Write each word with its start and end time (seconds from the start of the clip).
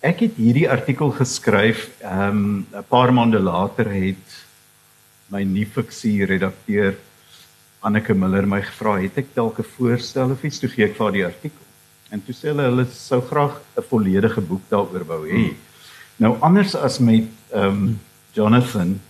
ek 0.00 0.20
het 0.20 0.36
hierdie 0.36 0.68
artikel 0.70 1.10
geskryf 1.10 1.88
ehm 2.00 2.28
um, 2.28 2.66
'n 2.72 2.84
paar 2.88 3.12
maande 3.12 3.40
later 3.40 3.88
het 3.90 4.44
my 5.28 5.42
nuwe 5.42 5.66
fiksie 5.66 6.24
redakteur 6.26 6.96
Anneke 7.80 8.14
Miller 8.14 8.46
my 8.46 8.62
gevra 8.62 8.96
het 9.00 9.18
ek 9.18 9.34
dalk 9.34 9.58
'n 9.58 9.70
voorstel 9.76 10.30
of 10.30 10.44
iets 10.44 10.58
toe 10.58 10.68
gee 10.68 10.84
ek 10.84 10.96
vir 10.96 11.12
die 11.12 11.24
artikel. 11.24 11.64
En 12.10 12.22
toe 12.22 12.34
sê 12.34 12.48
hulle 12.48 12.62
hulle 12.62 12.86
sou 12.90 13.20
graag 13.20 13.60
'n 13.76 13.82
volledige 13.90 14.40
boek 14.40 14.62
daaroor 14.68 15.04
wou 15.04 15.22
hê. 15.26 15.44
Hmm. 15.44 15.56
Nou 16.16 16.36
anders 16.40 16.74
as 16.74 16.98
met 16.98 17.28
ehm 17.52 17.64
um, 17.64 18.00
Jonathan 18.32 19.00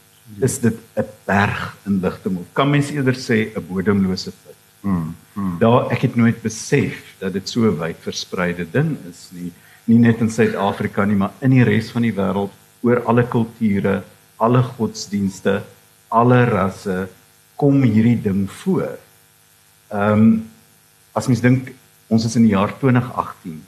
is 0.40 0.58
dit 0.58 0.76
'n 0.96 1.04
berg 1.24 1.76
inligting 1.86 2.38
of 2.38 2.46
kan 2.52 2.70
mens 2.70 2.90
eerder 2.90 3.14
sê 3.14 3.54
'n 3.54 3.66
bodemlose 3.68 4.30
put. 4.30 4.56
Hmm. 4.80 5.14
hmm. 5.34 5.58
Daar 5.58 5.90
ek 5.90 6.02
het 6.02 6.16
nooit 6.16 6.42
besef 6.42 7.14
dat 7.18 7.32
dit 7.32 7.48
so 7.48 7.76
wyd 7.78 7.96
verspreide 8.00 8.66
ding 8.70 8.96
is 9.10 9.28
nie, 9.32 9.52
nie 9.86 9.98
net 9.98 10.20
in 10.20 10.30
Suid-Afrika 10.30 11.04
nie, 11.04 11.16
maar 11.16 11.32
in 11.40 11.54
die 11.54 11.64
res 11.64 11.90
van 11.94 12.02
die 12.02 12.14
wêreld 12.14 12.54
oor 12.82 13.02
alle 13.06 13.24
kulture, 13.30 14.02
alle 14.42 14.62
godsdienste, 14.62 15.60
alle 16.08 16.44
rasse 16.44 17.06
kom 17.56 17.82
hierdie 17.82 18.18
ding 18.22 18.46
voor. 18.62 18.98
Ehm 19.90 20.12
um, 20.12 20.28
as 21.16 21.30
mens 21.30 21.40
dink 21.40 21.70
ons 22.12 22.26
is 22.28 22.34
in 22.36 22.44
die 22.44 22.52
jaar 22.52 22.74
2018. 22.78 23.62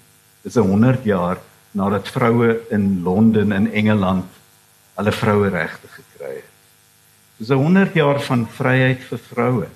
Dis 0.45 0.57
'n 0.57 0.69
100 0.69 1.05
jaar 1.05 1.39
nadat 1.73 2.09
vroue 2.09 2.61
in 2.71 3.03
Londen 3.03 3.53
en 3.53 3.73
Engeland 3.73 4.27
hulle 4.95 5.13
vroue 5.13 5.49
regte 5.49 5.89
gekry 5.89 6.35
het. 6.35 6.53
Dis 7.39 7.51
'n 7.51 7.63
100 7.63 7.95
jaar 7.95 8.21
van 8.21 8.47
vryheid 8.47 9.01
vir 9.01 9.19
vroue. 9.19 9.69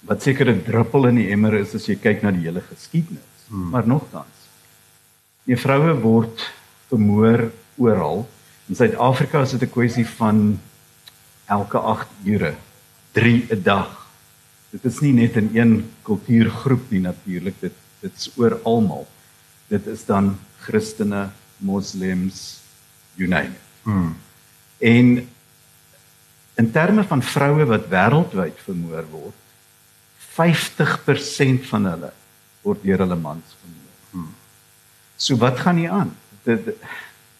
Wat 0.00 0.22
seker 0.22 0.50
'n 0.50 0.62
druppel 0.62 1.06
in 1.06 1.14
die 1.14 1.30
emmer 1.30 1.54
is 1.54 1.74
as 1.74 1.86
jy 1.86 1.96
kyk 1.96 2.22
na 2.22 2.30
die 2.30 2.46
hele 2.46 2.60
geskiedenis. 2.60 3.46
Hmm. 3.48 3.70
Maar 3.70 3.86
nogtans. 3.86 4.41
Die 5.48 5.58
vroue 5.58 5.94
word 6.02 6.44
vermoor 6.90 7.48
oral. 7.82 8.26
In 8.70 8.78
Suid-Afrika 8.78 9.42
is 9.42 9.54
dit 9.56 9.62
'n 9.62 9.72
kwessie 9.72 10.06
van 10.06 10.60
elke 11.46 11.78
8 11.78 12.06
ure, 12.24 12.54
3 13.12 13.46
'n 13.50 13.62
dag. 13.62 13.90
Dit 14.70 14.84
is 14.84 15.00
nie 15.00 15.12
net 15.12 15.36
in 15.36 15.50
een 15.52 15.90
kultuurgroep 16.02 16.90
nie 16.90 17.00
natuurlik, 17.00 17.60
dit 17.60 17.72
dit 18.00 18.14
is 18.16 18.30
oor 18.36 18.58
almal. 18.64 19.06
Dit 19.68 19.86
is 19.86 20.04
dan 20.04 20.38
Christene, 20.60 21.30
Moslems, 21.56 22.60
you 23.14 23.28
name 23.28 23.54
it. 23.54 23.60
Hmm. 23.82 24.16
En 24.78 25.28
in 26.54 26.70
terme 26.70 27.04
van 27.04 27.22
vroue 27.22 27.64
wat 27.64 27.86
wêreldwyd 27.88 28.58
vermoor 28.64 29.06
word, 29.10 29.38
50% 30.32 31.66
van 31.70 31.86
hulle 31.86 32.12
word 32.62 32.82
deur 32.82 32.98
hulle 33.04 33.18
mans 33.18 33.54
vermoor. 33.60 33.81
So 35.22 35.38
wat 35.38 35.60
gaan 35.62 35.78
hier 35.78 35.90
aan? 35.94 36.10
Die, 36.42 36.56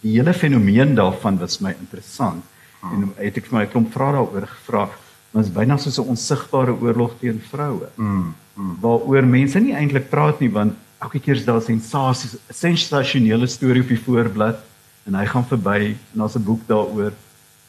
die 0.02 0.14
hele 0.14 0.34
fenomeen 0.34 0.94
daarvan 0.94 1.38
was 1.38 1.58
my 1.58 1.75
interessant 1.75 2.44
hmm. 2.80 2.92
en 2.92 3.08
het 3.16 3.41
ek 3.41 3.48
vir 3.50 3.58
my 3.58 3.64
klomp 3.70 3.91
vrae 3.94 4.14
daaroor 4.14 4.47
gevra. 4.50 4.84
Dit 5.33 5.48
is 5.48 5.50
byna 5.55 5.78
soos 5.83 5.98
'n 5.98 6.12
onsigbare 6.14 6.77
oorlog 6.78 7.16
teen 7.19 7.41
vroue. 7.50 7.88
Hmm. 7.97 8.34
hmm. 8.55 8.77
Waaroor 8.84 9.27
mense 9.27 9.58
nie 9.58 9.75
eintlik 9.75 10.08
praat 10.14 10.41
nie 10.41 10.50
want 10.55 10.78
elke 11.03 11.19
keer 11.19 11.41
is 11.41 11.44
daar 11.44 11.58
'n 11.58 11.66
sensasie, 11.72 12.30
'n 12.30 12.55
sensasionele 12.55 13.47
storie 13.47 13.83
op 13.83 13.88
die 13.88 14.05
voorblad 14.06 14.62
en 15.06 15.14
hy 15.14 15.27
gaan 15.27 15.47
verby 15.47 15.97
en 15.97 16.19
daar's 16.22 16.38
'n 16.38 16.44
boek 16.44 16.62
daaroor. 16.66 17.12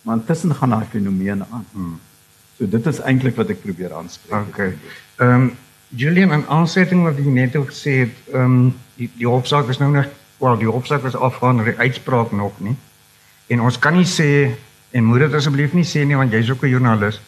Maar 0.03 0.17
intussen 0.17 0.56
gaan 0.56 0.69
daai 0.69 0.86
fenomeen 0.86 1.41
aan. 1.41 1.66
Hmm. 1.73 2.00
So 2.58 2.69
dit 2.69 2.86
is 2.86 3.00
eintlik 3.00 3.36
wat 3.36 3.50
ek 3.50 3.61
probeer 3.61 3.94
aanspreek. 3.94 4.47
Okay. 4.50 4.78
Ehm 5.17 5.41
um, 5.41 5.58
Julian 5.96 6.32
en 6.32 6.46
aansetting 6.48 7.04
wat 7.04 7.18
jy 7.18 7.30
net 7.30 7.56
ook 7.56 7.70
gesê 7.70 8.04
het, 8.06 8.16
ehm 8.34 8.44
um, 8.44 8.74
die 8.98 9.10
die 9.18 9.28
hofsaak 9.28 9.70
is 9.70 9.78
nou 9.82 9.92
nog 9.92 10.08
wel 10.40 10.58
die 10.58 10.70
hofsaak 10.70 11.04
is 11.04 11.16
afgaan, 11.16 11.64
die 11.64 11.78
uitspraak 11.78 12.32
nog 12.32 12.54
nie. 12.58 12.76
En 13.48 13.62
ons 13.62 13.80
kan 13.80 13.94
nie 13.94 14.08
sê 14.08 14.56
en 14.92 15.04
moet 15.04 15.26
dit 15.26 15.34
asseblief 15.34 15.74
nie 15.74 15.86
sê 15.86 16.06
nie 16.06 16.18
want 16.18 16.32
jy's 16.32 16.50
ook 16.50 16.64
'n 16.64 16.70
joernalis, 16.70 17.22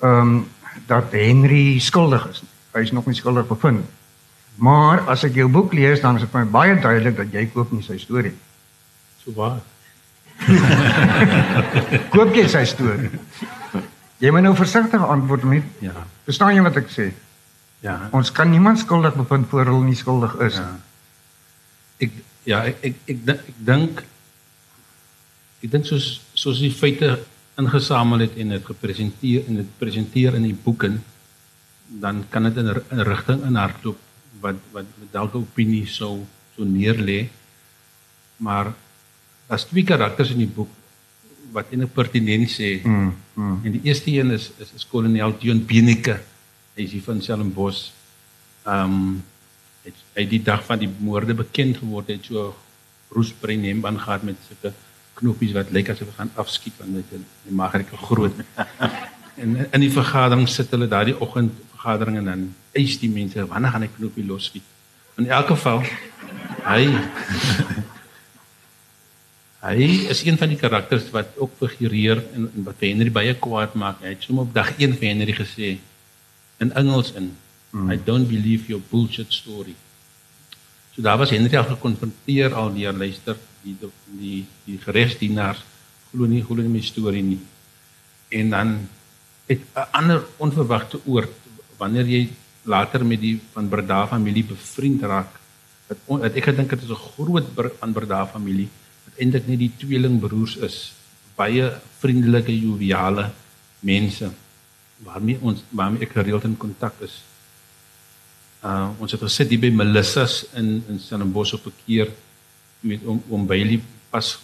ehm 0.00 0.20
um, 0.20 0.46
dat 0.86 1.12
Henry 1.12 1.78
skuldig 1.78 2.28
is. 2.28 2.42
Hy 2.72 2.80
is 2.80 2.92
nog 2.92 3.06
nie 3.06 3.14
skuldig 3.14 3.46
bevind 3.46 3.78
nie. 3.78 3.90
Maar 4.54 5.00
as 5.08 5.24
ek 5.24 5.34
jou 5.34 5.48
boek 5.48 5.72
lees, 5.72 6.00
dan 6.00 6.16
is 6.16 6.24
dit 6.26 6.30
vir 6.30 6.44
my 6.44 6.50
baie 6.50 6.74
duidelik 6.80 7.16
dat 7.16 7.32
jy 7.32 7.46
koop 7.54 7.72
nie 7.72 7.82
sy 7.82 7.98
storie 7.98 8.32
nie. 8.32 8.40
So 9.24 9.32
waar. 9.36 9.60
koop 12.14 12.34
jy 12.34 12.46
sy 12.48 12.64
storie? 12.68 13.10
Jy 14.18 14.30
moet 14.30 14.42
nou 14.42 14.54
versigtig 14.56 15.02
antwoord 15.02 15.44
met. 15.48 15.62
Ja. 15.80 16.04
Verstaan 16.24 16.54
jy 16.54 16.62
wat 16.62 16.76
ek 16.76 16.90
sê? 16.92 17.12
Ja. 17.82 18.08
Ons 18.14 18.30
kan 18.32 18.50
niemand 18.50 18.78
skuldig 18.78 19.14
bevind 19.18 19.48
voor 19.50 19.66
hulle 19.70 19.84
nie 19.84 19.98
skuldig 19.98 20.34
is 20.46 20.60
ja. 20.60 20.68
Ek 22.02 22.12
ja, 22.46 22.64
ek 22.66 22.78
ek 22.82 22.94
ek, 23.06 23.18
ek, 23.26 23.48
ek 23.52 23.58
dink 23.70 24.02
ek 25.62 25.70
dink 25.70 25.86
soos 25.86 26.20
soos 26.34 26.62
die 26.62 26.72
feite 26.74 27.16
ingesamel 27.60 28.24
het 28.26 28.38
en 28.40 28.54
dit 28.54 28.64
gepresenteer 28.64 29.48
en 29.48 29.60
dit 29.60 29.74
presenteer 29.78 30.38
in 30.38 30.46
die 30.48 30.56
boeke 30.56 30.94
dan 32.02 32.24
kan 32.30 32.48
dit 32.48 32.56
in 32.56 32.70
'n 32.70 33.04
rigting 33.04 33.44
in 33.44 33.58
hardloop 33.60 33.98
wat 34.40 34.58
wat 34.72 34.86
dalk 35.10 35.34
opinie 35.34 35.86
sou 35.86 36.26
so 36.56 36.64
neerlê. 36.64 37.28
Maar 38.36 38.72
daar's 39.46 39.66
twee 39.68 39.84
karakters 39.84 40.32
in 40.34 40.42
die 40.42 40.50
boek 40.50 40.70
wat 41.52 41.70
in 41.70 41.82
'n 41.82 41.90
pertinent 41.92 42.50
sê. 42.50 42.80
Mm, 42.82 43.14
mm. 43.34 43.60
En 43.64 43.72
die 43.72 43.84
eerste 43.84 44.10
een 44.10 44.30
is 44.30 44.50
is, 44.58 44.72
is 44.74 44.86
kolonel 44.86 45.38
Dion 45.38 45.64
Benike. 45.66 46.20
Hy 46.72 46.86
is 46.86 46.94
hier 46.96 47.04
van 47.04 47.20
Stellenbosch. 47.20 47.90
Ehm 48.64 48.96
um, 48.96 49.20
het 49.82 49.98
hy 50.14 50.24
die 50.30 50.42
dag 50.46 50.62
van 50.62 50.78
die 50.78 50.88
moorde 51.02 51.34
bekend 51.34 51.80
geword 51.80 52.12
het 52.12 52.28
so 52.30 52.52
roesbrein 53.10 53.64
hemband 53.66 53.98
gehad 53.98 54.22
met 54.22 54.38
sulke 54.46 54.70
knoppies 55.18 55.54
wat 55.56 55.72
lyk 55.74 55.90
asof 55.90 56.12
hy 56.12 56.18
gaan 56.20 56.30
afskiet 56.38 56.78
want 56.78 57.00
dit 57.00 57.16
is 57.18 57.50
magrik 57.50 57.90
groot. 58.04 58.38
en 59.42 59.56
in 59.64 59.82
die 59.82 59.90
vergadering 59.90 60.46
sit 60.48 60.70
hulle 60.70 60.88
daardie 60.88 61.18
oggend 61.18 61.58
vergadering 61.74 62.20
en 62.22 62.30
dan 62.30 62.48
eis 62.78 62.94
die 63.02 63.10
mense 63.10 63.46
wanneer 63.50 63.74
gaan 63.74 63.88
ek 63.88 63.96
knoppie 63.98 64.26
losskiet. 64.26 64.66
In 65.18 65.26
elk 65.26 65.50
geval 65.50 65.82
hy 66.70 66.82
hy 69.66 69.88
is 70.14 70.22
een 70.26 70.38
van 70.38 70.54
die 70.54 70.62
karakters 70.62 71.10
wat 71.14 71.34
ook 71.42 71.58
figureer 71.58 72.22
en, 72.36 72.46
en 72.48 72.70
wat 72.70 72.86
Henry 72.86 73.10
baie 73.10 73.34
kwaad 73.34 73.74
maak. 73.74 73.98
Hy 74.06 74.14
het 74.14 74.30
sommer 74.30 74.46
op 74.46 74.54
dag 74.54 74.76
1 74.78 74.94
vir 74.94 75.10
Henry 75.10 75.34
gesê 75.42 75.74
in 76.62 76.72
Engels 76.78 77.12
in 77.18 77.32
mm. 77.72 77.92
I 77.92 77.96
don't 77.96 78.28
believe 78.28 78.68
your 78.70 78.82
bullshit 78.90 79.32
story. 79.32 79.74
So 80.94 81.02
daar 81.02 81.18
was 81.18 81.30
Henry 81.30 81.56
al 81.56 81.68
gekonfronteer 81.74 82.54
al 82.54 82.72
deur 82.74 82.92
luister 82.92 83.36
die 83.62 83.76
die 84.18 84.40
die 84.66 84.78
geregsdienaars 84.78 85.62
glo 86.10 86.28
nie 86.28 86.42
glo 86.44 86.62
nie 86.62 86.72
my 86.72 86.84
storie 86.84 87.24
nie. 87.24 87.40
En 88.28 88.50
dan 88.50 88.68
het 89.46 89.60
'n 89.74 89.88
ander 89.90 90.24
onverwagte 90.36 91.00
oord 91.04 91.32
wanneer 91.78 92.06
jy 92.06 92.28
later 92.62 93.04
met 93.04 93.20
die 93.20 93.40
van 93.52 93.68
Breda 93.68 94.06
familie 94.06 94.44
bevriend 94.44 95.02
raak 95.02 95.40
wat, 95.88 95.98
wat 96.06 96.36
ek 96.38 96.44
gedink 96.50 96.70
het 96.70 96.82
is 96.82 96.94
'n 96.94 97.04
groot 97.16 97.46
van 97.80 97.92
Breda 97.92 98.26
familie 98.26 98.68
wat 99.04 99.18
eintlik 99.18 99.46
net 99.46 99.58
die 99.58 99.72
tweelingbroers 99.78 100.56
is 100.56 100.92
baie 101.36 101.72
vriendelike 101.98 102.54
joviale 102.54 103.30
mense 103.80 104.30
waarmee 105.04 105.38
ons 105.40 105.64
waarmee 105.70 106.02
ek 106.06 106.14
gereeld 106.18 106.44
in 106.44 106.56
kontak 106.56 107.00
is. 107.00 107.22
Uh 108.62 108.90
ons 108.98 109.12
het 109.12 109.20
gesit 109.20 109.50
hier 109.50 109.60
by 109.60 109.70
Melissa's 109.70 110.44
in 110.54 110.82
in 110.88 111.00
Stellenbosch 111.00 111.54
op 111.54 111.66
'n 111.66 111.74
keer 111.86 112.12
met 112.80 113.04
om 113.04 113.22
om 113.28 113.46
Bailey 113.46 113.82
pas 114.10 114.38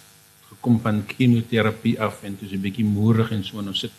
gekom 0.49 0.79
van 0.81 1.03
chemoterapie 1.07 1.99
af 2.01 2.23
en 2.23 2.37
toe 2.37 2.47
so 2.47 2.55
'n 2.55 2.61
bietjie 2.61 2.85
moerig 2.85 3.31
en 3.31 3.43
so 3.43 3.59
en 3.59 3.67
ons 3.67 3.79
sit 3.79 3.91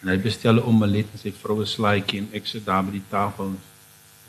En 0.00 0.08
hy 0.08 0.16
bestel 0.16 0.56
'n 0.56 0.64
omelet 0.64 1.08
en 1.12 1.20
sy 1.20 1.32
vroue 1.32 1.66
slaaitjie 1.66 2.20
en 2.22 2.28
ek 2.32 2.46
sit 2.46 2.64
daar 2.64 2.84
by 2.84 2.92
die 2.96 3.08
tafel. 3.08 3.52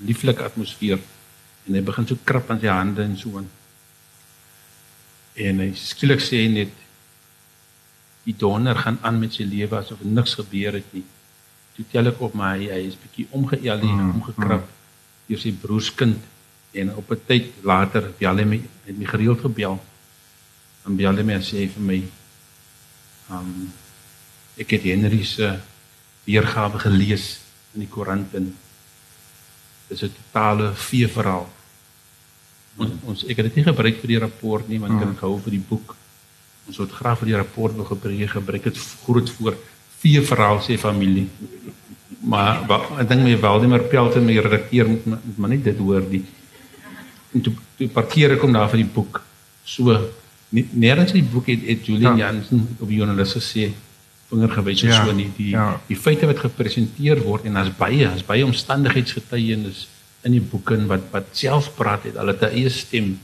Lieflike 0.03 0.43
atmosfeer. 0.43 0.99
En 1.65 1.73
hy 1.73 1.81
begin 1.81 2.07
so 2.07 2.17
krap 2.23 2.49
aan 2.51 2.59
sy 2.59 2.67
hande 2.67 3.03
en 3.03 3.17
so 3.17 3.37
aan. 3.37 3.49
En 5.35 5.59
hy 5.63 5.71
skielik 5.75 6.19
sê 6.19 6.43
net 6.51 6.73
die 8.25 8.35
donor 8.37 8.75
gaan 8.75 8.99
aan 9.01 9.19
met 9.19 9.33
sy 9.33 9.43
lewe 9.43 9.77
asof 9.77 10.03
niks 10.03 10.35
gebeur 10.35 10.73
het 10.73 10.93
nie. 10.93 11.05
Toe 11.75 11.85
tel 11.91 12.11
ek 12.11 12.21
op 12.21 12.33
my 12.37 12.57
hy 12.59 12.81
is 12.87 12.97
bietjie 12.99 13.27
omgeël 13.31 13.79
en 13.79 13.95
mm, 13.95 14.13
omgekrap 14.19 14.65
mm. 14.65 14.79
deur 15.27 15.41
sy 15.41 15.53
broerskind 15.61 16.19
en 16.71 16.95
op 16.95 17.11
'n 17.11 17.21
tyd 17.27 17.51
later 17.63 18.11
bel 18.19 18.37
hy 18.37 18.45
my 18.45 18.59
het 18.85 18.97
my 18.97 19.05
gereeld 19.05 19.39
gebel. 19.39 19.79
En 20.85 20.95
bel 20.95 21.15
hy 21.15 21.23
my 21.23 21.33
en 21.33 21.45
sê 21.45 21.67
vir 21.67 21.83
my 21.83 22.01
um 23.31 23.71
ek 24.59 24.75
het 24.75 24.83
Henry 24.83 25.23
se 25.23 25.59
weergawe 26.25 26.79
gelees 26.79 27.39
in 27.73 27.85
die 27.85 27.89
koerant 27.89 28.35
en 28.35 28.51
dis 29.89 30.03
'n 30.03 30.11
totale 30.11 30.73
vee 30.75 31.07
verhaal. 31.07 31.49
Ons, 32.77 32.91
ons 33.03 33.23
ek 33.23 33.37
het 33.37 33.45
dit 33.51 33.55
nie 33.55 33.67
gebruik 33.67 33.99
vir 33.99 34.07
die 34.07 34.19
rapport 34.19 34.67
nie 34.67 34.79
want 34.79 35.01
ek 35.01 35.07
het 35.07 35.19
gehou 35.19 35.39
vir 35.39 35.51
die 35.51 35.67
boek. 35.69 35.95
Ons 36.67 36.77
het 36.77 36.91
graag 36.91 37.19
vir 37.19 37.27
die 37.27 37.39
rapport 37.39 37.75
wil 37.75 37.85
gebruik 37.85 38.29
gebruik 38.29 38.63
dit 38.63 38.77
groot 39.03 39.29
voor 39.29 39.55
vee 40.01 40.21
verhaal 40.21 40.61
sê 40.65 40.77
familie. 40.81 41.27
Maar 42.21 42.65
wat, 42.69 42.89
ek 43.01 43.09
dink 43.09 43.23
my 43.25 43.35
Waldemar 43.41 43.85
Pelton 43.89 44.25
my 44.25 44.37
redakteur 44.37 44.89
moet 44.89 45.37
maar 45.37 45.49
net 45.49 45.63
dit 45.63 45.77
hoor 45.77 46.03
die 46.09 46.23
en 47.33 47.41
toe, 47.41 47.53
toe 47.77 47.87
parkeer 47.87 48.35
ek 48.35 48.41
hom 48.43 48.53
daar 48.53 48.69
vir 48.69 48.83
die 48.83 48.91
boek. 48.93 49.21
So 49.65 49.95
Nergens 50.51 51.13
in 51.13 51.21
die 51.21 51.29
boek 51.31 51.47
het, 51.47 51.61
het 51.63 51.85
Julian 51.87 52.17
Ja. 52.19 52.25
Jansen 52.31 52.65
op 52.79 52.89
joernalis 52.91 53.37
gesê 53.37 53.69
vinger 54.31 54.51
gewys 54.51 54.83
of 54.83 54.89
Ja, 54.89 55.05
so 55.05 55.13
nie 55.15 55.29
die 55.37 55.49
ja. 55.53 55.81
die 55.87 55.95
feite 55.95 56.27
wat 56.27 56.39
gepresenteer 56.43 57.21
word 57.23 57.47
en 57.47 57.57
daar's 57.59 57.71
baie 57.77 58.03
daar's 58.03 58.25
baie 58.27 58.45
omstandigheidsgetuienis 58.47 59.87
in 60.27 60.35
die 60.37 60.43
boeke 60.43 60.77
wat 60.91 61.07
wat 61.11 61.31
self 61.31 61.71
praat 61.75 62.07
het 62.07 62.19
hulle 62.19 62.35
het 62.35 62.43
'n 62.47 62.55
eie 62.55 62.69
stem 62.69 63.19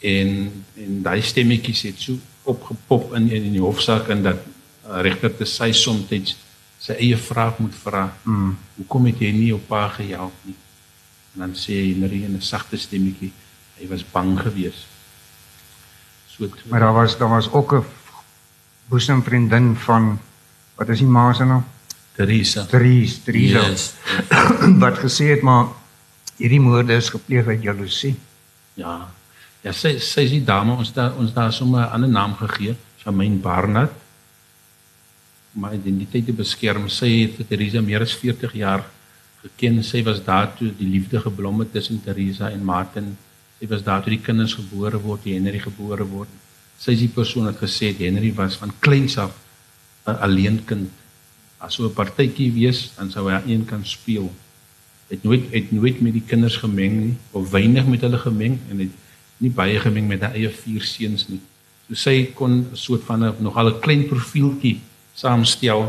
en 0.00 0.30
en 0.76 1.02
daai 1.02 1.20
stemmetjies 1.22 1.82
het 1.88 1.98
so 2.00 2.18
opgepop 2.44 3.14
in 3.14 3.30
in 3.30 3.52
die 3.52 3.60
hofsaak 3.64 4.08
en 4.08 4.22
dat 4.22 4.40
regter 5.02 5.36
te 5.36 5.44
sy 5.44 5.72
soms 5.72 6.36
sy 6.80 6.92
eie 6.92 7.16
vraag 7.16 7.58
moet 7.58 7.74
vra 7.74 8.12
Mm. 8.24 8.56
hoekom 8.76 9.06
het 9.06 9.18
jy 9.20 9.32
nie 9.32 9.46
jou 9.48 9.58
pa 9.68 9.88
gehelp 9.88 10.32
nie 10.44 10.54
en 11.34 11.40
dan 11.40 11.52
sê 11.54 11.72
Henry 11.94 12.24
in 12.24 12.34
'n 12.36 12.40
sagte 12.42 12.76
stemmetjie 12.76 13.32
hy 13.78 13.86
was 13.88 14.02
bang 14.12 14.38
geweest 14.40 14.86
so 16.28 16.46
toe- 16.46 16.68
Maar 16.70 16.80
daar 16.80 16.92
was 16.94 17.18
daar 17.18 17.28
was 17.28 17.50
ook 17.52 17.72
'n 17.74 17.84
boesemvriendin 18.88 19.76
van 19.76 20.18
wat 20.76 20.88
is 20.88 20.98
die 20.98 21.06
ma 21.06 21.32
se 21.32 21.44
naam? 21.44 21.64
Teresa 22.16 22.64
Therese, 22.66 23.22
Theresa 23.22 23.60
Yes. 23.68 23.94
wat 24.82 24.98
gesê 24.98 25.24
het 25.30 25.42
maar 25.42 25.66
hierdie 26.36 26.60
moorde 26.60 26.92
is 26.96 27.08
gepleeg 27.08 27.46
uit 27.46 27.62
jaloesie. 27.62 28.16
Ja. 28.74 29.08
Ja, 29.62 29.72
sy 29.72 29.98
sy 29.98 30.20
is 30.24 30.30
die 30.30 30.44
dame 30.44 30.72
ons 30.72 30.92
daar 30.92 31.12
ons 31.20 31.32
daar 31.32 31.52
sommer 31.52 31.80
'n 31.86 31.92
ander 31.92 32.08
naam 32.08 32.34
gegee, 32.34 32.76
Charmaine 33.02 33.36
Barnard. 33.36 33.92
Om 35.54 35.64
my 35.64 35.74
identiteit 35.74 36.26
te 36.26 36.34
beskerm. 36.36 36.88
Sy 36.88 37.10
het 37.22 37.38
vir 37.38 37.48
Teresa 37.50 37.82
meer 37.82 38.04
as 38.06 38.14
40 38.14 38.54
jaar 38.58 38.84
geken. 39.42 39.82
Sy 39.86 40.02
was 40.06 40.22
daar 40.24 40.52
toe 40.56 40.70
die 40.78 40.88
liefde 40.88 41.20
geblom 41.20 41.64
het 41.64 41.72
tussen 41.72 42.02
Teresa 42.04 42.50
en 42.50 42.64
Martin. 42.64 43.16
Sy 43.58 43.68
was 43.70 43.82
daar 43.84 44.02
toe 44.02 44.14
die 44.14 44.22
kinders 44.24 44.54
gebore 44.54 45.00
word, 45.00 45.24
die 45.24 45.34
Henry 45.34 45.58
gebore 45.60 46.06
word. 46.08 46.30
Sy 46.80 46.94
is 46.96 47.04
die 47.04 47.12
persoon 47.12 47.50
wat 47.50 47.58
gesê 47.60 47.90
het 47.92 48.00
Henry 48.00 48.32
was 48.36 48.56
van 48.56 48.72
kleins 48.80 49.18
af 49.18 49.36
'n 50.06 50.16
alleenkind. 50.26 50.90
As 51.58 51.74
so 51.74 51.84
'n 51.84 51.94
partytjie 51.94 52.52
wees, 52.52 52.92
dan 52.96 53.10
sou 53.10 53.28
hy 53.28 53.42
een 53.46 53.64
kan 53.64 53.84
speel 53.84 54.30
het 55.10 55.22
nooit 55.22 55.50
het 55.50 55.70
nooit 55.74 56.00
met 56.00 56.14
die 56.14 56.22
kinders 56.26 56.56
gemeng 56.62 56.98
nie 57.00 57.14
of 57.30 57.50
weinig 57.50 57.86
met 57.86 58.04
hulle 58.06 58.18
gemeng 58.18 58.58
en 58.70 58.84
het 58.84 58.92
nie 59.42 59.50
baie 59.50 59.78
gemeng 59.82 60.06
met 60.08 60.22
haar 60.22 60.36
eie 60.38 60.50
vier 60.54 60.84
seuns 60.86 61.26
nie. 61.28 61.40
So 61.88 61.98
sy 61.98 62.30
kon 62.34 62.52
'n 62.70 62.76
soort 62.76 63.02
van 63.08 63.24
'n 63.24 63.34
nogal 63.42 63.70
'n 63.70 63.80
klein 63.80 64.06
profieltjie 64.06 64.80
saamstel 65.14 65.88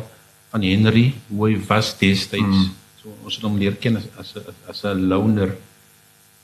van 0.51 0.61
Henry 0.61 1.13
hoe 1.27 1.47
hy 1.47 1.59
was 1.67 1.93
destyds. 1.99 2.41
Mm. 2.41 2.71
So 3.01 3.13
ons 3.25 3.35
het 3.35 3.45
hom 3.47 3.57
leer 3.57 3.77
ken 3.81 3.97
as 3.97 4.07
as 4.17 4.35
'n 4.35 4.53
as 4.67 4.83
'n 4.83 5.07
loner. 5.07 5.55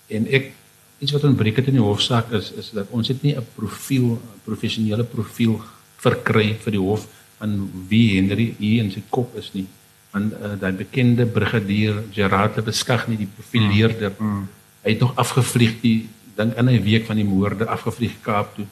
En 0.07 0.27
ek 0.27 0.53
iets 1.00 1.12
wat 1.12 1.24
ontbreek 1.24 1.57
het 1.57 1.68
in 1.68 1.77
die 1.77 1.83
hofsaak 1.83 2.31
is 2.31 2.51
is 2.51 2.71
dat 2.74 2.88
ons 2.89 3.07
het 3.07 3.21
nie 3.21 3.35
'n 3.35 3.45
profiel 3.56 4.18
'n 4.18 4.41
professionele 4.44 5.03
profiel 5.03 5.62
verkry 5.97 6.57
vir 6.63 6.71
die 6.71 6.85
hof 6.89 7.07
van 7.38 7.69
wie 7.88 8.15
Henry 8.15 8.56
hier 8.57 8.83
in 8.83 8.91
sy 8.91 9.03
kop 9.09 9.35
is 9.38 9.53
nie 9.53 9.68
van 10.12 10.31
uh, 10.31 10.56
daai 10.59 10.71
bekende 10.71 11.25
brigadier 11.25 12.03
Gerard 12.12 12.56
de 12.56 12.62
Beskag 12.62 13.07
nie 13.07 13.18
die 13.18 13.29
profileerder. 13.35 14.13
Mm. 14.18 14.47
Hy 14.83 14.91
het 14.91 15.00
nog 15.00 15.15
afgevlieg 15.15 15.81
die 15.81 16.09
dink 16.35 16.56
in 16.56 16.69
'n 16.69 16.83
week 16.83 17.06
van 17.06 17.15
die 17.15 17.25
moorde 17.25 17.65
afgevlieg 17.65 18.21
Kaap 18.21 18.56
toe 18.56 18.65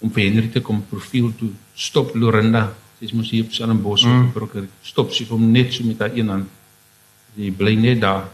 om 0.00 0.10
vir 0.10 0.28
Henry 0.28 0.48
te 0.52 0.62
kom 0.64 0.80
profiel 0.88 1.30
toe 1.36 1.50
stop 1.74 2.14
Lorinda. 2.16 2.70
Sy's 3.00 3.12
mos 3.16 3.30
hier 3.32 3.46
op 3.46 3.52
Stellenbosch 3.52 4.04
mm. 4.04 4.26
opgebroke. 4.28 4.66
Stop 4.84 5.12
sy 5.16 5.26
hom 5.30 5.46
net 5.52 5.72
so 5.72 5.86
met 5.88 6.00
haar 6.02 6.16
een 6.16 6.28
hand. 6.28 6.48
Sy 7.36 7.52
bly 7.56 7.76
net 7.80 8.02
daar. 8.02 8.26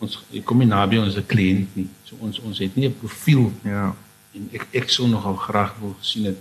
Ons 0.00 0.16
ek 0.32 0.44
kom 0.48 0.62
nie 0.62 0.68
naby 0.68 1.00
ons 1.00 1.18
kliënt 1.28 1.76
nie. 1.76 1.88
So 2.08 2.20
ons 2.24 2.40
ons 2.40 2.62
het 2.62 2.76
nie 2.76 2.88
'n 2.88 2.96
profiel 3.00 3.52
Ja. 3.64 3.94
en 4.34 4.48
ek 4.52 4.66
ek 4.72 4.88
sou 4.88 5.08
nogal 5.08 5.36
graag 5.36 5.74
wil 5.80 5.96
sien 6.00 6.24
het 6.24 6.38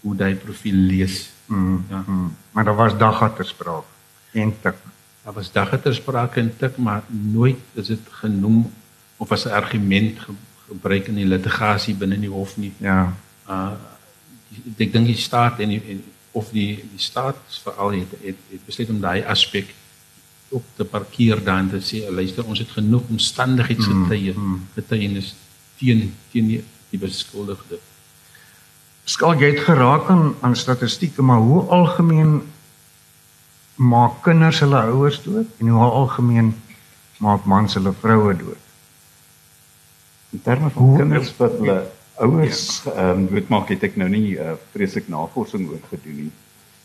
hoe 0.00 0.14
daai 0.14 0.34
profiel 0.34 0.74
lees. 0.74 1.30
Mm. 1.46 1.84
Ja. 1.90 2.04
Mm. 2.06 2.34
Maar 2.52 2.64
daar 2.64 2.76
was 2.76 2.98
dagga 2.98 3.28
ter 3.28 3.46
sprake. 3.46 3.86
En 4.32 4.54
tik. 4.62 4.74
Daar 5.22 5.34
was 5.34 5.52
dagga 5.52 5.78
ter 5.78 5.94
sprake 5.94 6.40
in 6.40 6.56
tik, 6.56 6.76
maar 6.76 7.02
nooit 7.08 7.58
is 7.74 7.86
dit 7.86 8.00
genoem 8.10 8.72
of 9.16 9.32
as 9.32 9.44
'n 9.44 9.54
argument 9.54 10.18
ge 10.18 10.32
gebruik 10.68 11.06
in 11.06 11.14
die 11.14 11.26
litigasie 11.26 11.94
binne 11.94 12.18
die 12.20 12.30
hof 12.30 12.56
nie. 12.56 12.72
Ja. 12.82 13.14
Uh 13.48 13.74
ek 14.80 14.92
dink 14.92 15.08
die 15.10 15.18
staat 15.20 15.58
en, 15.60 15.68
die, 15.74 15.80
en 15.92 15.98
of 16.36 16.48
die 16.54 16.78
die 16.80 17.02
staat 17.02 17.38
veral 17.64 17.98
het 17.98 18.14
het, 18.22 18.38
het 18.52 18.62
besluit 18.64 18.92
om 18.94 19.00
daai 19.02 19.24
aspek 19.28 19.72
op 20.56 20.64
te 20.76 20.84
parkeer 20.84 21.42
dan 21.44 21.68
te 21.70 21.80
sê 21.82 22.04
luister 22.10 22.46
ons 22.46 22.62
het 22.62 22.70
genoeg 22.70 23.10
omstandigheidsgetuie 23.10 24.32
Mm, 24.36 24.60
getuienis 24.74 25.34
teen 25.78 26.14
teen 26.32 26.48
die, 26.48 26.62
die 26.90 27.00
beskuldigde. 27.00 27.78
Skal 29.04 29.36
jy 29.40 29.52
het 29.54 29.64
geraak 29.66 30.10
aan 30.10 30.34
aan 30.40 30.56
statistieke, 30.56 31.22
maar 31.22 31.42
hoe 31.42 31.62
algemeen 31.78 32.40
maak 33.76 34.22
kinders 34.22 34.60
hulle 34.64 34.80
ouers 34.92 35.20
dood 35.22 35.60
en 35.60 35.68
hoe 35.68 35.90
algemeen 35.90 36.54
maak 37.18 37.44
mans 37.44 37.74
hulle 37.74 37.92
vroue 38.00 38.36
dood? 38.36 38.62
In 40.32 40.42
terme 40.42 40.70
van 40.70 40.96
kinders 40.96 41.34
wat 41.36 41.58
hulle 41.60 41.78
ouers 42.22 42.82
ehm 42.92 43.22
um, 43.22 43.26
doodmaak 43.30 43.72
het 43.74 43.84
ek 43.90 43.96
nou 44.00 44.08
nie 44.12 44.36
uh, 44.36 44.54
vreeslik 44.72 45.08
navorsing 45.12 45.68
oor 45.70 45.82
gedoen 45.90 46.26
nie. 46.26 46.32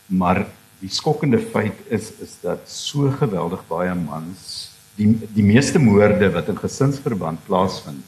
Maar 0.06 0.44
die 0.82 0.90
skokkende 0.92 1.38
feit 1.38 1.78
is 1.88 2.12
is 2.24 2.36
dat 2.42 2.68
so 2.68 3.10
geweldig 3.20 3.62
baie 3.68 3.94
mans 3.94 4.72
die 4.98 5.12
die 5.36 5.46
meeste 5.46 5.80
moorde 5.80 6.30
wat 6.34 6.50
in 6.52 6.58
gesinsverband 6.58 7.44
plaasvind 7.46 8.04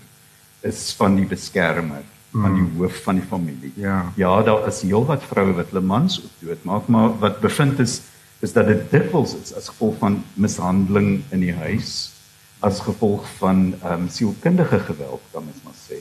is 0.65 0.93
van 0.97 1.17
die 1.17 1.26
beskermer, 1.29 2.05
van 2.32 2.56
die 2.56 2.65
hoof 2.79 3.03
van 3.05 3.21
die 3.21 3.29
familie. 3.29 3.73
Ja. 3.77 3.99
Ja, 4.17 4.32
daar 4.43 4.67
is 4.69 4.81
heelwat 4.82 5.25
vroue 5.29 5.53
wat 5.59 5.73
hulle 5.73 5.85
mans 5.85 6.19
ook 6.23 6.41
doodmaak, 6.41 6.88
maar 6.88 7.19
wat 7.20 7.41
bevind 7.44 7.81
is 7.85 8.00
is 8.44 8.53
dat 8.53 8.67
dit 8.69 8.91
dikwels 8.91 9.32
is 9.38 9.55
as 9.56 9.70
gevolg 9.73 9.94
van 10.03 10.19
mishandeling 10.37 11.23
in 11.32 11.41
die 11.41 11.55
huis, 11.55 11.93
as 12.61 12.82
gevolg 12.85 13.25
van 13.38 13.70
ehm 13.81 14.05
um, 14.05 14.09
sielkundige 14.09 14.82
geweld, 14.91 15.23
kan 15.32 15.47
mens 15.47 15.62
maar 15.65 15.79
sê, 15.79 16.00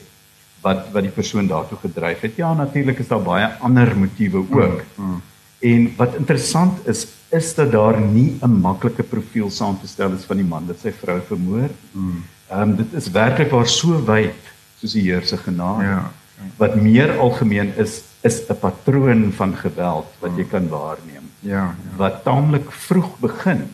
wat 0.64 0.88
wat 0.94 1.04
die 1.04 1.12
persoon 1.12 1.48
daartoe 1.50 1.78
gedryf 1.82 2.24
het. 2.24 2.40
Ja, 2.40 2.54
natuurlik 2.56 3.02
is 3.02 3.10
daar 3.12 3.22
baie 3.22 3.50
ander 3.60 3.92
motiewe 3.96 4.44
ook. 4.50 4.82
Mm. 4.96 5.20
En 5.64 5.84
wat 5.96 6.16
interessant 6.18 6.86
is, 6.88 7.06
is 7.28 7.54
dat 7.54 7.72
daar 7.72 8.00
nie 8.00 8.38
'n 8.40 8.60
maklike 8.60 9.02
profiel 9.02 9.50
saam 9.50 9.78
te 9.80 9.86
stel 9.88 10.12
is 10.12 10.24
van 10.24 10.36
die 10.36 10.46
man 10.46 10.66
wat 10.66 10.80
sy 10.80 10.92
vrou 10.92 11.20
vermoor. 11.26 11.70
Mm. 11.92 12.24
Ehm 12.48 12.60
um, 12.60 12.76
dit 12.76 12.92
is 12.92 13.10
werklik 13.10 13.50
waar 13.50 13.68
so 13.68 14.04
wyd 14.04 14.52
soos 14.78 14.92
die 14.92 15.02
Heer 15.02 15.24
se 15.26 15.36
genade. 15.36 15.84
Ja. 15.84 16.10
Wat 16.56 16.74
meer 16.74 17.18
algemeen 17.18 17.72
is, 17.76 18.02
is 18.20 18.42
'n 18.48 18.58
patroon 18.60 19.32
van 19.32 19.56
geweld 19.56 20.06
wat 20.20 20.36
jy 20.36 20.44
kan 20.44 20.68
waarneem 20.68 21.24
Ja. 21.40 21.50
ja. 21.50 21.74
wat 21.96 22.24
taamlik 22.24 22.72
vroeg 22.72 23.18
begin. 23.18 23.68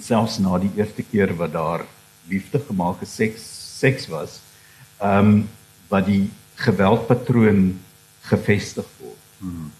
Selfs 0.00 0.38
na 0.38 0.58
die 0.58 0.70
eerste 0.76 1.02
keer 1.02 1.36
wat 1.36 1.52
daar 1.52 1.84
liefdegemaakte 2.28 3.06
seks 3.06 3.42
seks 3.78 4.06
was, 4.08 4.40
ehm 4.98 5.18
um, 5.18 5.48
wat 5.90 6.06
die 6.06 6.30
geweldpatroon 6.60 7.80
gevestig 8.30 8.86
word. 9.00 9.24
Mm. 9.38 9.70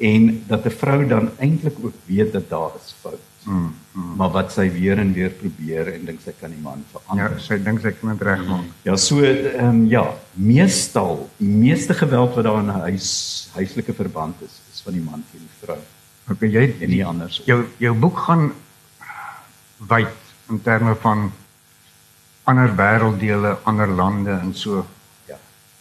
En 0.00 0.44
dat 0.46 0.64
'n 0.64 0.76
vrou 0.82 1.06
dan 1.06 1.30
eintlik 1.38 1.76
ook 1.82 1.94
weet 2.06 2.32
dat 2.32 2.48
daar 2.48 2.72
is 2.80 2.94
fout. 3.00 3.26
Mm. 3.44 3.74
Mm. 3.92 4.16
Maar 4.16 4.30
wat 4.30 4.52
sy 4.52 4.70
weer 4.72 4.98
en 4.98 5.12
weer 5.12 5.30
probeer 5.30 5.92
en 5.92 6.04
dink 6.04 6.20
sy 6.24 6.32
kan 6.40 6.50
die 6.50 6.60
man 6.62 6.84
verander. 6.92 7.30
Ja, 7.30 7.38
sy 7.38 7.58
dink 7.62 7.80
sy 7.80 7.92
kan 8.00 8.12
dit 8.12 8.26
regmaak. 8.26 8.64
Ja, 8.82 8.96
so 8.96 9.22
ehm 9.22 9.68
um, 9.68 9.86
ja, 9.88 10.04
meestal 10.32 11.28
die 11.36 11.48
meeste 11.48 11.94
geweld 11.94 12.34
wat 12.34 12.44
daar 12.44 12.60
in 12.60 12.66
'n 12.66 12.80
huis 12.88 13.48
huislike 13.54 13.92
verband 13.92 14.36
is, 14.42 14.60
is 14.72 14.80
van 14.80 14.92
die 14.92 15.02
man 15.02 15.24
teen 15.30 15.40
die 15.40 15.66
vrou 15.66 15.78
Okay, 16.30 16.48
jy 16.48 16.76
en 16.80 16.90
nie 16.90 17.06
andersom. 17.06 17.46
jou 17.46 17.64
jou 17.78 17.94
boek 17.98 18.18
gaan 18.18 18.52
wyd 19.88 20.14
in 20.48 20.62
terme 20.62 20.94
van 20.94 21.32
ander 22.42 22.70
wêrelddele, 22.76 23.56
ander 23.64 23.88
lande 23.88 24.30
en 24.30 24.54
so. 24.54 24.86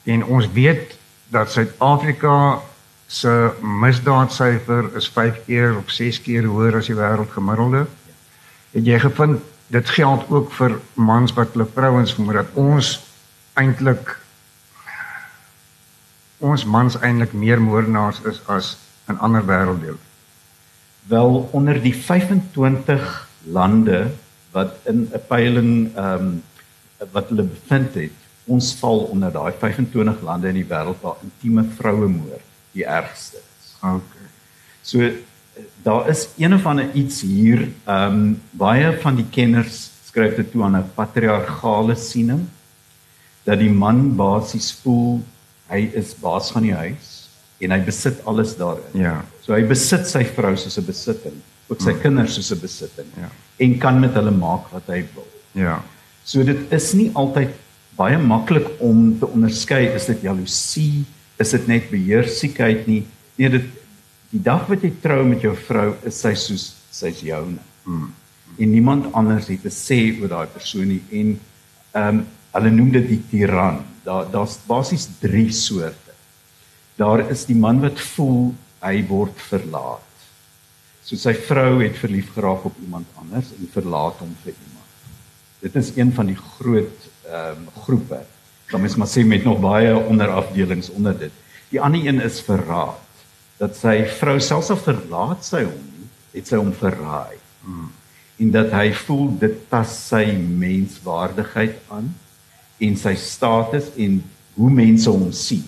En 0.03 0.25
ons 0.25 0.51
weet 0.51 0.97
dat 1.29 1.51
Suid-Afrika 1.51 2.61
se 3.09 3.51
misdaadsyfer 3.61 4.95
is 4.95 5.09
5 5.09 5.45
keer 5.45 5.77
of 5.77 5.89
6 5.89 6.21
keer 6.21 6.45
hoër 6.45 6.75
as 6.77 6.89
die 6.91 6.97
wêreldgemiddelde. 6.97 7.87
Het 8.71 8.85
jy 8.85 8.99
gevind 9.01 9.41
dit 9.73 9.89
geld 9.89 10.29
ook 10.29 10.51
vir 10.57 10.77
mans 10.93 11.33
wat 11.37 11.53
hulle 11.53 11.65
vrouens 11.73 12.13
vermoor 12.13 12.41
dat 12.41 12.57
ons 12.57 12.91
eintlik 13.57 14.15
ons 16.39 16.63
mans 16.65 16.95
eintlik 17.03 17.33
meer 17.33 17.59
moordenaars 17.61 18.21
is 18.29 18.39
as 18.47 18.77
in 19.11 19.17
ander 19.19 19.43
wêrelddele. 19.45 19.97
Wel 21.09 21.49
onder 21.51 21.81
die 21.81 21.95
25 21.95 23.09
lande 23.43 24.11
wat 24.53 24.77
in 24.85 25.09
'n 25.09 25.25
peiling 25.27 25.95
ehm 25.95 26.13
um, 26.13 26.43
wat 27.11 27.29
hulle 27.29 27.43
bevind 27.43 27.93
het, 27.93 28.17
ons 28.49 28.73
val 28.81 29.03
onder 29.13 29.31
daai 29.33 29.53
25 29.61 30.21
lande 30.25 30.49
in 30.51 30.59
die 30.61 30.67
wêreld 30.69 31.01
waar 31.05 31.21
intieme 31.25 31.63
vrouemoord 31.77 32.45
die 32.73 32.85
ergste 32.85 33.37
is. 33.37 33.73
Okay. 33.81 34.27
So 34.81 35.01
eh, 35.05 35.13
daar 35.83 36.09
is 36.09 36.27
een 36.37 36.53
of 36.53 36.65
ander 36.65 36.91
iets 36.93 37.21
hier 37.21 37.67
ehm 37.85 38.19
um, 38.19 38.41
baie 38.51 38.93
van 39.01 39.15
die 39.19 39.27
kenners 39.31 39.89
skryf 40.09 40.35
dit 40.39 40.51
toe 40.51 40.63
aan 40.63 40.77
'n 40.77 40.91
patriargale 40.95 41.95
siening 41.95 42.47
dat 43.45 43.59
die 43.59 43.71
man 43.71 44.15
basies 44.15 44.71
voel 44.81 45.21
hy 45.69 45.89
is 45.93 46.15
baas 46.21 46.51
van 46.51 46.65
die 46.65 46.73
huis 46.73 47.29
en 47.59 47.71
hy 47.71 47.79
besit 47.83 48.21
alles 48.25 48.55
daarin. 48.57 48.93
Ja. 48.93 49.19
So 49.43 49.53
hy 49.53 49.63
besit 49.67 50.07
sy 50.07 50.23
vrou 50.23 50.55
soos 50.57 50.77
'n 50.77 50.85
besitting, 50.85 51.37
ook 51.67 51.81
sy 51.81 51.93
kinders 52.01 52.33
soos 52.35 52.51
'n 52.51 52.59
besitting 52.59 53.07
Ja. 53.17 53.29
en 53.59 53.77
kan 53.77 53.99
met 53.99 54.13
hulle 54.13 54.31
maak 54.31 54.71
wat 54.71 54.87
hy 54.87 55.05
wil. 55.13 55.27
Ja. 55.51 55.83
So 56.23 56.43
dit 56.43 56.71
is 56.71 56.93
nie 56.93 57.11
altyd 57.13 57.49
baie 57.99 58.19
maklik 58.21 58.67
om 58.79 59.11
te 59.19 59.27
onderskei 59.27 59.89
is 59.91 60.07
dit 60.07 60.23
jaloesie, 60.23 61.03
is 61.39 61.51
dit 61.55 61.67
net 61.67 61.89
beheersiekheid 61.91 62.87
nie. 62.87 63.03
Nee, 63.39 63.51
dit 63.51 63.67
die 64.31 64.41
dag 64.45 64.67
wat 64.69 64.83
jy 64.85 64.91
trou 65.03 65.23
met 65.27 65.43
jou 65.43 65.55
vrou 65.67 65.91
is 66.07 66.19
sy 66.23 66.35
soos 66.37 66.69
sy's 66.93 67.19
joune. 67.25 67.59
Hmm. 67.83 68.11
En 68.59 68.71
niemand 68.71 69.09
anders 69.13 69.49
het 69.49 69.65
'n 69.65 69.73
sê 69.73 69.99
oor 70.21 70.29
daai 70.29 70.47
persoon 70.47 70.87
nie 70.87 71.03
en 71.11 71.39
ehm 71.93 72.19
um, 72.19 72.25
hulle 72.53 72.71
noem 72.71 72.91
dit 72.91 73.07
die 73.07 73.23
tiran. 73.31 73.83
Daar 74.03 74.31
daar's 74.31 74.57
basies 74.67 75.07
3 75.21 75.51
soorte. 75.51 76.13
Daar 76.97 77.29
is 77.31 77.45
die 77.45 77.55
man 77.55 77.81
wat 77.81 77.99
voel 77.99 78.55
hy 78.81 79.05
word 79.07 79.37
verlaat. 79.49 80.07
So 81.03 81.15
sy 81.15 81.33
vrou 81.33 81.81
het 81.83 81.97
verlief 81.97 82.33
geraak 82.33 82.65
op 82.65 82.75
iemand 82.81 83.07
anders 83.15 83.51
en 83.59 83.69
verlaat 83.73 84.17
hom 84.19 84.35
vir 84.43 84.53
iemand. 84.53 84.89
Dit 85.61 85.75
is 85.75 85.91
een 85.95 86.11
van 86.13 86.25
die 86.25 86.37
groot 86.37 87.08
ehm 87.29 87.57
um, 87.57 87.67
groepe. 87.83 88.19
Dan 88.69 88.81
mens 88.81 88.95
maar 88.95 89.09
sê 89.09 89.25
met 89.25 89.43
nog 89.43 89.59
baie 89.59 89.95
onderafdelings 89.97 90.89
onder 90.89 91.17
dit. 91.17 91.31
Die 91.69 91.81
ander 91.81 92.05
een 92.05 92.21
is 92.21 92.41
verraad. 92.41 93.01
Dat 93.57 93.75
sy 93.75 94.05
vrou 94.19 94.39
selfs 94.39 94.69
al 94.69 94.77
verlaat 94.77 95.45
sy 95.45 95.63
hom 95.65 95.87
nie, 95.97 96.09
het 96.31 96.47
sy 96.47 96.57
hom 96.57 96.71
verraai. 96.73 97.37
Hmm. 97.65 97.89
En 98.39 98.51
dat 98.51 98.71
hy 98.71 98.91
voel 99.05 99.33
dit 99.41 99.57
tas 99.69 99.95
sy 100.07 100.23
menswaardigheid 100.37 101.75
aan 101.91 102.13
en 102.79 102.95
sy 102.97 103.15
status 103.19 103.89
en 103.99 104.21
hoe 104.55 104.69
mense 104.71 105.09
hom 105.09 105.31
sien. 105.35 105.65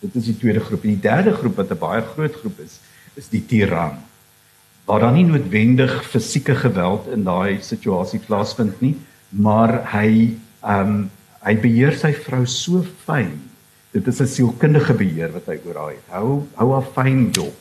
Dit 0.00 0.16
is 0.16 0.30
die 0.30 0.36
tweede 0.40 0.62
groep. 0.64 0.84
En 0.84 0.94
die 0.94 1.08
derde 1.08 1.34
groep 1.36 1.58
wat 1.60 1.70
'n 1.70 1.78
baie 1.78 2.02
groot 2.14 2.34
groep 2.40 2.60
is, 2.64 2.80
is 3.14 3.28
die 3.28 3.44
tiran. 3.46 3.98
Waar 4.84 5.00
dan 5.00 5.14
nie 5.14 5.26
noodwendig 5.26 6.04
fisieke 6.04 6.54
geweld 6.54 7.06
in 7.12 7.24
daai 7.24 7.60
situasie 7.62 8.20
plaasvind 8.20 8.80
nie, 8.80 8.96
maar 9.28 9.92
hy 9.92 10.36
um, 10.62 11.10
hy 11.46 11.54
beheer 11.60 11.96
sy 11.96 12.12
vrou 12.12 12.44
so 12.46 12.84
fyn. 13.06 13.32
Dit 13.94 14.06
is 14.06 14.20
'n 14.20 14.26
sielkundige 14.26 14.94
beheer 14.94 15.32
wat 15.32 15.46
hy 15.46 15.58
oor 15.66 15.76
haar 15.76 15.92
het. 15.96 16.06
Hou 16.08 16.46
hou 16.54 16.72
haar 16.72 16.88
fyn 16.94 17.30
dop. 17.32 17.56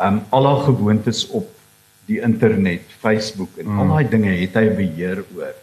Ehm 0.00 0.14
um, 0.14 0.20
al 0.30 0.46
haar 0.46 0.64
gewoontes 0.64 1.28
op 1.28 1.48
die 2.06 2.20
internet, 2.20 2.82
Facebook 3.00 3.58
en 3.58 3.66
al 3.78 3.88
daai 3.88 4.08
dinge 4.08 4.32
het 4.40 4.54
hy 4.54 4.66
beheer 4.74 5.24
oor. 5.36 5.54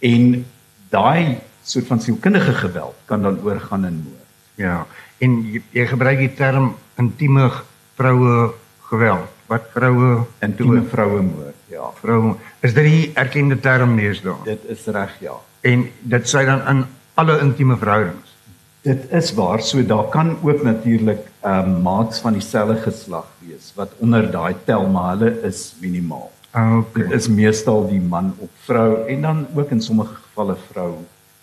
En 0.00 0.44
daai 0.90 1.40
soort 1.62 1.86
van 1.86 2.00
sielkundige 2.00 2.52
geweld 2.52 2.94
kan 3.04 3.22
dan 3.22 3.40
oorgaan 3.42 3.86
in 3.86 4.02
moord. 4.04 4.28
Ja. 4.54 4.86
En 5.18 5.52
jy, 5.52 5.62
jy 5.72 5.86
gebruik 5.86 6.18
die 6.18 6.34
term 6.34 6.74
intieme 7.00 7.50
vroue 7.98 8.52
geweld. 8.90 9.28
Wat 9.50 9.66
vroue 9.74 10.26
Intieme 10.46 10.84
vroue 10.86 11.22
moord, 11.26 11.56
ja. 11.66 11.90
vrou 11.98 12.36
is 12.62 12.74
dit 12.74 12.86
die 12.86 13.10
erkende 13.18 13.58
term 13.60 13.96
deesdae. 13.98 14.36
Dit 14.46 14.64
is 14.70 14.84
reg, 14.86 15.16
ja. 15.20 15.34
En 15.60 15.86
dit 16.00 16.28
sê 16.28 16.44
dan 16.48 16.62
in 16.68 16.84
alle 17.20 17.38
intieme 17.44 17.76
verhoudings. 17.76 18.36
Dit 18.82 19.10
is 19.12 19.32
waar 19.36 19.60
so 19.60 19.82
daar 19.86 20.08
kan 20.08 20.36
ook 20.42 20.62
natuurlik 20.62 21.26
ehm 21.40 21.74
um, 21.74 21.82
maats 21.82 22.20
van 22.20 22.32
dieselfde 22.32 22.76
geslag 22.76 23.26
wees 23.38 23.72
wat 23.76 23.92
onder 23.98 24.30
daai 24.30 24.54
tel 24.64 24.88
maar 24.88 25.16
hulle 25.16 25.42
is 25.42 25.74
minimaal. 25.80 26.30
Okay. 26.50 27.02
Dit 27.02 27.12
is 27.12 27.28
meestal 27.28 27.86
die 27.88 28.00
man 28.00 28.34
op 28.38 28.50
vrou 28.64 29.06
en 29.06 29.22
dan 29.22 29.46
ook 29.54 29.70
in 29.70 29.82
sommige 29.82 30.14
gevalle 30.14 30.56
vrou 30.70 30.94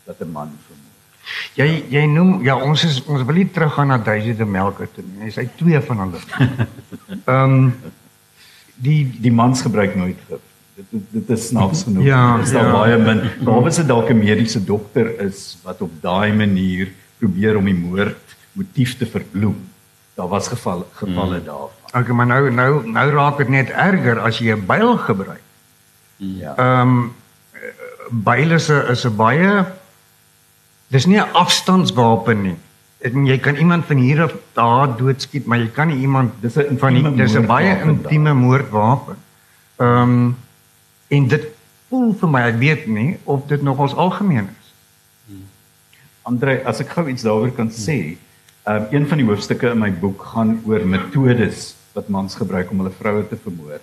wat 0.05 0.19
'n 0.19 0.31
man 0.31 0.51
vermoor. 0.65 0.87
Jy 1.53 1.83
jy 1.89 2.05
noem 2.05 2.43
ja 2.43 2.55
ons 2.55 2.83
is 2.83 3.03
ons 3.05 3.23
wil 3.23 3.35
nie 3.35 3.49
teruggaan 3.51 3.87
na 3.87 3.97
duisende 3.97 4.45
melke 4.45 4.87
toe 4.93 5.03
nie. 5.03 5.23
Hy 5.27 5.31
sê 5.31 5.47
twee 5.55 5.79
van 5.79 5.99
hulle. 5.99 6.19
Ehm 7.25 7.53
um, 7.53 7.73
die 8.75 9.01
Die 9.21 9.31
mans 9.31 9.61
gebruik 9.61 9.95
nooit 9.95 10.17
gif. 10.27 10.46
Dit 10.77 11.01
dit, 11.09 11.29
is 11.33 11.47
snaaks 11.47 11.83
genoeg. 11.87 12.03
Ja, 12.05 12.37
is 12.37 12.51
daar 12.53 12.67
ja. 12.69 12.71
baie 12.71 12.97
min. 13.01 13.23
Behalwe 13.41 13.71
as 13.71 13.79
dit 13.81 13.87
dalk 13.89 14.11
'n 14.13 14.19
mediese 14.19 14.61
dokter 14.63 15.09
is 15.25 15.57
wat 15.63 15.81
op 15.81 15.91
daai 16.01 16.33
manier 16.33 16.91
probeer 17.17 17.57
om 17.57 17.65
die 17.65 17.73
moord 17.73 18.35
motief 18.53 18.93
te 18.97 19.05
verbloem. 19.09 19.57
Daar 20.13 20.29
was 20.29 20.47
gevalle 20.47 20.85
gevalle 20.99 21.39
mm. 21.39 21.45
daarvan. 21.45 22.01
Okay, 22.01 22.13
maar 22.13 22.29
nou 22.29 22.51
nou 22.51 22.89
nou 22.91 23.07
raak 23.09 23.37
dit 23.37 23.49
net 23.49 23.69
erger 23.69 24.19
as 24.19 24.37
jy 24.37 24.53
'n 24.53 24.65
byl 24.65 24.97
gebruik. 24.97 25.41
Ja. 26.17 26.53
Ehm 26.55 26.81
um, 26.81 27.13
byl 28.09 28.51
is 28.51 28.69
'n 28.69 28.91
is 28.93 29.05
'n 29.05 29.15
baie 29.15 29.65
dis 30.87 31.05
nie 31.05 31.17
'n 31.17 31.33
afstandswapen 31.33 32.41
nie. 32.41 32.57
Meen 33.01 33.25
jy 33.25 33.37
kan 33.37 33.55
iemand 33.55 33.85
van 33.85 33.97
hier 33.97 34.21
af 34.21 34.33
daar 34.53 34.97
doodskiet, 34.97 35.45
maar 35.45 35.57
jy 35.57 35.69
kan 35.73 35.87
nie 35.87 35.97
iemand 35.97 36.33
Dis 36.41 36.57
'n 36.57 36.77
van 36.77 36.93
die 36.93 37.15
dis 37.15 37.33
'n 37.33 37.45
baie 37.45 37.81
intieme 37.81 38.33
moordwapen. 38.33 39.15
Ehm 39.77 40.01
um, 40.01 40.37
en 41.09 41.27
dit 41.27 41.45
voel 41.89 42.13
vir 42.13 42.29
my, 42.29 42.41
ek 42.51 42.55
weet 42.59 42.87
nie 42.87 43.17
of 43.25 43.45
dit 43.47 43.61
nogals 43.63 43.95
algemeen 43.95 44.47
is. 44.49 44.71
Andre, 46.27 46.57
as 46.67 46.81
ek 46.83 46.89
gou 46.91 47.05
iets 47.07 47.23
daaroor 47.23 47.53
kan 47.55 47.69
sê, 47.71 48.17
um, 48.67 48.87
een 48.91 49.05
van 49.07 49.21
die 49.21 49.27
hoofstukke 49.29 49.69
in 49.71 49.79
my 49.79 49.91
boek 50.01 50.25
gaan 50.33 50.57
oor 50.67 50.83
metodes 50.85 51.69
wat 51.95 52.09
mans 52.11 52.35
gebruik 52.35 52.71
om 52.73 52.83
hulle 52.83 52.91
vroue 52.91 53.23
te 53.29 53.37
vermoor. 53.39 53.79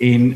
En 0.00 0.30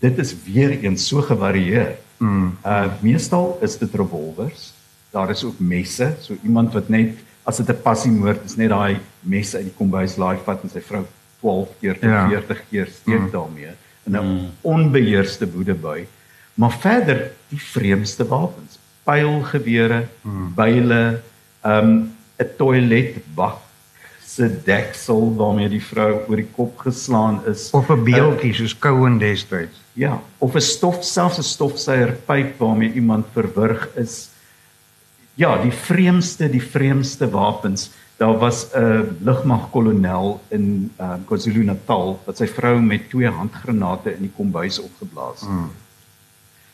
dit 0.00 0.18
is 0.18 0.32
weer 0.46 0.72
eens 0.80 1.04
so 1.08 1.20
gevarieer. 1.22 1.98
Mm. 2.18 2.54
Uh 2.64 2.86
meestal 3.02 3.58
is 3.62 3.76
dit 3.78 3.94
revolvers. 3.94 4.72
Daar 5.12 5.30
is 5.30 5.44
ook 5.44 5.60
messe, 5.60 6.14
so 6.20 6.34
iemand 6.42 6.72
wat 6.72 6.88
net 6.88 7.20
as 7.44 7.56
dit 7.60 7.68
'n 7.68 7.82
passiemoord 7.82 8.44
is, 8.44 8.56
net 8.56 8.70
daai 8.70 8.98
mes 9.20 9.54
uit 9.54 9.64
die 9.64 9.74
kombuis 9.76 10.16
laai 10.16 10.38
vat 10.44 10.62
en 10.62 10.70
sy 10.70 10.80
vrou 10.80 11.04
12 11.40 11.68
keer 11.80 11.94
tot 11.94 12.10
Ja. 12.10 12.28
40 12.28 12.62
keer 12.70 12.86
steek 12.86 13.20
Mm. 13.20 13.30
daarmee 13.30 13.72
in 14.06 14.16
'n 14.16 14.50
onbeheerste 14.60 15.50
woedebui. 15.50 16.06
Maar 16.54 16.72
verder 16.72 17.30
die 17.48 17.60
vreemdste 17.60 18.26
wapens, 18.28 18.78
pylgewere, 19.04 20.06
byle, 20.54 21.20
um 21.64 22.14
'n 22.38 22.48
toiletbak 22.56 23.58
se 24.34 24.48
deksel 24.64 25.34
waarmee 25.36 25.68
die 25.68 25.82
vrou 25.82 26.24
oor 26.28 26.36
die 26.36 26.48
kop 26.56 26.78
geslaan 26.78 27.40
is. 27.46 27.70
Of 27.70 27.90
'n 27.90 28.04
beeltjie 28.04 28.54
soos 28.54 28.78
Cowan 28.78 29.18
destyds. 29.18 29.80
Ja, 29.92 30.20
of 30.38 30.54
'n 30.54 30.60
stof 30.60 31.04
selfs 31.04 31.38
'n 31.38 31.42
stofsuierpyp 31.42 32.58
waarmee 32.58 32.92
iemand 32.92 33.26
verwrig 33.32 33.88
is. 33.94 34.28
Ja, 35.34 35.62
die 35.62 35.72
vreemdste, 35.72 36.50
die 36.50 36.62
vreemdste 36.62 37.30
wapens. 37.30 37.90
Daar 38.24 38.38
was 38.40 38.58
'n 38.72 39.16
lugmagkolonel 39.28 40.40
in 40.56 40.90
uh, 41.00 41.14
KwaZulu-Natal 41.28 42.20
wat 42.26 42.36
sy 42.40 42.46
vrou 42.48 42.78
met 42.80 43.08
twee 43.12 43.28
handgranate 43.28 44.14
in 44.16 44.22
die 44.24 44.32
kombuis 44.36 44.78
opgeblaas 44.80 45.40
het. 45.44 45.50
Mm. 45.50 45.70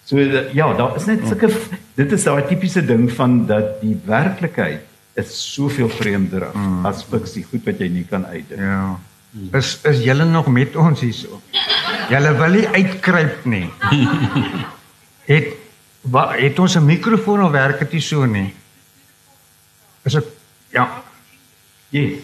So 0.05 0.17
uh, 0.19 0.53
ja, 0.55 0.69
daar 0.79 0.95
is 0.97 1.05
net 1.11 1.27
sulke 1.27 1.49
v- 1.49 1.75
dit 1.99 2.13
is 2.13 2.23
daai 2.29 2.47
tipiese 2.47 2.85
ding 2.87 3.11
van 3.13 3.47
dat 3.47 3.81
die 3.83 3.97
werklikheid 4.07 4.87
is 5.19 5.35
soveel 5.55 5.89
vreemder 5.89 6.47
Mm. 6.55 6.87
as 6.87 7.03
fiksie, 7.05 7.45
goed 7.51 7.65
wat 7.67 7.79
jy 7.83 7.89
nie 7.89 8.05
kan 8.11 8.27
uitdink. 8.27 8.61
Ja. 8.61 8.99
Is 9.59 9.79
is 9.85 10.01
julle 10.05 10.25
nog 10.25 10.47
met 10.47 10.77
ons 10.77 11.01
hierso? 11.01 11.41
Julle 12.11 12.33
wil 12.39 12.49
nie 12.51 12.67
uitkruip 12.69 13.45
nie. 13.45 13.71
Het 15.31 15.47
wa, 16.01 16.33
het 16.35 16.59
ons 16.59 16.75
'n 16.77 16.85
mikrofoon 16.85 17.43
of 17.45 17.51
werk 17.51 17.91
dit 17.91 18.03
so 18.03 18.25
nie? 18.25 18.55
Is 20.03 20.15
ek 20.15 20.25
ja, 20.73 20.89
Yes. 21.91 22.23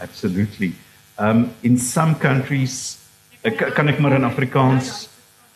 Absolutely. 0.00 0.74
Um 1.20 1.50
in 1.62 1.78
some 1.78 2.16
countries 2.18 2.98
ek, 3.44 3.60
kan 3.76 3.88
ek 3.92 4.00
maar 4.00 4.16
in 4.16 4.24
Afrikaans 4.24 5.08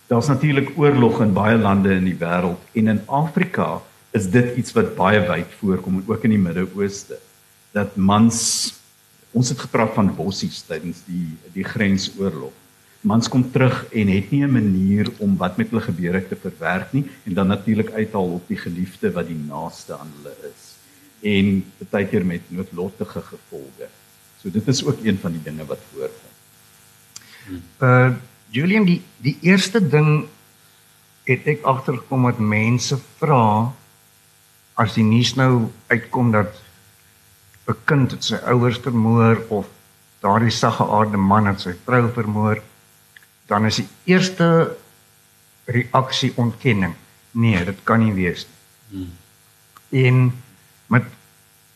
daar's 0.08 0.28
natuurlik 0.28 0.74
oorlog 0.76 1.22
in 1.24 1.32
baie 1.36 1.56
lande 1.56 1.92
in 1.96 2.04
die 2.08 2.16
wêreld 2.20 2.60
en 2.76 2.92
in 2.94 3.00
Afrika 3.08 3.80
is 4.16 4.28
dit 4.32 4.56
iets 4.60 4.72
wat 4.76 4.94
baie 4.96 5.20
wyd 5.24 5.50
voorkom 5.60 5.98
en 6.00 6.04
ook 6.08 6.24
in 6.28 6.36
die 6.36 6.40
Midde-Ooste 6.40 7.18
dat 7.76 7.96
mans 7.96 8.38
ons 9.36 9.48
het 9.52 9.60
gepraat 9.60 9.92
van 9.96 10.12
bossies 10.16 10.62
tydens 10.68 11.02
die 11.08 11.36
die 11.52 11.64
grensoorlog. 11.64 12.52
Mans 13.08 13.28
kom 13.32 13.44
terug 13.50 13.86
en 13.88 14.08
het 14.12 14.30
nie 14.30 14.44
'n 14.44 14.52
manier 14.52 15.06
om 15.18 15.36
wat 15.36 15.56
met 15.56 15.70
hulle 15.70 15.80
gebeur 15.80 16.14
het 16.14 16.28
te 16.28 16.36
verwerk 16.36 16.92
nie 16.92 17.04
en 17.24 17.34
dan 17.34 17.46
natuurlik 17.46 17.90
uithaal 17.90 18.32
op 18.38 18.48
die 18.48 18.56
geliefde 18.56 19.12
wat 19.12 19.26
die 19.26 19.42
naaste 19.48 19.98
aan 19.98 20.12
hulle 20.16 20.34
is 20.52 20.64
en 21.22 21.64
baie 21.90 22.06
keer 22.06 22.24
met 22.26 22.50
noodlottige 22.50 23.22
gevolge. 23.22 23.88
So 24.38 24.50
dit 24.50 24.68
is 24.68 24.84
ook 24.84 25.04
een 25.04 25.18
van 25.18 25.32
die 25.32 25.42
dinge 25.42 25.64
wat 25.66 25.80
voorkom. 25.92 26.32
uh 27.82 28.12
Julian 28.50 28.84
die 28.84 29.02
die 29.20 29.36
eerste 29.44 29.80
ding 29.88 30.24
het 31.28 31.46
ek 31.46 31.66
agtergekom 31.68 32.22
dat 32.24 32.38
mense 32.40 32.96
vra 33.18 33.72
as 34.74 34.94
die 34.94 35.04
nuus 35.04 35.34
nou 35.36 35.68
uitkom 35.88 36.32
dat 36.32 36.54
'n 37.68 37.76
kind 37.84 38.10
het 38.10 38.24
sy 38.24 38.38
ouers 38.48 38.78
vermoor 38.78 39.42
of 39.48 39.66
daardie 40.20 40.50
saggeaarde 40.50 41.16
man 41.16 41.46
het 41.46 41.60
sy 41.60 41.74
vrou 41.84 42.08
vermoor 42.12 42.62
dan 43.48 43.66
is 43.68 43.80
die 43.80 43.88
eerste 44.12 44.76
reaksie 45.68 46.32
ontkenning. 46.36 46.94
Nee, 47.30 47.64
dit 47.64 47.80
kan 47.84 48.02
nie 48.04 48.14
wees 48.16 48.46
nie. 48.46 48.56
Hmm. 48.88 49.12
En 49.88 50.16
met 50.92 51.04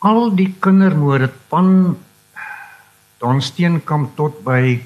al 0.04 0.34
die 0.36 0.50
kindermoorde 0.60 1.30
van 1.48 1.98
Don 3.22 3.40
Steenkamp 3.40 4.16
tot 4.16 4.40
by 4.44 4.80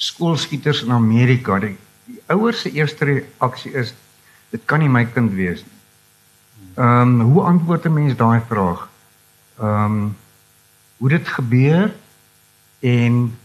skoolskieters 0.00 0.82
in 0.86 0.94
Amerika, 0.94 1.58
die, 1.62 1.76
die 2.08 2.20
ouers 2.32 2.64
se 2.64 2.72
eerste 2.72 3.04
reaksie 3.10 3.74
is 3.76 3.92
dit 4.54 4.62
kan 4.70 4.82
nie 4.82 4.90
my 4.90 5.04
kind 5.10 5.34
wees 5.34 5.62
nie. 5.62 5.80
Ehm 6.74 7.20
um, 7.20 7.20
hoe 7.30 7.42
antwoord 7.42 7.86
'n 7.86 7.92
mens 7.92 8.16
daai 8.16 8.40
vraag? 8.48 8.88
Ehm 9.58 9.84
um, 9.84 10.16
hoe 10.96 11.08
dit 11.08 11.28
gebeur 11.28 11.94
en 12.80 13.38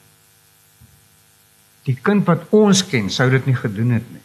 die 1.87 1.95
kind 1.95 2.25
wat 2.27 2.45
ons 2.55 2.83
ken 2.85 3.09
sou 3.09 3.29
dit 3.31 3.45
nie 3.45 3.55
gedoen 3.55 3.97
het 3.97 4.11
nie. 4.11 4.23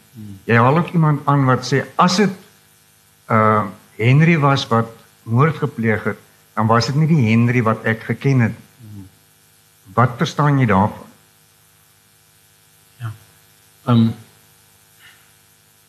Jy 0.48 0.58
haal 0.60 0.78
ook 0.78 0.92
iemand 0.94 1.24
aan 1.30 1.46
wat 1.48 1.66
sê 1.66 1.84
as 1.96 2.18
dit 2.22 2.34
uh 3.30 3.64
Henry 3.94 4.34
was 4.42 4.64
wat 4.66 4.90
moord 5.22 5.56
gepleeg 5.62 6.02
het, 6.04 6.18
dan 6.54 6.66
was 6.66 6.88
dit 6.90 6.96
nie 6.98 7.06
die 7.06 7.28
Henry 7.28 7.62
wat 7.62 7.84
ek 7.86 8.02
geken 8.10 8.40
het. 8.48 8.56
Wat 9.94 10.16
verstaan 10.18 10.58
jy 10.58 10.66
daarvan? 10.66 11.12
Ja. 12.98 13.12
Ehm 13.86 14.02
um, 14.02 14.14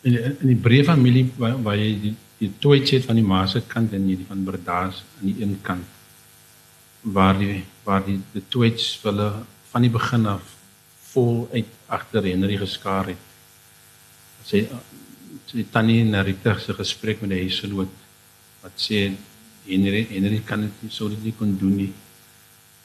in 0.06 0.14
in 0.22 0.52
die 0.52 0.60
breë 0.62 0.84
familie 0.86 1.26
waar, 1.36 1.58
waar 1.62 1.76
jy 1.80 1.90
die 2.04 2.14
die 2.38 2.52
tweets 2.60 2.92
het 2.92 3.06
van 3.08 3.16
die 3.16 3.24
ma 3.24 3.46
se 3.48 3.62
kant 3.66 3.94
en 3.96 4.06
die 4.06 4.18
van 4.28 4.44
Berdaas 4.44 5.02
aan 5.18 5.30
die 5.30 5.42
een 5.42 5.56
kant 5.64 5.86
waar 7.00 7.38
die 7.38 7.64
waar 7.86 8.04
die 8.04 8.18
die 8.34 8.44
tweets 8.52 8.98
hulle 9.02 9.30
van 9.72 9.86
die 9.86 9.90
begin 9.90 10.26
af 10.26 10.55
vol 11.16 11.48
uit 11.52 11.72
agter 11.88 12.28
Henry 12.28 12.58
geskaar 12.60 13.12
het. 13.12 13.22
Sy 14.46 14.66
sy 15.46 15.62
tannie 15.70 16.02
Narita 16.04 16.56
se 16.58 16.74
gesprek 16.74 17.22
met 17.22 17.32
die 17.32 17.44
huisgenoot 17.46 17.92
wat 18.64 18.82
sê 18.82 19.04
Henry 19.66 20.02
Henry 20.10 20.40
kan 20.46 20.64
dit 20.66 20.82
nie 20.82 20.92
sou 20.94 21.08
dit 21.12 21.22
nie 21.28 21.34
kon 21.38 21.54
doen 21.60 21.76
nie. 21.84 21.92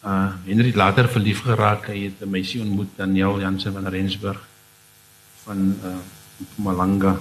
Uh 0.05 0.29
Henry 0.45 0.71
het 0.71 0.79
later 0.79 1.09
verlief 1.09 1.43
geraak, 1.45 1.89
hy 1.89 2.05
het 2.07 2.21
'n 2.21 2.29
meisie 2.29 2.61
ontmoet, 2.61 2.95
Daniel 2.97 3.41
Jansen 3.41 3.73
van 3.73 3.87
Rensburg 3.87 4.39
van 5.45 5.75
uh 5.83 5.97
Malanga. 6.55 7.19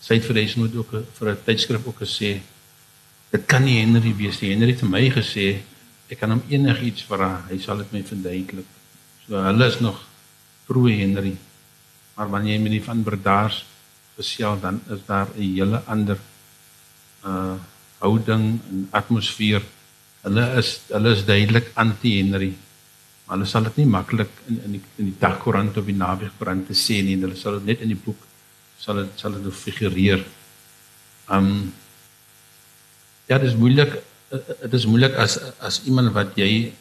Sy 0.00 0.14
het 0.14 0.26
vir 0.26 0.34
die 0.34 0.44
huisgenoot 0.46 0.74
ook 0.76 0.90
vir 1.18 1.30
'n 1.30 1.44
tydskrif 1.44 1.86
ook 1.86 2.00
gesê 2.02 2.40
dit 3.30 3.46
kan 3.46 3.64
nie 3.64 3.80
Henry 3.80 4.14
wees 4.16 4.40
nie. 4.40 4.50
Henry 4.50 4.70
het 4.70 4.80
vir 4.80 4.90
my 4.90 5.10
gesê 5.10 5.62
ek 6.08 6.18
kan 6.18 6.30
hom 6.30 6.42
enigiets 6.48 7.02
vra, 7.02 7.44
hy 7.50 7.58
sal 7.58 7.78
dit 7.78 7.92
my 7.92 8.02
verduidelik. 8.02 8.66
So 9.26 9.42
hulle 9.42 9.66
is 9.66 9.80
nog 9.80 9.98
pro 10.66 10.86
Henry. 10.86 11.36
Maar 12.16 12.30
wanneer 12.32 12.56
jy 12.56 12.62
met 12.62 12.76
die 12.76 12.84
van 12.84 13.02
Berdaars 13.06 13.64
gesels 14.16 14.60
dan 14.60 14.80
is 14.90 15.02
daar 15.06 15.28
'n 15.34 15.40
hele 15.40 15.82
ander 15.86 16.18
uh 17.24 17.56
houding 17.98 18.60
en 18.70 18.88
atmosfeer. 18.90 19.62
Hulle 20.22 20.44
is 20.60 20.80
hulle 20.88 21.10
is 21.16 21.24
duidelik 21.24 21.70
anti-Henry. 21.74 22.52
Maar 23.24 23.36
hulle 23.36 23.48
sal 23.48 23.62
dit 23.62 23.76
nie 23.76 23.86
maklik 23.86 24.30
in 24.48 24.60
in 24.64 24.72
die 24.76 24.82
in 24.96 25.04
die 25.10 25.18
dagkoerant 25.18 25.76
of 25.76 25.84
die 25.84 25.96
naweekkoerant 25.96 26.66
te 26.66 26.74
sê 26.74 27.02
nie. 27.02 27.16
Hulle 27.20 27.36
sal 27.36 27.58
dit 27.58 27.64
net 27.64 27.80
in 27.80 27.88
die 27.88 28.02
boek 28.04 28.26
sal 28.78 29.00
dit 29.00 29.20
sal 29.20 29.32
dit 29.32 29.54
figureer. 29.54 30.24
Um 31.28 31.72
ja, 33.26 33.38
dit 33.38 33.48
is 33.48 33.56
moeilik 33.56 33.96
dit 34.30 34.72
is 34.72 34.86
moeilik 34.86 35.14
as 35.14 35.38
as 35.60 35.82
iemand 35.84 36.12
wat 36.12 36.36
jy 36.38 36.72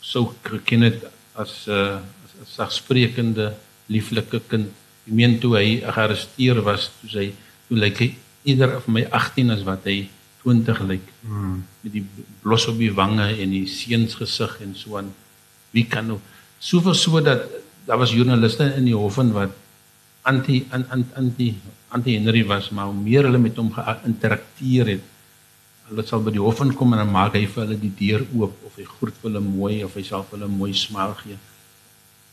sou 0.00 0.28
geken 0.42 0.86
het 0.86 1.06
as 1.38 1.66
'n 1.66 1.72
uh, 1.72 2.02
as 2.24 2.32
'n 2.42 2.46
sagsprekende 2.56 3.54
lieflike 3.86 4.40
kind. 4.50 4.68
Ek 5.06 5.12
meen 5.18 5.38
toe 5.40 5.54
hy 5.56 5.68
gearresteer 5.80 6.60
was, 6.62 6.90
toe 7.00 7.08
hy 7.20 7.28
toe 7.68 7.78
lyk 7.78 7.98
hy 8.02 8.08
eerder 8.44 8.76
of 8.76 8.88
my 8.88 9.04
18 9.10 9.50
as 9.54 9.62
wat 9.62 9.86
hy 9.88 10.08
20 10.42 10.80
lyk. 10.90 11.06
Hmm. 11.22 11.64
Met 11.82 11.92
die 11.92 12.04
blos 12.42 12.66
op 12.70 12.78
die 12.78 12.92
wange 12.92 13.26
en 13.42 13.50
die 13.50 13.66
seunsgesig 13.66 14.60
en 14.64 14.74
so 14.74 14.98
aan. 15.00 15.12
Wie 15.74 15.86
kan 15.86 16.06
nou 16.06 16.20
soveel 16.58 16.94
so 16.94 17.20
dat 17.20 17.46
daar 17.86 17.98
was 17.98 18.12
joernaliste 18.12 18.74
in 18.76 18.84
die 18.84 18.96
hof 18.96 19.18
en 19.18 19.32
wat 19.32 19.54
anti 20.28 20.66
anti 20.70 21.54
anti 21.88 22.16
Henry 22.18 22.44
was, 22.44 22.70
maar 22.70 22.90
hoe 22.90 23.00
meer 23.00 23.24
hulle 23.24 23.40
met 23.40 23.56
hom 23.56 23.70
geïnterakteer 23.72 24.90
het, 24.96 25.04
hulle 25.88 26.04
sal 26.06 26.22
by 26.24 26.32
die 26.34 26.42
hof 26.42 26.60
inkom 26.64 26.94
en 26.94 27.02
dan 27.02 27.12
maak 27.12 27.36
hy 27.38 27.44
vir 27.46 27.64
hulle 27.64 27.78
die 27.80 27.92
deur 28.00 28.24
oop 28.36 28.66
of 28.68 28.78
hy 28.80 28.86
groet 28.88 29.16
vir 29.20 29.30
hulle 29.30 29.44
mooi 29.44 29.76
of 29.86 29.96
hy 29.96 30.04
sal 30.06 30.24
vir 30.28 30.38
hulle 30.38 30.50
mooi 30.52 30.72
smile 30.76 31.16
gee. 31.22 31.38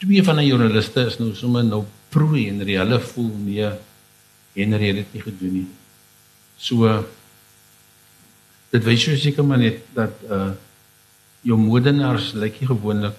Twee 0.04 0.24
van 0.28 0.41
die 0.41 0.50
joernaliste 0.50 1.06
is 1.10 1.20
nou 1.22 1.32
sommer 1.38 1.63
nou 1.63 1.86
pro 2.13 2.34
Henry. 2.36 2.76
Hulle 2.82 3.00
voel 3.12 3.32
nee 3.46 3.70
Henry 4.56 4.91
het 4.91 5.02
dit 5.04 5.15
nie 5.15 5.24
gedoen 5.24 5.56
nie. 5.62 5.68
So 6.58 6.91
dit 8.76 8.84
wys 8.84 9.08
jy 9.08 9.18
seker 9.20 9.48
maar 9.48 9.62
net 9.63 9.84
dat 9.96 10.24
uh 10.30 10.54
jou 11.46 11.58
moordenaars 11.62 12.32
lyk 12.41 12.56
nie 12.58 12.68
gewoonlik 12.72 13.18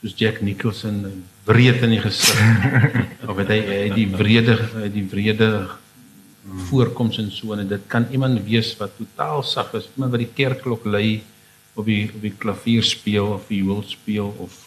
soos 0.00 0.14
Jack 0.16 0.38
Nicholson 0.40 1.02
breed 1.44 1.82
in 1.84 1.92
die 1.92 2.00
gesig 2.00 2.38
of 3.28 3.36
het 3.42 3.50
hy, 3.52 3.58
hy 3.60 3.82
die 3.92 4.06
wrede 4.08 4.54
die 4.94 5.04
wrede 5.10 5.48
voorkoms 6.46 7.18
en 7.18 7.30
so 7.30 7.52
en 7.52 7.68
dit 7.68 7.86
kan 7.86 8.06
iemand 8.10 8.44
wees 8.44 8.76
wat 8.76 8.96
totaal 8.96 9.42
sag 9.42 9.72
is, 9.74 9.88
iemand 9.94 10.10
wat 10.14 10.22
die 10.22 10.34
kerkklok 10.34 10.84
lui 10.84 11.22
of 11.74 11.84
die 11.84 12.06
op 12.14 12.22
die 12.22 12.34
klavier 12.38 12.84
speel 12.84 13.26
of 13.36 13.48
die 13.48 13.62
wil 13.64 13.82
speel 13.86 14.32
of 14.38 14.64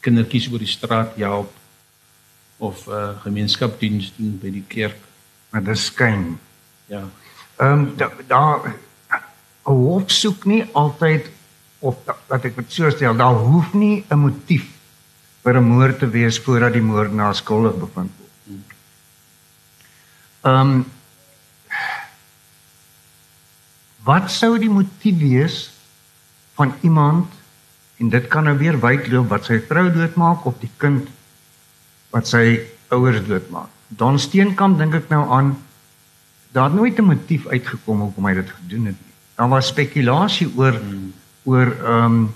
kindertjies 0.00 0.48
oor 0.50 0.58
die 0.58 0.70
straat 0.70 1.16
help 1.16 1.52
of 2.58 2.86
'n 2.86 2.92
uh, 2.92 3.20
gemeenskapsdiens 3.22 4.12
doen 4.16 4.38
by 4.38 4.50
die 4.50 4.64
kerk. 4.68 4.98
Maar 5.50 5.64
dis 5.64 5.84
skyn. 5.84 6.38
Ja. 6.86 7.08
Ehm 7.56 7.72
um, 7.72 7.96
daar 7.96 8.12
da, 8.26 8.44
'n 9.64 9.72
hof 9.72 10.10
soek 10.10 10.44
nie 10.44 10.64
altyd 10.72 11.30
of 11.78 11.96
dat 12.04 12.44
ek 12.44 12.56
dit 12.56 12.72
so 12.72 12.90
stel, 12.90 13.16
daar 13.16 13.34
hoef 13.34 13.72
nie 13.72 14.04
'n 14.08 14.18
motief 14.18 14.66
vir 15.42 15.56
'n 15.56 15.64
moord 15.64 15.98
te 15.98 16.08
wees 16.08 16.38
voordat 16.38 16.72
die 16.72 16.82
moordenaar 16.82 17.34
skuldig 17.34 17.76
bevind 17.78 18.10
word. 18.18 18.30
Ehm 20.40 20.70
um, 20.70 20.84
Wat 24.10 24.30
sou 24.32 24.56
die 24.58 24.70
motief 24.70 25.18
wees 25.20 25.56
van 26.58 26.72
iemand 26.86 27.30
en 28.00 28.08
dit 28.10 28.26
kan 28.32 28.48
nou 28.48 28.56
weer 28.58 28.78
wydloop 28.80 29.28
wat 29.30 29.46
sy 29.46 29.60
vrou 29.68 29.86
doodmaak 29.92 30.46
of 30.48 30.56
die 30.62 30.70
kind 30.82 31.06
wat 32.14 32.26
sy 32.30 32.44
ouers 32.90 33.20
doodmaak. 33.28 33.68
Don 34.00 34.18
Steenkamp 34.18 34.80
dink 34.80 34.96
ek 34.98 35.12
nou 35.12 35.22
aan 35.36 35.52
daar 36.56 36.72
nooit 36.74 36.98
'n 36.98 37.06
motief 37.06 37.46
uitgekom 37.46 38.00
hoekom 38.00 38.26
hy 38.26 38.34
dit 38.34 38.50
gedoen 38.50 38.90
het 38.90 38.98
nie. 38.98 39.14
Daar 39.36 39.48
was 39.48 39.70
spekulasie 39.70 40.48
oor 40.56 40.74
hmm. 40.74 41.12
oor 41.44 41.68
ehm 41.70 42.04
um, 42.04 42.34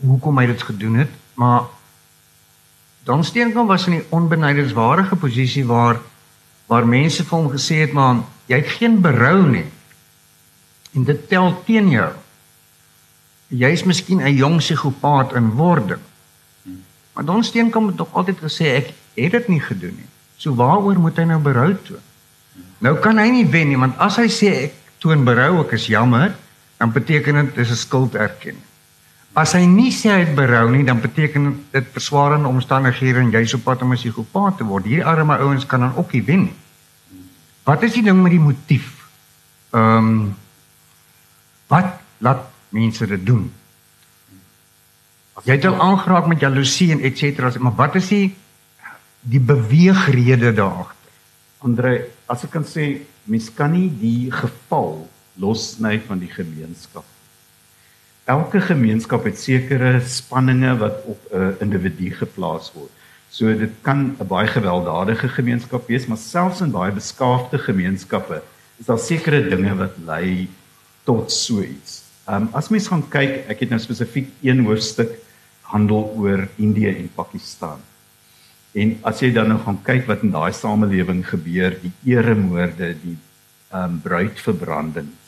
hoekom 0.00 0.38
hy 0.38 0.46
dit 0.46 0.62
gedoen 0.62 0.94
het, 0.94 1.10
maar 1.34 1.66
Don 3.04 3.24
Steenkamp 3.24 3.68
was 3.68 3.86
in 3.86 3.94
'n 3.94 4.06
onbenadigbare 4.08 5.16
posisie 5.16 5.66
waar 5.66 6.00
waar 6.66 6.86
mense 6.86 7.24
vir 7.24 7.38
hom 7.38 7.50
gesê 7.50 7.74
het 7.80 7.92
maar 7.92 8.22
jy 8.46 8.56
het 8.56 8.70
geen 8.78 9.00
berou 9.00 9.48
nie 9.50 9.66
en 10.94 11.04
dit 11.04 11.28
tel 11.28 11.62
teen 11.64 11.90
jou. 11.90 12.12
Jy's 13.48 13.84
miskien 13.84 14.22
'n 14.22 14.34
jong 14.34 14.56
psigopaat 14.56 15.32
in 15.34 15.50
wording. 15.50 16.02
Maar 17.12 17.24
Don 17.24 17.44
Steenkamp 17.44 17.86
het 17.86 17.96
tog 17.96 18.12
altyd 18.12 18.38
gesê 18.38 18.64
ek 18.64 18.92
het 19.14 19.32
dit 19.32 19.48
nie 19.48 19.60
gedoen 19.60 19.94
nie. 19.96 20.08
So 20.36 20.54
waaroor 20.54 20.98
moet 20.98 21.16
hy 21.16 21.24
nou 21.24 21.40
berou 21.40 21.76
toon? 21.84 22.04
Nou 22.78 22.96
kan 22.98 23.18
hy 23.18 23.28
nie 23.30 23.46
wen 23.46 23.68
nie 23.68 23.78
want 23.78 23.98
as 23.98 24.16
hy 24.16 24.28
sê 24.28 24.52
ek 24.64 24.74
toon 24.98 25.24
berou, 25.24 25.60
ek 25.64 25.72
is 25.72 25.86
jammer, 25.86 26.34
dan 26.78 26.92
beteken 26.92 27.34
dit 27.34 27.54
dis 27.54 27.70
'n 27.70 27.76
skulderkenning. 27.76 28.64
As 29.32 29.52
hy 29.52 29.66
nie 29.66 29.92
sê 29.92 30.10
hy 30.10 30.24
het 30.24 30.34
berou 30.34 30.70
nie, 30.70 30.84
dan 30.84 31.00
beteken 31.00 31.64
dit 31.70 31.86
verswaarende 31.92 32.48
omstandighede 32.48 33.18
en 33.18 33.30
jy's 33.30 33.54
op 33.54 33.64
pad 33.64 33.82
om 33.82 33.92
'n 33.92 33.96
psigopaat 33.96 34.56
te 34.56 34.64
word. 34.64 34.84
Hierdie 34.84 35.04
arme 35.04 35.36
ouens 35.36 35.66
kan 35.66 35.80
dan 35.80 35.96
ook 35.96 36.12
nie 36.12 36.22
wen 36.22 36.42
nie. 36.42 36.56
Wat 37.64 37.82
is 37.82 37.92
die 37.92 38.02
ding 38.02 38.22
met 38.22 38.32
die 38.32 38.40
motief? 38.40 39.06
Ehm 39.70 39.96
um, 39.96 40.36
Wat 41.70 42.00
laat 42.18 42.46
mense 42.74 43.06
dit 43.06 43.26
doen? 43.26 43.46
Jy 45.46 45.56
het 45.56 45.64
al 45.64 45.78
aangeraak 45.80 46.26
met 46.28 46.42
jaloesie 46.42 46.90
en 46.92 47.04
et 47.06 47.16
cetera, 47.18 47.52
maar 47.62 47.76
wat 47.78 47.96
is 48.00 48.10
die 48.12 48.34
die 49.20 49.40
beweegrede 49.40 50.52
daar 50.56 50.84
agter? 50.84 51.14
Andre, 51.60 51.90
as 52.26 52.44
ek 52.46 52.54
kan 52.56 52.64
sê, 52.64 53.02
mens 53.28 53.50
kan 53.52 53.72
nie 53.74 53.90
die 54.00 54.32
geval 54.32 55.02
lossny 55.40 55.98
van 56.06 56.22
die 56.22 56.30
gemeenskap. 56.32 57.04
Elke 58.30 58.62
gemeenskap 58.64 59.26
het 59.28 59.38
sekere 59.40 59.98
spanninge 60.00 60.72
wat 60.80 61.04
op 61.04 61.20
'n 61.32 61.56
individu 61.60 62.10
geplaas 62.16 62.72
word. 62.72 62.90
So 63.30 63.46
dit 63.46 63.72
kan 63.82 64.16
'n 64.18 64.26
baie 64.26 64.48
gewelddadige 64.48 65.28
gemeenskap 65.28 65.86
wees, 65.88 66.06
maar 66.06 66.18
selfs 66.18 66.60
in 66.60 66.70
baie 66.70 66.92
beskaafde 66.92 67.58
gemeenskappe 67.58 68.42
is 68.78 68.86
daar 68.86 68.98
sekere 68.98 69.48
dinge 69.48 69.74
wat 69.76 69.94
lei 70.06 70.48
tot 71.10 71.32
so 71.34 71.62
iets. 71.66 72.00
Ehm 72.28 72.46
um, 72.46 72.50
as 72.54 72.70
mens 72.70 72.88
gaan 72.90 73.02
kyk, 73.10 73.44
ek 73.50 73.64
het 73.64 73.72
nou 73.74 73.80
spesifiek 73.82 74.28
een 74.46 74.62
hoofstuk 74.66 75.16
handel 75.72 76.10
oor 76.18 76.46
Indië 76.62 76.92
en 76.94 77.08
Pakistan. 77.14 77.80
En 78.78 78.92
as 79.10 79.22
jy 79.22 79.32
dan 79.34 79.50
nou 79.50 79.58
gaan 79.64 79.80
kyk 79.86 80.06
wat 80.06 80.22
in 80.26 80.34
daai 80.34 80.52
samelewing 80.54 81.24
gebeur, 81.26 81.74
die 81.82 81.92
eremoorde, 82.14 82.94
die 83.02 83.16
ehm 83.70 83.96
um, 83.96 83.98
bruidverbrandings 84.04 85.18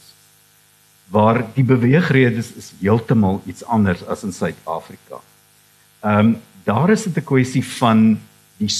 waar 1.13 1.43
die 1.53 1.65
beweegredes 1.65 2.55
is 2.57 2.71
heeltemal 2.81 3.43
iets 3.45 3.65
anders 3.69 4.01
as 4.09 4.23
in 4.25 4.33
Suid-Afrika. 4.33 5.21
Ehm 6.01 6.19
um, 6.19 6.33
daar 6.65 6.91
is 6.95 7.03
dit 7.09 7.17
'n 7.19 7.27
kwessie 7.27 7.65
van 7.65 8.21
die 8.57 8.71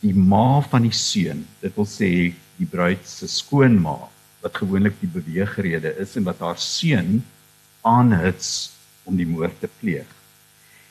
die 0.00 0.14
ma 0.14 0.60
van 0.60 0.82
die 0.82 0.92
seun. 0.92 1.46
Dit 1.60 1.74
wil 1.76 1.86
sê 1.86 2.32
die 2.56 2.68
bruid 2.70 3.04
se 3.04 3.28
skoonma 3.28 3.98
wat 4.46 4.62
gewoonlik 4.62 4.94
die 5.02 5.10
beweegrede 5.10 5.90
is 6.02 6.14
en 6.18 6.26
wat 6.28 6.42
haar 6.44 6.58
seun 6.62 7.18
aanhits 7.86 8.70
om 9.06 9.18
die 9.18 9.26
moord 9.26 9.58
te 9.60 9.70
pleeg. 9.80 10.06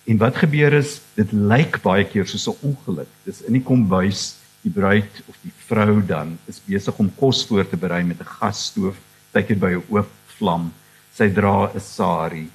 En 0.06 0.20
wat 0.22 0.38
gebeur 0.44 0.76
is 0.78 1.00
dit 1.18 1.32
lyk 1.34 1.80
baie 1.84 2.06
keer 2.06 2.28
soos 2.28 2.48
'n 2.52 2.60
ongeluk. 2.70 3.12
Dis 3.26 3.42
in 3.48 3.56
die 3.58 3.64
kombuis 3.64 4.36
die 4.64 4.72
bruid 4.72 5.22
of 5.28 5.36
die 5.42 5.54
vrou 5.68 6.02
dan 6.02 6.38
is 6.52 6.62
besig 6.68 7.00
om 7.00 7.12
kos 7.16 7.46
voor 7.48 7.66
te 7.70 7.78
berei 7.78 8.04
met 8.04 8.20
'n 8.20 8.34
gasstoof, 8.40 8.96
tydjie 9.34 9.60
by 9.60 9.72
'n 9.76 9.84
oop 9.90 10.12
vlam. 10.38 10.74
Sy 11.14 11.30
dra 11.30 11.72
'n 11.74 11.80
sari. 11.80 12.48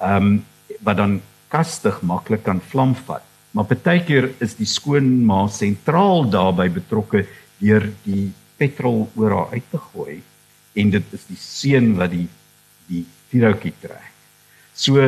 Ehm 0.00 0.16
um, 0.16 0.44
wat 0.80 0.96
dan 0.96 1.20
kastig 1.48 2.02
maklik 2.02 2.42
kan 2.44 2.60
vlam 2.60 2.94
vat. 2.94 3.24
Maar 3.52 3.64
baie 3.64 4.04
keer 4.04 4.30
is 4.40 4.54
die 4.54 4.66
skoonma 4.66 5.48
sentraal 5.48 6.30
daarbey 6.30 6.68
betrokke 6.68 7.26
deur 7.60 7.92
die 8.04 8.32
petrol 8.56 9.08
oor 9.16 9.30
haar 9.30 9.52
uit 9.52 9.70
te 9.70 9.78
gooi 9.78 10.22
en 10.78 10.92
dit 10.94 11.16
is 11.16 11.24
die 11.28 11.40
seun 11.40 11.94
wat 11.98 12.12
die 12.14 12.26
die 12.88 13.04
vuurhoutjie 13.28 13.74
trek. 13.82 14.12
So 14.78 15.02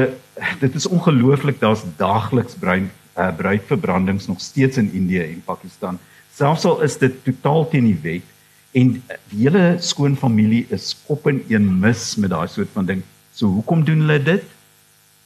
dit 0.61 0.75
is 0.77 0.89
ongelooflik 0.91 1.61
daar's 1.63 1.85
daagliks 1.97 2.59
bruin 2.61 2.91
uh, 3.17 3.31
bruidverbrandings 3.37 4.27
nog 4.27 4.41
steeds 4.41 4.77
in 4.77 4.91
Indië 4.93 5.23
en 5.23 5.43
Pakistan. 5.47 5.99
Selfs 6.35 6.65
al 6.65 6.83
is 6.87 6.99
dit 6.99 7.17
totaal 7.25 7.69
teen 7.71 7.89
die 7.89 7.99
wet 8.03 8.77
en 8.77 8.93
die 9.31 9.41
hele 9.45 9.77
skoonfamilie 9.83 10.65
is 10.75 10.93
kop 11.07 11.27
in 11.31 11.43
een 11.51 11.67
mis 11.83 12.15
met 12.23 12.31
daai 12.31 12.49
soort 12.49 12.71
van 12.77 12.87
ding. 12.87 13.03
So 13.35 13.51
hoekom 13.51 13.85
doen 13.85 14.07
hulle 14.07 14.23
dit? 14.23 14.47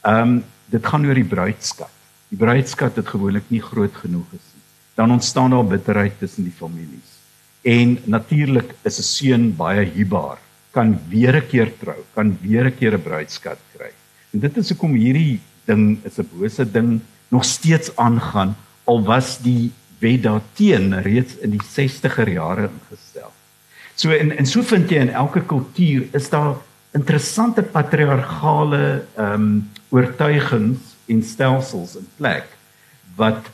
Ehm 0.05 0.37
um, 0.37 0.43
dit 0.73 0.87
gaan 0.89 1.03
oor 1.05 1.17
die 1.17 1.29
bruidskat. 1.29 1.91
Die 2.33 2.39
bruidskat 2.41 2.95
het 2.97 3.07
gewoonlik 3.07 3.51
nie 3.53 3.61
groot 3.61 3.93
genoeg 4.01 4.25
gesien. 4.31 4.63
Dan 4.97 5.11
ontstaan 5.11 5.53
daar 5.53 5.67
bitterheid 5.75 6.17
tussen 6.19 6.43
die 6.43 6.55
families. 6.57 7.14
En 7.65 7.97
natuurlik 8.05 8.75
is 8.85 8.99
'n 8.99 9.03
seun 9.03 9.55
baie 9.57 9.85
hubaar, 9.85 10.37
kan 10.71 10.99
weer 11.09 11.35
'n 11.35 11.47
keer 11.47 11.71
trou, 11.79 12.01
kan 12.13 12.37
weer 12.41 12.65
'n 12.65 12.77
keer 12.77 12.93
'n 12.93 13.01
bruidskat 13.01 13.57
kry. 13.73 13.91
En 14.33 14.39
dit 14.39 14.57
is 14.57 14.69
hoekom 14.69 14.93
hierdie 14.93 15.39
ding 15.65 15.97
is 16.03 16.19
'n 16.19 16.29
bose 16.31 16.71
ding 16.71 17.01
nog 17.29 17.43
steeds 17.45 17.95
aangaan 17.95 18.55
al 18.83 19.03
was 19.03 19.37
die 19.41 19.71
wet 19.99 20.23
daarteen 20.23 21.01
reeds 21.01 21.37
in 21.41 21.49
die 21.49 21.63
60er 21.63 22.29
jare 22.29 22.69
ingestel. 22.69 23.31
So 23.95 24.11
en 24.11 24.37
en 24.37 24.45
so 24.45 24.61
vind 24.61 24.89
jy 24.89 24.97
in 24.97 25.13
elke 25.13 25.41
kultuur 25.41 26.07
is 26.13 26.29
daar 26.29 26.55
interessante 26.93 27.63
patriargale 27.63 29.05
ehm 29.15 29.33
um, 29.33 29.71
oortuigings 29.89 30.95
en 31.07 31.23
stelsels 31.23 31.95
in 31.95 32.07
plek 32.17 32.45
wat 33.15 33.49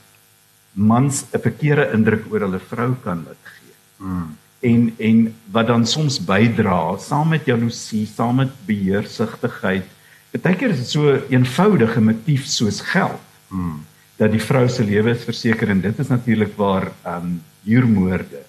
mans 0.74 1.24
'n 1.32 1.40
verkeerde 1.40 1.92
indruk 1.94 2.26
oor 2.32 2.40
hulle 2.40 2.60
vrou 2.60 2.96
kan 3.04 3.24
laat 3.28 3.61
Hmm. 4.02 4.38
En 4.62 4.94
en 4.98 5.22
wat 5.54 5.68
dan 5.68 5.86
soms 5.86 6.18
bydra 6.26 6.98
saam 7.02 7.34
met 7.34 7.46
jaloesie, 7.46 8.06
saam 8.06 8.42
met 8.42 8.54
beheersigtigheid. 8.66 9.86
Partykeer 10.32 10.74
is 10.74 10.84
dit 10.84 10.90
so 10.90 11.16
eenvoudige 11.30 12.02
motief 12.02 12.46
soos 12.50 12.82
geld. 12.94 13.22
Hmm. 13.48 13.82
Dat 14.18 14.34
die 14.34 14.42
vrou 14.42 14.68
se 14.70 14.86
lewe 14.86 15.14
is 15.16 15.26
verseker 15.26 15.70
en 15.70 15.82
dit 15.82 16.00
is 16.00 16.10
natuurlik 16.14 16.54
waar 16.58 16.92
ehm 17.04 17.26
um, 17.26 17.42
huurmoorde 17.64 18.42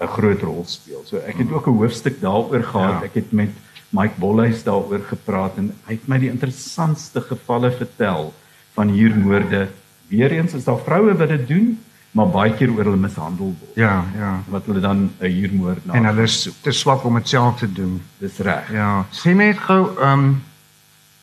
'n 0.00 0.06
groot 0.06 0.42
rol 0.42 0.64
speel. 0.66 1.02
So 1.06 1.16
ek 1.16 1.38
het 1.38 1.46
hmm. 1.46 1.54
ook 1.54 1.66
'n 1.66 1.78
hoofstuk 1.82 2.20
daaroor 2.20 2.62
gehad. 2.62 3.00
Ja. 3.00 3.06
Ek 3.10 3.14
het 3.14 3.32
met 3.32 3.50
Mike 3.90 4.18
Bolhuis 4.18 4.62
daaroor 4.62 5.02
gepraat 5.06 5.56
en 5.56 5.72
hy 5.86 5.94
het 5.94 6.06
my 6.10 6.18
die 6.18 6.30
interessantste 6.30 7.20
gevalle 7.20 7.70
vertel 7.70 8.32
van 8.74 8.88
huurmoorde. 8.88 9.68
Weereens 10.10 10.54
is 10.54 10.64
daar 10.64 10.82
vroue 10.82 11.14
wat 11.14 11.28
dit 11.28 11.48
doen 11.48 11.78
maar 12.14 12.30
baie 12.30 12.52
keer 12.54 12.70
oor 12.70 12.86
hulle 12.86 13.00
mishandel 13.00 13.50
word. 13.58 13.70
Ja, 13.78 14.04
ja. 14.14 14.30
Wat 14.52 14.68
hulle 14.70 14.80
dan 14.80 15.10
'n 15.18 15.30
huurmoord 15.30 15.86
na. 15.86 15.94
En 15.98 16.04
hulle 16.04 16.22
is 16.22 16.48
te 16.62 16.70
swak 16.70 17.04
om 17.04 17.14
dit 17.14 17.28
self 17.28 17.58
te 17.58 17.72
doen. 17.72 18.02
Dis 18.18 18.38
reg. 18.38 18.70
Ja. 18.72 19.06
Sê 19.10 19.34
net 19.34 19.58
gou, 19.58 19.80
ehm 19.98 20.18
um, 20.18 20.42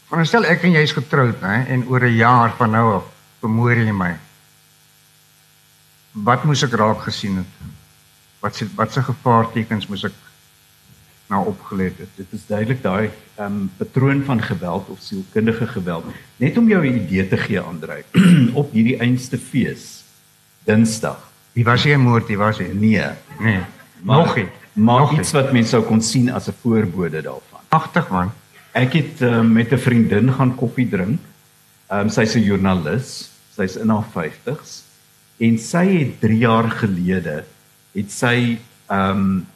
veronderstel 0.08 0.46
ek 0.46 0.64
en 0.64 0.72
jy 0.72 0.82
is 0.84 0.92
getroud, 0.92 1.40
hè, 1.42 1.64
en 1.64 1.88
oor 1.88 2.04
'n 2.04 2.16
jaar 2.16 2.52
van 2.58 2.72
nou 2.72 2.94
af 2.96 3.08
vermoor 3.40 3.76
jy 3.76 3.92
my. 3.92 4.18
Wat 6.12 6.44
moes 6.44 6.64
ek 6.64 6.74
raak 6.74 7.02
gesien 7.02 7.38
het? 7.38 7.72
Wat 8.40 8.56
se 8.56 8.68
wat 8.76 8.92
se 8.92 9.02
gevaartekens 9.02 9.88
moes 9.88 10.04
ek 10.04 10.18
nou 11.30 11.46
opgelet 11.48 11.98
het? 11.98 12.10
Dit 12.16 12.28
is 12.32 12.46
duidelik 12.48 12.84
daai 12.84 13.10
ehm 13.38 13.46
um, 13.46 13.72
patroon 13.78 14.24
van 14.24 14.42
geweld 14.42 14.90
of 14.90 15.00
sielkundige 15.00 15.68
geweld. 15.68 16.06
Net 16.38 16.58
om 16.58 16.68
jou 16.68 16.84
'n 16.86 16.96
idee 17.06 17.28
te 17.28 17.38
gee, 17.38 17.60
Andrej, 17.60 18.04
op 18.62 18.72
hierdie 18.72 19.00
einste 19.00 19.38
fees 19.38 20.01
Dinsdag. 20.72 21.20
Wie 21.54 21.66
was 21.68 21.84
jy 21.84 21.98
moord? 22.00 22.30
Wie 22.32 22.40
was 22.40 22.62
jy? 22.62 22.70
Nee. 22.72 23.10
Nee. 23.40 23.64
Maar, 24.02 24.18
nog 24.24 24.36
nie. 24.36 24.48
Maar 24.74 25.00
nog 25.04 25.18
iets 25.20 25.34
wat 25.36 25.52
mense 25.52 25.76
sou 25.76 25.84
kon 25.84 26.02
sien 26.02 26.32
as 26.32 26.48
'n 26.48 26.56
voorbode 26.62 27.22
daarvan. 27.22 27.64
Agtig 27.70 28.08
man. 28.10 28.32
Ek 28.72 28.94
het 28.94 29.22
uh, 29.22 29.42
met 29.42 29.72
'n 29.72 29.78
vriendin 29.78 30.32
gaan 30.32 30.56
koffie 30.56 30.88
drink. 30.90 31.20
Ehm 31.88 32.08
um, 32.08 32.10
sy's 32.10 32.36
'n 32.36 32.44
joernalis. 32.44 33.32
Sy's 33.56 33.76
in 33.76 33.90
haar 33.90 34.08
50's 34.16 34.84
en 35.38 35.58
sy 35.58 35.86
het 35.98 36.20
3 36.22 36.38
jaar 36.38 36.70
gelede 36.70 37.44
het 37.92 38.12
sy 38.12 38.60
ehm 38.88 39.18
um, 39.18 39.48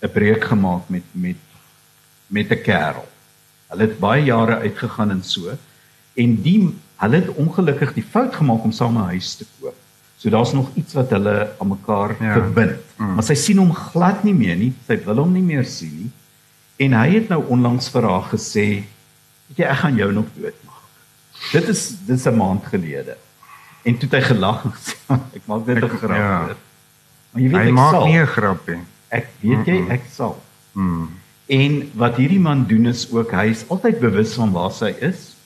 'n 0.00 0.12
breek 0.12 0.44
gemaak 0.44 0.88
met 0.88 1.04
met 1.12 1.36
met 2.26 2.50
'n 2.50 2.62
kerel. 2.62 3.08
Hulle 3.68 3.82
het 3.82 3.98
baie 3.98 4.24
jare 4.24 4.58
uitgegaan 4.64 5.10
en 5.10 5.22
so 5.22 5.52
en 6.14 6.42
die 6.42 6.74
hulle 6.96 7.16
het 7.16 7.34
ongelukkig 7.34 7.92
die 7.94 8.06
fout 8.10 8.34
gemaak 8.34 8.64
om 8.64 8.72
saam 8.72 8.96
'n 8.96 9.12
huis 9.12 9.34
te 9.34 9.46
koop. 9.60 9.76
So 10.18 10.30
daar's 10.30 10.52
nog 10.52 10.70
iets 10.74 10.96
wat 10.98 11.10
hulle 11.14 11.34
aan 11.58 11.68
mekaar 11.68 12.16
ja. 12.18 12.32
verbind. 12.32 12.80
Mm. 12.96 13.14
Maar 13.14 13.26
sy 13.28 13.36
sien 13.38 13.60
hom 13.62 13.70
glad 13.74 14.24
nie 14.26 14.34
meer 14.34 14.56
nie. 14.58 14.72
Sy 14.86 14.98
wil 15.04 15.22
hom 15.22 15.32
nie 15.32 15.44
meer 15.46 15.66
sien 15.68 15.94
nie. 15.94 16.10
En 16.82 16.96
hy 16.98 17.06
het 17.14 17.30
nou 17.30 17.38
onlangs 17.54 17.90
vir 17.94 18.06
haar 18.06 18.26
gesê, 18.32 18.66
"Weet 19.46 19.62
jy, 19.62 19.64
ek 19.64 19.78
gaan 19.82 19.96
jou 19.96 20.12
nog 20.12 20.26
doodmaak." 20.34 20.82
Dit 21.52 21.68
is 21.68 21.82
dis 22.06 22.26
'n 22.26 22.36
maand 22.36 22.66
gelede. 22.66 23.16
En 23.82 23.98
toe 23.98 24.08
het 24.10 24.18
hy 24.18 24.34
gelag 24.34 24.64
en 24.64 24.72
gesê, 24.78 24.96
"Ek 25.34 25.46
maak 25.46 25.66
dit 25.66 25.82
'n 25.84 25.88
grap." 25.88 26.16
Ja. 26.16 26.56
Maar 27.30 27.42
jy 27.42 27.48
weet 27.48 27.60
hy 27.60 27.66
ek 27.66 27.72
maak 27.72 27.94
sal. 27.94 28.06
nie 28.06 28.18
'n 28.18 28.26
grap 28.26 28.68
nie. 28.68 28.82
Ek 29.08 29.26
weet 29.40 29.66
jy, 29.66 29.78
ek 29.88 30.02
sal. 30.10 30.42
Mm. 30.72 31.08
En 31.46 31.90
wat 31.94 32.16
hierdie 32.16 32.40
man 32.40 32.66
doen 32.66 32.86
is 32.86 33.06
ook 33.12 33.30
hy 33.32 33.46
is 33.54 33.64
altyd 33.68 34.00
bewus 34.00 34.34
van 34.34 34.52
waar 34.52 34.72
sy 34.72 34.94
is. 35.00 35.36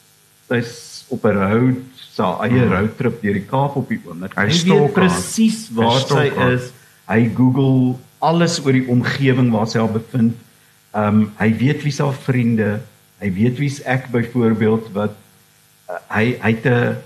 Sy's 0.48 1.04
op 1.08 1.24
'n 1.24 1.36
road 1.36 1.76
sy 2.12 2.28
eie 2.44 2.60
mm. 2.60 2.72
roadtrip 2.72 3.20
deur 3.22 3.36
die 3.38 3.46
Kaap 3.48 3.76
op 3.80 3.88
die 3.88 4.00
oomblik. 4.04 4.34
Hy, 4.36 4.46
hy 4.50 4.58
weet 4.68 4.96
presies 4.96 5.64
waar 5.72 6.00
sy 6.04 6.26
is. 6.52 6.70
Hy 7.08 7.20
Google 7.36 7.96
alles 8.22 8.58
oor 8.62 8.76
die 8.76 8.86
omgewing 8.92 9.50
waar 9.54 9.68
sy 9.70 9.80
al 9.82 9.92
bevind. 9.92 10.36
Ehm 10.92 11.22
um, 11.22 11.22
hy 11.38 11.48
weet 11.56 11.84
wie 11.86 11.94
sy 11.94 12.10
vriende, 12.26 12.74
hy 13.22 13.30
weet 13.32 13.56
wie's 13.60 13.80
ek 13.88 14.10
byvoorbeeld 14.12 14.90
wat 14.96 15.16
uh, 15.16 15.98
hy 16.12 16.26
hy 16.42 16.52
het 16.52 16.68
'n 16.68 17.00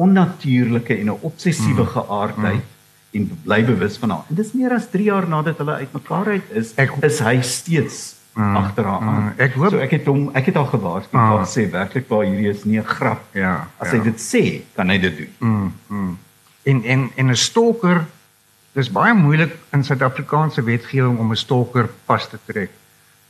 onnatuurlike 0.00 0.96
en 0.96 1.12
'n 1.12 1.18
obsessiewe 1.20 1.84
mm. 1.84 1.92
geaardheid 1.96 2.64
mm. 2.64 3.18
en 3.18 3.28
bly 3.44 3.60
bewus 3.64 3.98
van 4.00 4.10
haar. 4.16 4.24
En 4.32 4.40
dis 4.40 4.52
meer 4.56 4.72
as 4.72 4.88
3 4.88 5.04
jaar 5.04 5.28
nadat 5.28 5.60
hulle 5.60 5.76
uitmekaar 5.84 6.32
uit 6.38 6.48
is, 6.56 6.72
ek, 6.80 6.96
is 7.04 7.20
hy 7.20 7.36
steeds 7.44 8.19
mm, 8.34 8.56
agter 8.56 8.84
haar 8.84 9.00
aan. 9.00 9.22
Mm, 9.22 9.34
ek 9.36 9.54
hoop 9.54 9.74
so 9.74 9.78
ek 9.78 9.90
het 9.90 10.06
hom 10.06 10.30
ek 10.38 10.50
het 10.50 10.56
al 10.56 10.68
gewaarsku 10.70 11.16
mm, 11.16 11.32
om 11.32 11.44
sê 11.44 11.66
werklik 11.70 12.08
waar 12.08 12.24
hierdie 12.24 12.48
is 12.50 12.64
nie 12.64 12.78
'n 12.78 12.84
grap. 12.84 13.22
Ja. 13.32 13.68
As 13.78 13.90
ja. 13.90 13.98
hy 13.98 14.04
dit 14.04 14.20
sê, 14.20 14.42
kan 14.74 14.88
hy 14.88 14.98
dit 14.98 15.16
doen. 15.16 15.32
Mm, 15.38 15.72
mm. 15.88 16.18
En 16.62 16.84
en 16.84 17.10
en 17.16 17.30
'n 17.30 17.36
stalker 17.36 18.06
dis 18.72 18.90
baie 18.90 19.14
moeilik 19.14 19.56
in 19.72 19.84
Suid-Afrikaanse 19.84 20.62
wetgewing 20.62 21.18
om 21.18 21.30
'n 21.30 21.36
stalker 21.36 21.88
vas 22.06 22.28
te 22.28 22.38
trek. 22.46 22.70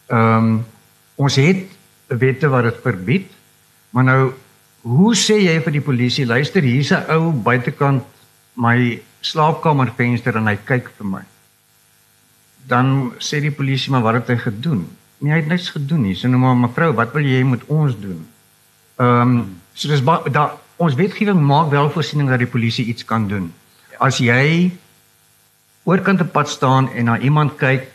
Ehm 0.07 0.37
um, 0.37 0.67
ons 1.17 1.37
het 1.37 1.67
wette 2.07 2.49
wat 2.49 2.63
dit 2.63 2.79
verbied. 2.83 3.31
Maar 3.91 4.05
nou 4.05 4.33
hoe 4.81 5.15
sê 5.15 5.37
jy 5.45 5.61
vir 5.61 5.73
die 5.73 5.85
polisie 5.85 6.27
luister 6.27 6.63
hier's 6.63 6.91
'n 6.93 7.05
ou 7.09 7.33
buitekant 7.33 8.05
my 8.55 9.01
slaapkamervenster 9.21 10.37
en 10.37 10.47
hy 10.47 10.57
kyk 10.57 10.89
vir 10.99 11.07
my 11.07 11.23
dan 12.71 13.13
sê 13.19 13.41
die 13.43 13.55
polisie 13.55 13.93
maar 13.93 14.05
wat 14.07 14.21
het 14.21 14.35
hy 14.35 14.39
gedoen? 14.47 14.85
Nee, 15.21 15.35
hy 15.35 15.41
het 15.43 15.51
niks 15.51 15.69
gedoen 15.75 16.07
nie. 16.07 16.15
Sy 16.17 16.25
so, 16.25 16.33
nou 16.33 16.41
maar 16.41 16.57
mevrou, 16.57 16.93
wat 16.97 17.13
wil 17.17 17.27
jy 17.27 17.43
met 17.45 17.67
ons 17.69 17.97
doen? 18.01 18.21
Ehm 19.01 19.39
um, 19.41 19.57
so 19.75 19.89
dis 19.89 20.03
da 20.35 20.51
ons 20.81 20.97
wetgewing 20.99 21.41
maak 21.45 21.71
wel 21.73 21.91
voorsiening 21.93 22.29
dat 22.29 22.41
die 22.43 22.51
polisie 22.51 22.87
iets 22.93 23.05
kan 23.05 23.27
doen. 23.29 23.51
As 24.01 24.19
jy 24.21 24.73
oorkant 25.89 26.21
op 26.25 26.33
pad 26.33 26.49
staan 26.49 26.89
en 26.93 27.09
na 27.09 27.19
iemand 27.19 27.57
kyk, 27.61 27.89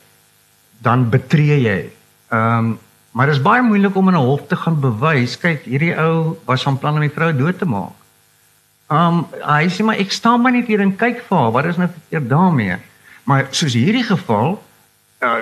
dan 0.86 1.10
betree 1.10 1.62
jy. 1.66 1.80
Ehm 2.30 2.58
um, 2.58 2.74
maar 3.16 3.30
dit 3.32 3.38
is 3.38 3.46
baie 3.46 3.64
moeilik 3.64 3.96
om 3.96 4.10
in 4.12 4.16
'n 4.20 4.28
hof 4.28 4.48
te 4.48 4.56
gaan 4.60 4.80
bewys, 4.80 5.38
kyk, 5.40 5.64
hierdie 5.64 5.96
ou 5.96 6.36
was 6.46 6.64
van 6.68 6.78
plan 6.78 6.98
om 7.00 7.00
die 7.00 7.16
vrou 7.18 7.32
dood 7.32 7.58
te 7.58 7.66
maak. 7.66 7.96
Ehm 8.92 9.24
um, 9.24 9.26
hy 9.42 9.70
sê 9.70 9.84
maar 9.84 9.98
ek 9.98 10.12
staan 10.12 10.42
maar 10.42 10.52
net 10.52 10.68
hier 10.68 10.82
en 10.82 10.96
kyk 10.96 11.24
vir 11.28 11.38
haar. 11.38 11.52
Wat 11.52 11.66
is 11.66 11.78
nou 11.78 11.90
verkeerd 11.90 12.30
daarmee? 12.30 12.78
Maar 13.26 13.48
soos 13.52 13.74
hierdie 13.74 14.04
geval, 14.06 14.60
uh, 15.26 15.36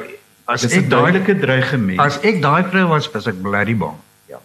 As 0.45 0.61
Dis 0.61 0.73
ek 0.75 0.85
'n 0.85 0.89
daai 0.91 1.11
duidelike 1.11 1.39
dreigement. 1.39 1.99
as 2.03 2.17
ek 2.19 2.41
daai 2.43 2.63
vrou 2.67 2.87
was, 2.91 3.07
was 3.13 3.27
ek 3.31 3.37
bloody 3.41 3.75
bang. 3.79 3.95
Ja. 4.27 4.39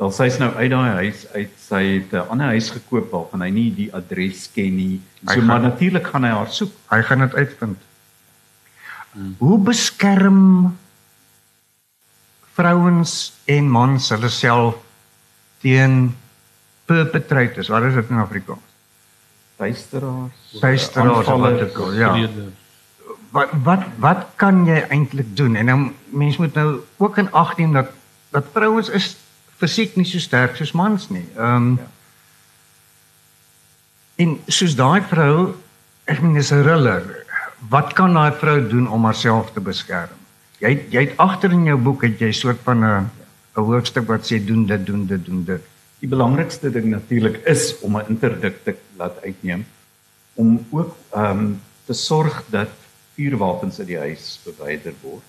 Wel 0.00 0.10
sy's 0.10 0.38
nou 0.40 0.48
uit 0.56 0.70
daai 0.72 0.90
huis 1.04 1.26
uit. 1.34 1.50
Sy 1.60 1.82
het 2.00 2.12
'n 2.16 2.28
ander 2.32 2.46
huis 2.46 2.70
gekoop 2.72 3.10
waarvan 3.12 3.42
hy 3.44 3.50
nie 3.50 3.70
die 3.74 3.90
adres 3.92 4.48
ken 4.54 4.72
nie. 4.76 5.00
So 5.26 5.34
gaan- 5.34 5.44
maar 5.46 5.60
natuurlik 5.60 6.06
gaan 6.06 6.24
hy 6.24 6.30
haar 6.30 6.48
soek. 6.48 6.72
Hy 6.90 7.02
gaan 7.02 7.18
dit 7.18 7.34
uitvind. 7.34 7.76
Hoe 9.38 9.58
beskerm 9.58 10.76
vrouens 12.54 13.32
en 13.44 13.68
mans 13.70 14.08
hulle 14.08 14.28
self 14.28 14.74
teen 15.60 16.14
perpetrators? 16.86 17.68
Wat 17.68 17.82
is 17.82 17.94
dit 17.94 18.10
in 18.10 18.16
Afrikaans? 18.18 18.60
Luisteraars, 20.60 20.96
aanvalle. 20.96 21.50
wat 21.52 21.60
ook 21.62 21.78
al, 21.78 21.92
ja. 21.92 22.12
Vrede. 22.12 22.48
Wat 23.34 23.50
wat 23.66 23.84
wat 24.02 24.26
kan 24.40 24.62
jy 24.66 24.78
eintlik 24.94 25.36
doen? 25.36 25.56
En 25.58 25.66
dan 25.66 25.82
mense 26.14 26.40
moet 26.40 26.54
nou 26.54 26.80
ook 27.02 27.18
in 27.18 27.32
ag 27.32 27.56
neem 27.58 27.72
dat 27.74 27.90
dat 28.30 28.52
vrouens 28.52 28.88
is 28.88 29.16
fisiek 29.58 29.96
nie 29.96 30.06
so 30.06 30.22
sterk 30.22 30.56
soos 30.56 30.72
mans 30.72 31.10
nie. 31.10 31.26
Ehm 31.36 31.56
um, 31.56 31.76
Ja. 31.80 31.90
En 34.14 34.36
soos 34.46 34.76
daai 34.78 35.02
vrou, 35.10 35.54
ek 36.06 36.20
meen 36.22 36.36
dis 36.38 36.52
'n 36.52 36.62
thriller. 36.62 37.02
Wat 37.68 37.92
kan 37.98 38.14
daai 38.14 38.32
vrou 38.38 38.68
doen 38.68 38.86
om 38.88 39.04
haarself 39.04 39.50
te 39.52 39.60
beskerm? 39.60 40.18
Jy 40.60 40.86
jy 40.90 41.00
het 41.08 41.16
agter 41.18 41.50
in 41.50 41.64
jou 41.64 41.78
boek 41.78 42.02
het 42.02 42.20
jy 42.20 42.30
soort 42.32 42.60
van 42.62 42.84
'n 42.84 43.10
'n 43.56 43.60
hoofstuk 43.60 44.06
wat 44.06 44.22
sê 44.30 44.38
doen 44.44 44.66
dit, 44.66 44.86
doen 44.86 45.06
dit, 45.06 45.24
doen 45.24 45.44
dit. 45.44 45.62
Die 45.98 46.08
belangrikste 46.08 46.70
ding 46.70 46.84
natuurlik 46.84 47.42
is 47.44 47.74
om 47.80 47.96
'n 47.96 48.08
interdikt 48.08 48.64
te 48.64 48.76
laat 48.96 49.22
uitneem 49.22 49.66
om 50.34 50.66
ook 50.70 50.96
ehm 51.10 51.38
um, 51.38 51.60
te 51.86 51.92
sorg 51.92 52.44
dat 52.50 52.68
vuurwapens 53.16 53.78
uit 53.80 53.86
die 53.86 53.98
huis 53.98 54.40
verwyder 54.44 54.94
word. 55.02 55.22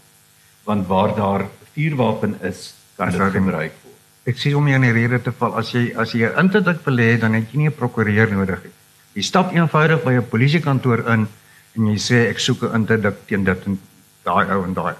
Want 0.65 0.88
waar 0.88 1.15
daar 1.15 1.45
vuurwapen 1.74 2.38
is, 2.41 2.74
kan 2.98 3.12
dit 3.12 3.21
gebruik 3.21 3.74
word. 3.84 4.00
Ek 4.26 4.39
sê 4.41 4.56
om 4.58 4.67
jou 4.67 4.80
in 4.80 4.88
die 4.88 4.95
rede 4.95 5.19
te 5.21 5.32
val, 5.32 5.54
as 5.60 5.71
jy 5.76 5.93
as 6.02 6.13
jy 6.17 6.26
'n 6.26 6.39
interdikt 6.45 6.86
wil 6.86 6.98
hê, 6.98 7.17
dan 7.19 7.34
het 7.34 7.52
jy 7.52 7.58
nie 7.58 7.69
'n 7.69 7.78
prokureur 7.78 8.32
nodig 8.32 8.63
nie. 8.63 8.74
Jy 9.13 9.21
stap 9.21 9.54
eenvoudig 9.54 10.04
by 10.04 10.13
'n 10.13 10.30
polisiekantoor 10.30 11.06
in 11.13 11.28
en 11.76 11.88
jy 11.88 11.98
sê 11.98 12.30
ek 12.30 12.39
soek 12.39 12.63
'n 12.63 12.76
interdikt 12.76 13.28
teen 13.28 13.43
dit 13.43 13.65
en 13.65 13.80
daai 14.24 14.50
ou 14.50 14.63
en 14.63 14.74
daai. 14.74 14.95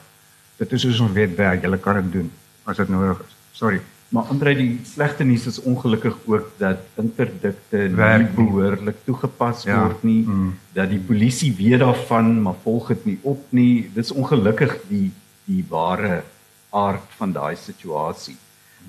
Dit 0.60 0.71
is 0.74 0.82
soos 0.82 1.00
ons 1.00 1.12
weet 1.12 1.36
werk, 1.38 1.63
jy 1.63 1.78
kan 1.78 1.95
dit 1.95 2.12
doen 2.12 2.32
as 2.65 2.78
dit 2.78 2.89
nodig 2.89 3.19
is. 3.19 3.36
Sorry. 3.54 3.82
Maar 4.15 4.30
Andre, 4.32 4.54
die 4.56 4.80
slegte 4.88 5.25
nuus 5.28 5.45
is 5.49 5.58
ongelukkig 5.67 6.13
ook 6.32 6.51
dat 6.62 6.78
interdikte 7.01 7.78
nie 7.89 7.95
Werk 7.99 8.30
nie. 8.38 8.45
behoorlik 8.45 9.01
toegepas 9.08 9.63
Ja. 9.67 9.82
word 9.82 10.04
nie. 10.08 10.21
Mm. 10.23 10.54
Dat 10.73 10.89
die 10.89 10.99
polisie 10.99 11.51
weet 11.58 11.80
daarvan, 11.84 12.41
maar 12.41 12.56
volg 12.63 12.88
dit 12.93 13.06
nie 13.06 13.17
op 13.21 13.41
nie. 13.49 13.89
Dis 13.93 14.12
ongelukkig 14.12 14.78
die 14.88 15.12
die 15.45 15.65
ware 15.69 16.23
aard 16.71 17.04
van 17.17 17.32
daai 17.32 17.56
situasie. 17.56 18.38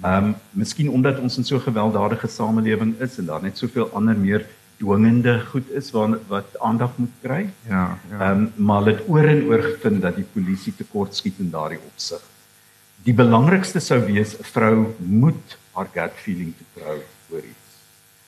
Ehm 0.02 0.24
um, 0.24 0.34
miskien 0.50 0.90
omdat 0.90 1.18
ons 1.18 1.36
in 1.38 1.44
so 1.44 1.56
'n 1.56 1.60
gewelddadige 1.66 2.28
samelewing 2.28 2.94
is 3.00 3.18
en 3.18 3.26
daar 3.26 3.42
net 3.42 3.58
soveel 3.58 3.90
ander 3.92 4.16
meer 4.16 4.46
dwingende 4.78 5.40
goed 5.50 5.70
is 5.70 5.90
wat 5.90 6.18
wat 6.28 6.46
aandag 6.60 6.90
moet 6.96 7.12
kry. 7.22 7.48
Ja, 7.68 7.98
ja. 8.10 8.20
Ehm 8.20 8.40
um, 8.40 8.52
maar 8.66 8.84
het 8.86 9.02
oor 9.08 9.24
en 9.24 9.42
oor 9.48 9.62
gevind 9.62 10.02
dat 10.02 10.16
die 10.16 10.26
polisie 10.32 10.74
tekortskiet 10.76 11.38
in 11.38 11.50
daardie 11.50 11.78
opsig. 11.92 12.22
Die 13.06 13.14
belangrikste 13.14 13.78
sou 13.78 14.00
wees 14.02 14.34
'n 14.34 14.42
vrou 14.42 14.94
moet 14.98 15.56
haar 15.74 15.86
gut 15.94 16.14
feeling 16.18 16.52
vertrou 16.58 16.98
oor 17.30 17.44
iets. 17.44 17.74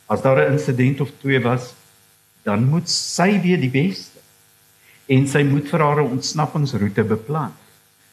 As 0.06 0.22
daar 0.22 0.38
'n 0.38 0.52
insident 0.52 1.00
of 1.00 1.10
twee 1.18 1.40
was, 1.42 1.74
dan 2.44 2.68
moet 2.70 2.88
sy 2.88 3.40
weet 3.42 3.60
die 3.60 3.70
beste. 3.70 4.20
En 5.08 5.26
sy 5.26 5.42
moet 5.42 5.68
vir 5.68 5.80
haar 5.80 6.00
'n 6.02 6.10
ontsnappingsroete 6.14 7.04
beplan. 7.04 7.52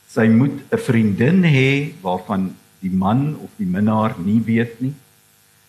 Sy 0.10 0.28
moet 0.28 0.58
'n 0.72 0.78
vriendin 0.78 1.44
hê 1.44 1.94
waarvan 2.02 2.56
die 2.80 2.92
man 2.92 3.38
of 3.44 3.50
die 3.58 3.68
minnaar 3.68 4.16
nie 4.18 4.42
weet 4.42 4.82
nie. 4.82 4.94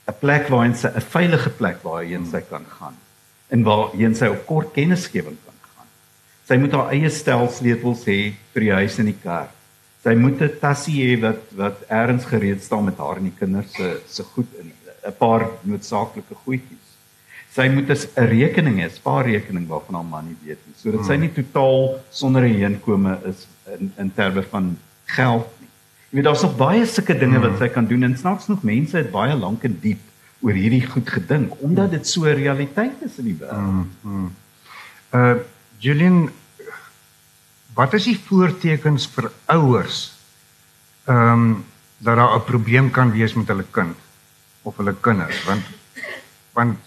'n 0.08 0.14
plek 0.20 0.48
waarheen 0.48 0.74
sy 0.74 0.88
'n 0.88 1.00
veilige 1.00 1.50
plek 1.50 1.82
waarheen 1.82 2.26
sy 2.26 2.40
kan 2.40 2.64
gaan 2.78 2.96
en 3.50 3.62
waarheen 3.62 4.14
sy 4.14 4.26
op 4.26 4.46
kort 4.46 4.72
kennisgewing 4.72 5.36
kan 5.44 5.58
gaan. 5.60 5.88
Sy 6.48 6.56
moet 6.56 6.72
haar 6.72 6.90
eie 6.90 7.10
stel 7.10 7.48
sleutels 7.48 8.04
hê 8.06 8.32
vir 8.52 8.60
die 8.60 8.72
huis 8.72 8.98
en 8.98 9.04
die 9.04 9.20
kerk. 9.22 9.55
Sy 10.06 10.14
moet 10.14 10.40
'n 10.40 10.58
tassie 10.60 10.98
hê 11.02 11.14
wat 11.20 11.42
wat 11.58 11.78
eers 11.90 12.24
gereed 12.30 12.62
staan 12.62 12.84
met 12.86 12.98
haar 13.02 13.18
en 13.18 13.26
die 13.26 13.38
kinders 13.38 13.72
se 13.74 13.88
se 14.06 14.22
goed 14.22 14.46
in, 14.60 14.70
'n 15.06 15.16
paar 15.18 15.48
noodsaaklike 15.62 16.34
goedjies. 16.44 16.86
Sy 17.50 17.66
moet 17.74 17.90
'n 17.90 18.26
rekening 18.30 18.78
hê, 18.78 18.86
'n 18.86 18.98
spaarrekening 19.00 19.66
waarvan 19.66 19.94
haar 19.94 20.04
man 20.04 20.26
nie 20.26 20.38
weet 20.46 20.62
nie, 20.66 20.76
sodat 20.78 21.06
sy 21.06 21.16
nie 21.16 21.32
totaal 21.32 21.98
sonder 22.10 22.42
'n 22.42 22.54
heenkome 22.54 23.18
is 23.24 23.48
in 23.78 23.92
in 23.98 24.12
terme 24.14 24.42
van 24.42 24.78
geld 25.06 25.48
nie. 25.60 25.70
Jy 26.10 26.16
weet 26.16 26.24
daar's 26.24 26.42
nog 26.42 26.56
baie 26.56 26.86
sulke 26.86 27.18
dinge 27.18 27.40
wat 27.40 27.58
sy 27.58 27.68
kan 27.68 27.86
doen 27.86 28.02
en 28.02 28.16
snaaks 28.16 28.46
nog 28.46 28.62
mense 28.62 28.96
het 28.96 29.10
baie 29.10 29.34
lank 29.34 29.64
en 29.64 29.78
diep 29.80 30.02
oor 30.40 30.52
hierdie 30.52 30.86
goed 30.86 31.08
gedink 31.08 31.52
omdat 31.62 31.90
dit 31.90 32.06
so 32.06 32.24
'n 32.24 32.34
realiteit 32.34 33.02
is 33.02 33.18
in 33.18 33.24
die 33.24 33.38
wêreld. 33.40 33.86
Uh 35.14 35.34
Julian 35.78 36.30
wat 37.76 37.94
is 37.94 38.08
die 38.08 38.18
voortekens 38.28 39.08
vir 39.14 39.30
ouers 39.52 40.02
ehm 41.06 41.32
um, 41.32 41.64
dat 41.98 42.16
daar 42.16 42.36
'n 42.36 42.44
probleem 42.44 42.90
kan 42.90 43.10
wees 43.10 43.34
met 43.34 43.48
hulle 43.48 43.64
kind 43.70 43.96
of 44.62 44.76
hulle 44.76 44.94
kinders 45.00 45.44
want 45.44 45.64
want 46.52 46.78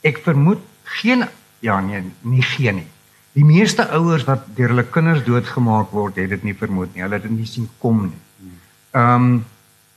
ek 0.00 0.18
vermoed 0.24 0.60
geen 0.84 1.24
ja 1.60 1.80
nee 1.80 2.02
nie 2.20 2.42
geen 2.42 2.74
nie. 2.74 2.88
Die 3.32 3.44
meeste 3.44 3.86
ouers 3.94 4.24
wat 4.26 4.46
deur 4.56 4.72
hulle 4.72 4.86
kinders 4.90 5.24
doodgemaak 5.26 5.92
word, 5.94 6.16
het 6.16 6.32
dit 6.32 6.42
nie 6.48 6.56
vermoed 6.56 6.94
nie. 6.94 7.04
Hulle 7.04 7.18
het 7.20 7.26
dit 7.26 7.34
nie 7.34 7.46
sien 7.46 7.68
kom 7.78 8.08
nie. 8.08 8.52
Ehm 8.96 9.14
um, 9.14 9.44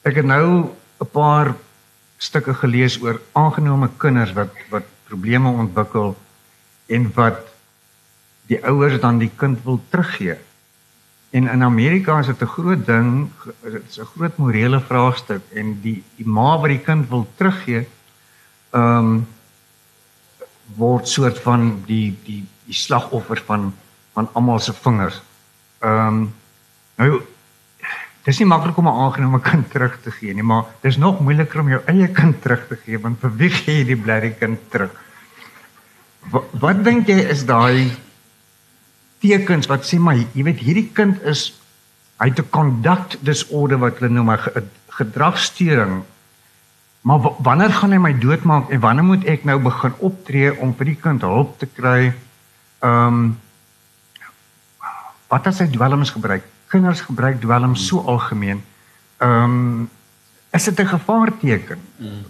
ek 0.02 0.16
het 0.16 0.26
nou 0.26 0.70
'n 1.02 1.12
paar 1.12 1.56
stukke 2.18 2.54
gelees 2.54 3.02
oor 3.02 3.22
aangenome 3.32 3.90
kinders 3.98 4.34
wat 4.34 4.54
wat 4.70 4.86
probleme 5.08 5.50
ontwikkel 5.50 6.16
en 6.88 7.12
wat 7.16 7.51
die 8.52 8.60
ouers 8.68 9.00
dan 9.00 9.20
die 9.22 9.32
kind 9.36 9.64
wil 9.64 9.80
teruggee. 9.90 10.38
En 11.32 11.48
in 11.48 11.64
Amerika 11.64 12.20
is 12.20 12.28
dit 12.28 12.42
'n 12.42 12.54
groot 12.56 12.86
ding, 12.86 13.32
dit 13.64 13.84
is 13.90 14.00
'n 14.00 14.12
groot 14.16 14.38
morele 14.38 14.80
vraagstuk 14.80 15.42
en 15.54 15.80
die 15.82 16.04
die 16.18 16.28
ma 16.28 16.60
wat 16.60 16.70
die 16.70 16.84
kind 16.84 17.10
wil 17.10 17.28
teruggee, 17.36 17.88
ehm 18.72 18.98
um, 18.98 19.28
word 20.76 21.08
soort 21.08 21.40
van 21.40 21.84
die 21.86 22.18
die 22.26 22.44
die 22.66 22.76
slagoffer 22.76 23.42
van 23.46 23.74
van 24.14 24.30
almal 24.34 24.60
se 24.60 24.74
vingers. 24.74 25.22
Ehm 25.80 26.08
um, 26.08 26.34
nou 26.96 27.22
dis 28.24 28.40
nie 28.40 28.48
maklik 28.48 28.78
om 28.78 28.88
'n 28.88 29.00
aangenome 29.04 29.40
kind 29.40 29.72
terug 29.72 30.02
te 30.02 30.12
gee 30.12 30.34
nie, 30.34 30.44
maar 30.44 30.66
dis 30.82 30.98
nog 30.98 31.20
moeiliker 31.20 31.60
om 31.60 31.70
jou 31.70 31.82
eie 31.86 32.08
kind 32.08 32.42
terug 32.42 32.68
te 32.68 32.76
gee 32.76 33.00
want 33.00 33.20
vir 33.20 33.36
wie 33.36 33.50
gee 33.50 33.78
jy 33.78 33.86
die 33.86 34.04
blerrie 34.04 34.36
kind 34.40 34.60
terug? 34.70 34.92
Wat, 36.30 36.44
wat 36.60 36.84
dink 36.84 37.08
jy 37.08 37.20
is 37.30 37.46
daai 37.46 37.92
tekens 39.22 39.68
wat 39.70 39.86
sê 39.86 40.00
maar 40.00 40.16
jy 40.18 40.44
weet 40.44 40.60
hierdie 40.66 40.90
kind 40.94 41.22
is 41.24 41.54
hy 42.22 42.28
het 42.30 42.40
'n 42.40 42.50
conduct 42.50 43.18
disorder 43.26 43.78
wat 43.78 44.00
hulle 44.00 44.14
noem 44.14 44.32
'n 44.32 44.38
ge- 44.38 44.64
gedragstoring. 44.90 46.04
Maar 47.02 47.20
wanneer 47.42 47.70
gaan 47.74 47.92
hy 47.92 47.98
my 47.98 48.14
doodmaak 48.14 48.70
en 48.70 48.80
wanneer 48.80 49.04
moet 49.04 49.24
ek 49.26 49.44
nou 49.44 49.60
begin 49.60 49.94
optree 50.00 50.52
om 50.60 50.74
vir 50.78 50.86
die 50.86 50.96
kind 51.02 51.22
hulp 51.22 51.58
te 51.60 51.66
kry? 51.66 52.14
Ehm 52.84 53.08
um, 53.08 53.40
wat 55.30 55.48
as 55.48 55.60
hy 55.60 55.68
dwelms 55.72 56.12
gebruik? 56.12 56.44
Kinders 56.68 57.02
gebruik 57.02 57.40
dwelms 57.42 57.88
so 57.88 58.00
algemeen. 58.06 58.62
Ehm 59.18 59.44
um, 59.44 59.90
is 60.52 60.64
dit 60.64 60.80
'n 60.80 60.88
gevaarteken? 60.88 61.80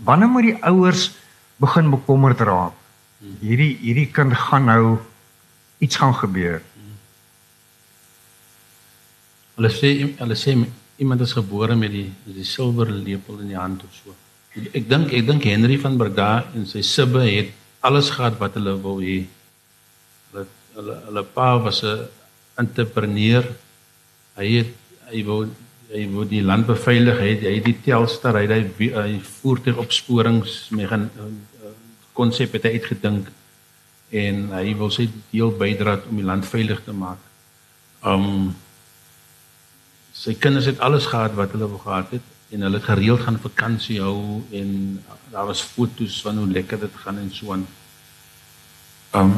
Wanneer 0.03 0.27
moet 0.29 0.43
die 0.43 0.63
ouers 0.63 1.11
begin 1.57 1.89
bekommerd 1.89 2.39
raak? 2.39 2.73
Hierdie 3.39 3.77
hierdie 3.81 4.11
kind 4.11 4.33
gaan 4.33 4.65
nou 4.65 4.97
iets 5.77 5.95
gaan 5.95 6.13
gebeur. 6.15 6.61
Hulle 9.61 9.69
sê 9.69 9.89
hulle 10.17 10.35
sê 10.35 10.55
iemand 10.97 11.21
is 11.21 11.33
gebore 11.37 11.75
met 11.77 11.91
die 11.93 12.07
die 12.25 12.45
silwer 12.49 12.89
lepel 12.89 13.43
in 13.43 13.51
die 13.53 13.59
hand 13.59 13.83
of 13.85 13.93
so. 13.93 14.15
Ek 14.57 14.87
dink 14.89 15.13
ek 15.13 15.27
dink 15.27 15.45
Henry 15.45 15.77
van 15.77 15.99
Breda 15.99 16.29
en 16.57 16.65
sy 16.65 16.81
sibbe 16.81 17.21
het 17.21 17.51
alles 17.85 18.09
gehad 18.09 18.39
wat 18.41 18.57
hulle 18.57 18.73
wou 18.81 18.95
hê. 19.03 19.19
Hulle 20.31 20.47
hulle 20.77 20.95
hulle 21.09 21.23
pa 21.35 21.51
was 21.61 21.83
'n 21.83 22.09
entrepreneur. 22.63 23.45
Hy 24.39 24.47
het 24.57 24.73
hy 25.11 25.21
wou 25.29 25.45
hy 25.93 26.07
wou 26.09 26.25
die 26.25 26.41
land 26.41 26.65
beveilig. 26.65 27.19
Het, 27.19 27.45
hy 27.45 27.55
het 27.59 27.65
die 27.69 27.79
Telstar, 27.85 28.33
hy 28.39 28.47
het 28.47 28.79
hy, 28.79 28.89
hy 28.97 29.19
voertuigopsporings 29.19 30.71
megan 30.71 31.09
konsep 32.17 32.57
het 32.57 32.65
hy 32.65 32.73
uitgedink 32.79 33.29
en 34.09 34.49
hy 34.57 34.73
wil 34.73 34.89
sy 34.89 35.05
deel 35.29 35.53
bydra 35.53 35.99
om 36.09 36.17
die 36.17 36.25
land 36.25 36.49
veilig 36.49 36.81
te 36.83 36.97
maak. 36.97 37.21
Um 38.01 38.55
sy 40.21 40.35
kinders 40.37 40.67
het 40.69 40.79
alles 40.85 41.07
gehad 41.09 41.33
wat 41.33 41.53
hulle 41.55 41.67
wou 41.71 41.79
gehad 41.81 42.11
het 42.13 42.25
en 42.53 42.61
hulle 42.67 42.81
gereeld 42.83 43.23
gaan 43.25 43.39
vakansie 43.41 43.97
hou 44.03 44.43
en 44.59 45.01
daar 45.31 45.47
was 45.49 45.63
foto's 45.65 46.19
van 46.21 46.37
hoe 46.37 46.47
lekker 46.51 46.79
dit 46.79 46.97
gaan 47.03 47.17
en 47.17 47.31
so 47.33 47.53
aan. 47.55 47.65
Um 49.17 49.33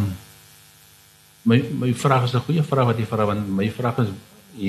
my 1.43 1.59
my 1.79 1.91
vraag 1.93 2.23
is 2.23 2.33
'n 2.33 2.45
goeie 2.47 2.63
vraag 2.63 2.85
wat 2.85 2.97
jy 2.97 3.05
vra 3.05 3.25
want 3.25 3.47
my 3.47 3.69
vraag 3.71 3.97
is 4.03 4.09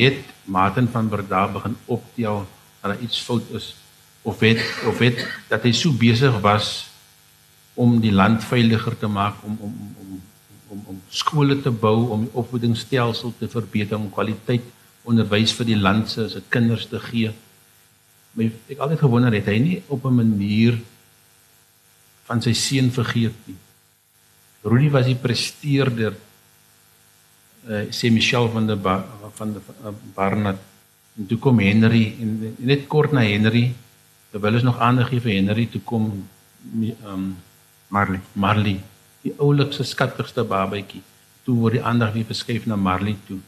het 0.02 0.24
Martin 0.44 0.88
van 0.88 1.08
Berda 1.08 1.48
begin 1.48 1.76
optel 1.84 2.46
dat 2.80 2.90
daar 2.90 3.00
iets 3.00 3.20
fout 3.20 3.50
is 3.50 3.74
of 4.22 4.40
het 4.40 4.60
of 4.86 4.98
het 4.98 5.18
dat 5.48 5.62
hy 5.62 5.72
so 5.72 5.92
besig 5.92 6.40
was 6.40 6.86
om 7.74 8.00
die 8.00 8.12
land 8.12 8.44
veiliger 8.44 8.98
te 8.98 9.06
maak 9.06 9.34
om 9.42 9.58
om 9.60 9.74
om 10.00 10.22
om 10.68 10.84
om 10.86 11.02
skole 11.08 11.60
te 11.60 11.70
bou 11.70 12.10
om 12.10 12.20
die 12.20 12.34
opvoedingsstelsel 12.34 13.34
te 13.38 13.48
verbeter 13.48 13.96
om 13.96 14.10
kwaliteit 14.10 14.62
onderwys 15.04 15.52
vir 15.56 15.68
die 15.68 15.80
land 15.80 16.10
se 16.10 16.28
se 16.28 16.42
kinders 16.48 16.86
te 16.88 17.00
gee. 17.00 17.32
Maar 18.34 18.50
ek 18.72 18.78
altyd 18.78 19.04
gewonder 19.04 19.36
het 19.36 19.48
hy 19.50 19.58
nie 19.58 19.82
op 19.88 20.04
'n 20.04 20.16
manier 20.16 20.80
van 22.24 22.42
sy 22.42 22.52
seun 22.52 22.90
vergeet 22.90 23.36
nie. 23.46 23.56
Rudy 24.64 24.90
was 24.90 25.06
die 25.06 25.16
presteerder 25.20 26.14
uh, 27.68 27.84
sê 27.90 28.10
Michelle 28.10 28.48
van 28.48 28.66
der 28.66 28.76
ba, 28.76 29.04
van 29.34 29.52
der 29.52 29.62
uh, 29.84 29.92
Barnard 30.14 30.58
en 31.16 31.26
toe 31.26 31.38
kom 31.38 31.58
Henry 31.58 32.16
en 32.20 32.56
net 32.58 32.86
kort 32.88 33.12
na 33.12 33.20
Henry 33.20 33.74
terwyl 34.30 34.54
ons 34.54 34.62
nog 34.62 34.80
aandag 34.80 35.08
gee 35.08 35.20
vir 35.20 35.36
Henry 35.36 35.66
toe 35.66 35.80
kom 35.80 36.28
ehm 36.80 37.12
um, 37.12 37.36
Marley. 37.88 38.20
Marley, 38.32 38.80
die 39.22 39.34
oulikste 39.38 39.84
skattigste 39.84 40.42
babatjie. 40.42 41.02
Toe 41.44 41.54
word 41.54 41.76
die 41.76 41.82
aandag 41.84 42.14
weer 42.14 42.24
verskuif 42.24 42.64
na 42.66 42.76
Marley 42.76 43.14
toe 43.28 43.38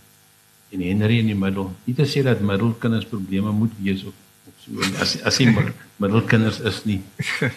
en 0.70 0.82
Henry 0.82 1.20
in 1.22 1.30
die 1.30 1.38
middel. 1.38 1.70
Nie 1.86 1.94
te 1.94 2.06
sê 2.08 2.22
dat 2.26 2.40
middelkinders 2.40 3.06
probleme 3.10 3.52
moet 3.52 3.74
wees 3.78 4.04
of 4.04 4.14
of 4.46 4.54
so 4.64 5.02
as 5.02 5.16
as 5.22 5.38
die 5.38 5.48
middelkinders 6.02 6.60
is 6.60 6.84
nie. 6.84 7.00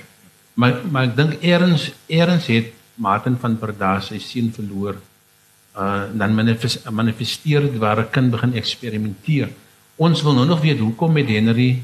Maar 0.60 0.82
maar 0.92 1.06
ek 1.08 1.14
dink 1.16 1.44
eers 1.46 1.86
eers 2.12 2.48
het 2.52 2.74
Martin 3.00 3.38
van 3.40 3.54
Perda 3.62 3.94
sy 4.04 4.18
seun 4.20 4.50
verloor. 4.52 4.98
Uh 5.72 6.10
dan 6.20 6.36
manifesteer 6.36 7.64
dit 7.68 7.78
waar 7.80 8.02
'n 8.02 8.12
kind 8.12 8.32
begin 8.32 8.54
eksperimenteer. 8.54 9.50
Ons 9.96 10.24
wil 10.24 10.34
nou 10.34 10.46
nog 10.46 10.62
weet 10.62 10.80
hoekom 10.80 11.14
met 11.14 11.28
Henry 11.28 11.82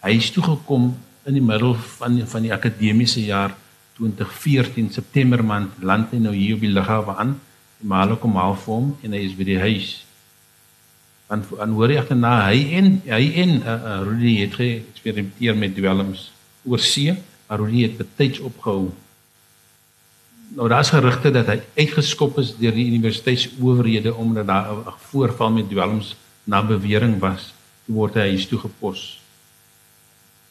huis 0.00 0.30
toe 0.30 0.42
gekom 0.42 0.92
in 1.24 1.34
die 1.34 1.42
middel 1.42 1.74
van 1.74 2.20
van 2.26 2.42
die 2.42 2.52
akademiese 2.52 3.24
jaar 3.24 3.56
2014 3.96 4.90
September 4.92 5.44
maand 5.44 5.70
land 5.80 6.10
hy 6.10 6.18
nou 6.18 6.34
hier 6.34 6.54
op 6.54 6.60
die 6.60 6.72
lughawe 6.72 7.16
aan. 7.16 7.40
Die 7.80 7.88
maal 7.88 8.16
kom 8.16 8.36
al 8.36 8.56
vir 8.56 8.74
hom 8.74 8.96
en 9.02 9.12
hy 9.12 9.24
is 9.28 9.36
by 9.36 9.44
die 9.44 9.58
huis. 9.58 10.04
Want 11.32 11.48
aan 11.64 11.72
hoor 11.72 11.88
jy 11.88 11.96
agterna 11.96 12.30
hy 12.44 12.58
en 12.76 12.88
hy 13.06 13.22
en 13.40 13.54
uh, 13.62 13.74
uh, 13.74 13.92
Rudy 14.04 14.34
het 14.42 14.56
geëksperimenteer 14.58 15.56
met 15.56 15.72
dwelms 15.72 16.26
oor 16.68 16.82
see, 16.84 17.14
maar 17.48 17.62
Rudy 17.62 17.86
het 17.86 17.94
betyds 17.96 18.42
opgehou. 18.44 18.90
Nou 20.58 20.68
daar's 20.68 20.92
gerugte 20.92 21.32
dat 21.32 21.48
hy 21.48 21.56
uitgeskop 21.78 22.36
is 22.42 22.52
deur 22.58 22.76
die 22.76 22.84
universiteitsowerhede 22.92 24.12
omdat 24.12 24.46
daar 24.50 24.68
'n 24.76 24.94
voorval 25.08 25.56
met 25.56 25.70
dwelms 25.72 26.12
na 26.44 26.60
bewering 26.60 27.16
was. 27.18 27.54
Toe 27.86 27.94
word 27.94 28.14
hy 28.14 28.28
huis 28.36 28.46
toe 28.46 28.58
gepos. 28.58 29.22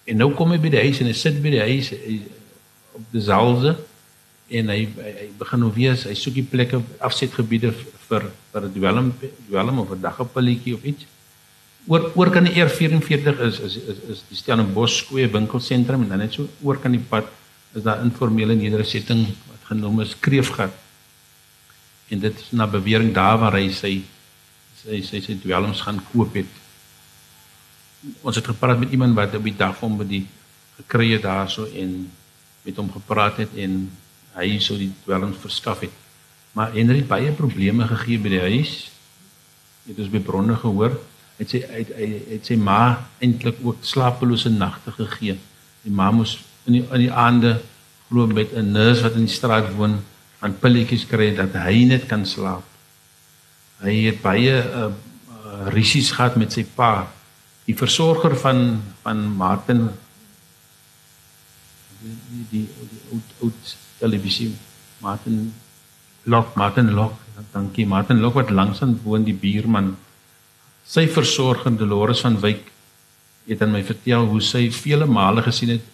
En 0.03 0.17
nou 0.17 0.33
kom 0.33 0.49
hy 0.51 0.57
by 0.57 0.69
die 0.69 0.81
huis 0.81 0.99
en 0.99 1.05
hy 1.05 1.13
sit 1.13 1.41
by 1.41 1.49
die 1.49 1.61
huis 1.61 1.89
hy, 1.89 2.21
op 2.97 3.05
die 3.11 3.21
zaalse 3.21 3.77
en 4.49 4.69
hy, 4.69 4.89
hy, 4.97 5.11
hy 5.19 5.29
begin 5.37 5.59
nou 5.59 5.71
weer 5.73 5.93
hy 5.93 6.13
soek 6.17 6.33
die 6.33 6.49
plekke 6.49 6.81
afsetgebiede 6.97 7.69
vir 8.11 8.27
vir 8.51 8.67
'n 8.67 8.73
dwelm 8.75 9.07
dwelm 9.47 9.79
of 9.79 9.91
'n 9.91 10.01
daggepalletjie 10.01 10.75
of 10.75 10.83
iets. 10.83 11.05
Oor 11.87 12.11
oor 12.15 12.29
kan 12.29 12.45
die 12.45 12.53
R44 12.53 13.39
is 13.47 13.59
is 13.59 13.75
is, 13.75 13.99
is 14.13 14.23
die 14.29 14.37
Stellenbosch 14.37 14.97
skoue 15.03 15.27
winkelsentrum 15.31 16.03
en 16.03 16.09
dan 16.09 16.19
net 16.19 16.33
so 16.33 16.47
oor 16.61 16.77
kan 16.77 16.91
die 16.91 17.05
pad 17.13 17.25
is 17.73 17.83
daar 17.83 18.03
informele 18.03 18.55
nedersetting 18.55 19.25
wat 19.49 19.63
genoem 19.71 20.01
is 20.01 20.15
Kreefgat. 20.19 20.73
En 22.09 22.19
dit 22.19 22.39
is 22.39 22.51
na 22.51 22.67
bewering 22.67 23.13
daar 23.13 23.39
waar 23.39 23.55
hy 23.55 23.69
sy 23.71 24.03
sy 24.81 25.01
sy 25.01 25.21
sy 25.21 25.37
dwelms 25.39 25.81
gaan 25.81 26.01
koop 26.11 26.35
het. 26.35 26.51
Ons 28.21 28.35
het 28.35 28.45
gepraat 28.45 28.79
met 28.79 28.91
iemand 28.91 29.15
wat 29.15 29.35
op 29.35 29.43
die 29.43 29.57
dag 29.57 29.77
van 29.77 29.97
by 29.97 30.07
die 30.09 30.25
gekry 30.77 31.11
het 31.13 31.23
daarso 31.23 31.65
en 31.65 32.11
met 32.65 32.77
hom 32.77 32.91
gepraat 32.91 33.37
het 33.37 33.53
en 33.55 33.89
hy 34.35 34.59
sou 34.59 34.77
die 34.77 34.91
dwelms 35.05 35.37
verskaf 35.41 35.85
het. 35.85 35.93
Maar 36.57 36.73
Henry 36.75 37.03
het 37.03 37.07
baie 37.07 37.31
probleme 37.31 37.87
gegee 37.87 38.19
by 38.19 38.33
die 38.33 38.43
huis. 38.43 38.73
Het 39.87 39.99
ons 40.03 40.11
by 40.11 40.21
bronne 40.25 40.57
gehoor. 40.59 40.97
Het 41.39 41.55
sy 41.55 41.61
het, 41.63 41.93
het, 41.95 42.27
het 42.35 42.49
sy 42.51 42.57
ma 42.59 42.81
eintlik 43.23 43.61
ook 43.63 43.85
slapelose 43.87 44.51
nagte 44.53 44.93
gegee. 44.97 45.37
Die 45.85 45.93
ma 45.93 46.11
moes 46.13 46.37
in 46.67 46.77
die 46.77 46.83
in 46.83 47.05
die 47.07 47.13
aande 47.13 47.55
glo 48.09 48.27
met 48.27 48.51
'n 48.53 48.71
nurse 48.71 49.01
wat 49.01 49.15
in 49.15 49.25
die 49.25 49.33
straat 49.33 49.71
woon 49.73 50.01
aan 50.39 50.59
pilletjies 50.59 51.07
kry 51.07 51.31
dat 51.35 51.53
hy 51.53 51.85
net 51.85 52.05
kan 52.05 52.25
slaap. 52.25 52.65
Hy 53.81 53.95
het 54.05 54.21
baie 54.21 54.53
uh, 54.61 54.89
uh, 54.91 55.67
risies 55.73 56.11
gehad 56.11 56.35
met 56.35 56.53
sy 56.53 56.63
pa. 56.63 57.07
Die 57.65 57.77
versorger 57.77 58.35
van 58.37 58.81
van 59.01 59.25
Martin 59.37 59.89
die 62.01 62.17
die 62.29 62.45
die 62.89 63.01
oud 63.13 63.33
oud 63.41 63.75
televisie 63.97 64.51
Martin 65.01 65.53
Lok 66.23 66.55
Martin 66.55 66.93
Lok. 66.93 67.13
Dankie 67.51 67.85
Martin 67.85 68.19
Lok 68.21 68.35
wat 68.37 68.49
langsaan 68.53 68.99
woon 69.03 69.23
die 69.25 69.33
buurman. 69.33 69.95
Sy 70.85 71.07
versorger 71.09 71.73
Dolores 71.73 72.21
van 72.21 72.37
Wyk 72.43 72.67
het 73.47 73.61
aan 73.65 73.73
my 73.73 73.81
vertel 73.81 74.27
hoe 74.29 74.41
sy 74.45 74.67
vele 74.69 75.07
male 75.09 75.41
gesien 75.41 75.73
het 75.73 75.87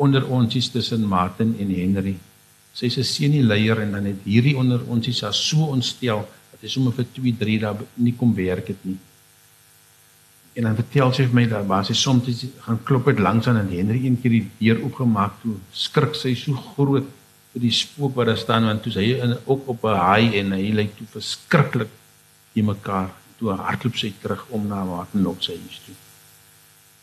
onder 0.00 0.24
onsies 0.32 0.70
tussen 0.72 1.04
Martin 1.04 1.52
en 1.60 1.74
Henry. 1.76 2.16
Sy's 2.72 2.96
'n 2.96 3.04
seunie 3.04 3.42
leier 3.42 3.80
en 3.80 3.92
dan 3.92 4.04
het 4.04 4.24
hierdie 4.24 4.56
onder 4.56 4.80
onsies 4.88 5.22
as 5.22 5.36
so 5.48 5.68
ontstel 5.68 6.24
dat 6.52 6.60
hy 6.60 6.68
sommer 6.68 6.92
vir 6.92 7.06
2 7.12 7.36
3 7.36 7.58
dae 7.60 7.76
nie 7.94 8.16
kom 8.16 8.34
werk 8.34 8.68
het 8.68 8.84
nie. 8.84 8.96
En 10.54 10.62
dan 10.62 10.76
vertel 10.76 11.12
sy 11.12 11.26
vir 11.26 11.34
my 11.34 11.46
dat 11.46 11.66
waar 11.66 11.84
sy 11.84 11.92
soms 11.92 12.46
gaan 12.60 12.82
klop 12.82 13.06
het 13.06 13.18
langs 13.18 13.46
aan 13.46 13.56
en 13.56 13.68
Henry 13.68 14.06
een 14.06 14.20
keer 14.20 14.30
die 14.30 14.50
deur 14.58 14.84
oopgemaak 14.84 15.32
toe 15.42 15.56
skrik 15.72 16.14
sy 16.14 16.34
so 16.34 16.52
groot 16.54 17.04
vir 17.56 17.64
die 17.64 17.72
spook 17.72 18.12
wat 18.18 18.28
daar 18.28 18.36
staan 18.36 18.68
want 18.68 18.82
toe 18.84 18.92
sy 18.92 19.06
in 19.16 19.32
ook 19.44 19.68
op 19.72 19.84
'n 19.84 19.96
haai 19.96 20.38
en 20.40 20.52
hy 20.52 20.72
lyk 20.76 20.96
toe 20.96 21.06
verskriklik 21.12 21.88
die 22.52 22.62
mekaar 22.62 23.08
toe 23.38 23.56
hardloop 23.56 23.96
sy 23.96 24.12
terug 24.20 24.44
om 24.50 24.68
na 24.68 24.84
Martin 24.84 25.22
Lok 25.22 25.42
se 25.42 25.52
huis 25.52 25.80
toe. 25.86 25.94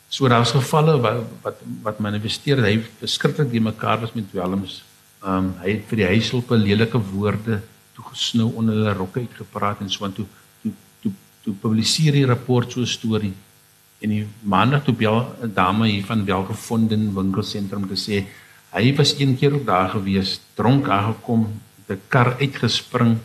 So 0.08 0.28
daar's 0.28 0.52
gevalle 0.52 1.00
wat 1.00 1.18
wat 1.42 1.58
wat 1.82 1.98
manifesteer 1.98 2.62
hy 2.62 2.78
verskriklik 3.00 3.50
die 3.50 3.60
mekaar 3.60 4.00
was 4.00 4.14
met 4.14 4.30
dwelms. 4.30 4.82
Um 5.22 5.54
hy 5.62 5.70
het 5.74 5.84
vir 5.90 5.96
die 5.96 6.10
huishulp 6.14 6.50
'n 6.50 6.62
lelike 6.62 6.98
woorde 6.98 7.62
toegesnou 7.94 8.54
onder 8.54 8.74
hulle 8.74 8.94
rokke 8.94 9.20
uitgepraat 9.20 9.80
en 9.80 9.90
so 9.90 10.04
aan 10.04 10.14
toe 10.14 10.26
toe 11.44 11.54
publiseer 11.60 12.16
die 12.16 12.26
rapport 12.26 12.72
so 12.72 12.80
'n 12.80 12.86
storie 12.86 13.34
en 14.00 14.08
die 14.10 14.26
maandag 14.42 14.84
toe 14.84 14.94
bel 14.94 15.18
'n 15.42 15.52
dame 15.54 15.88
hier 15.88 16.04
van 16.04 16.24
welgevonden 16.24 17.14
winkelsentrum 17.14 17.86
te 17.88 17.98
sê 18.06 18.16
hy 18.74 18.94
was 18.98 19.14
een 19.18 19.36
keer 19.38 19.54
op 19.54 19.66
daar 19.66 19.90
gewees 19.94 20.40
dronk 20.58 20.88
aangekom 20.88 21.48
'n 21.88 22.00
kar 22.08 22.36
uitgespring 22.40 23.18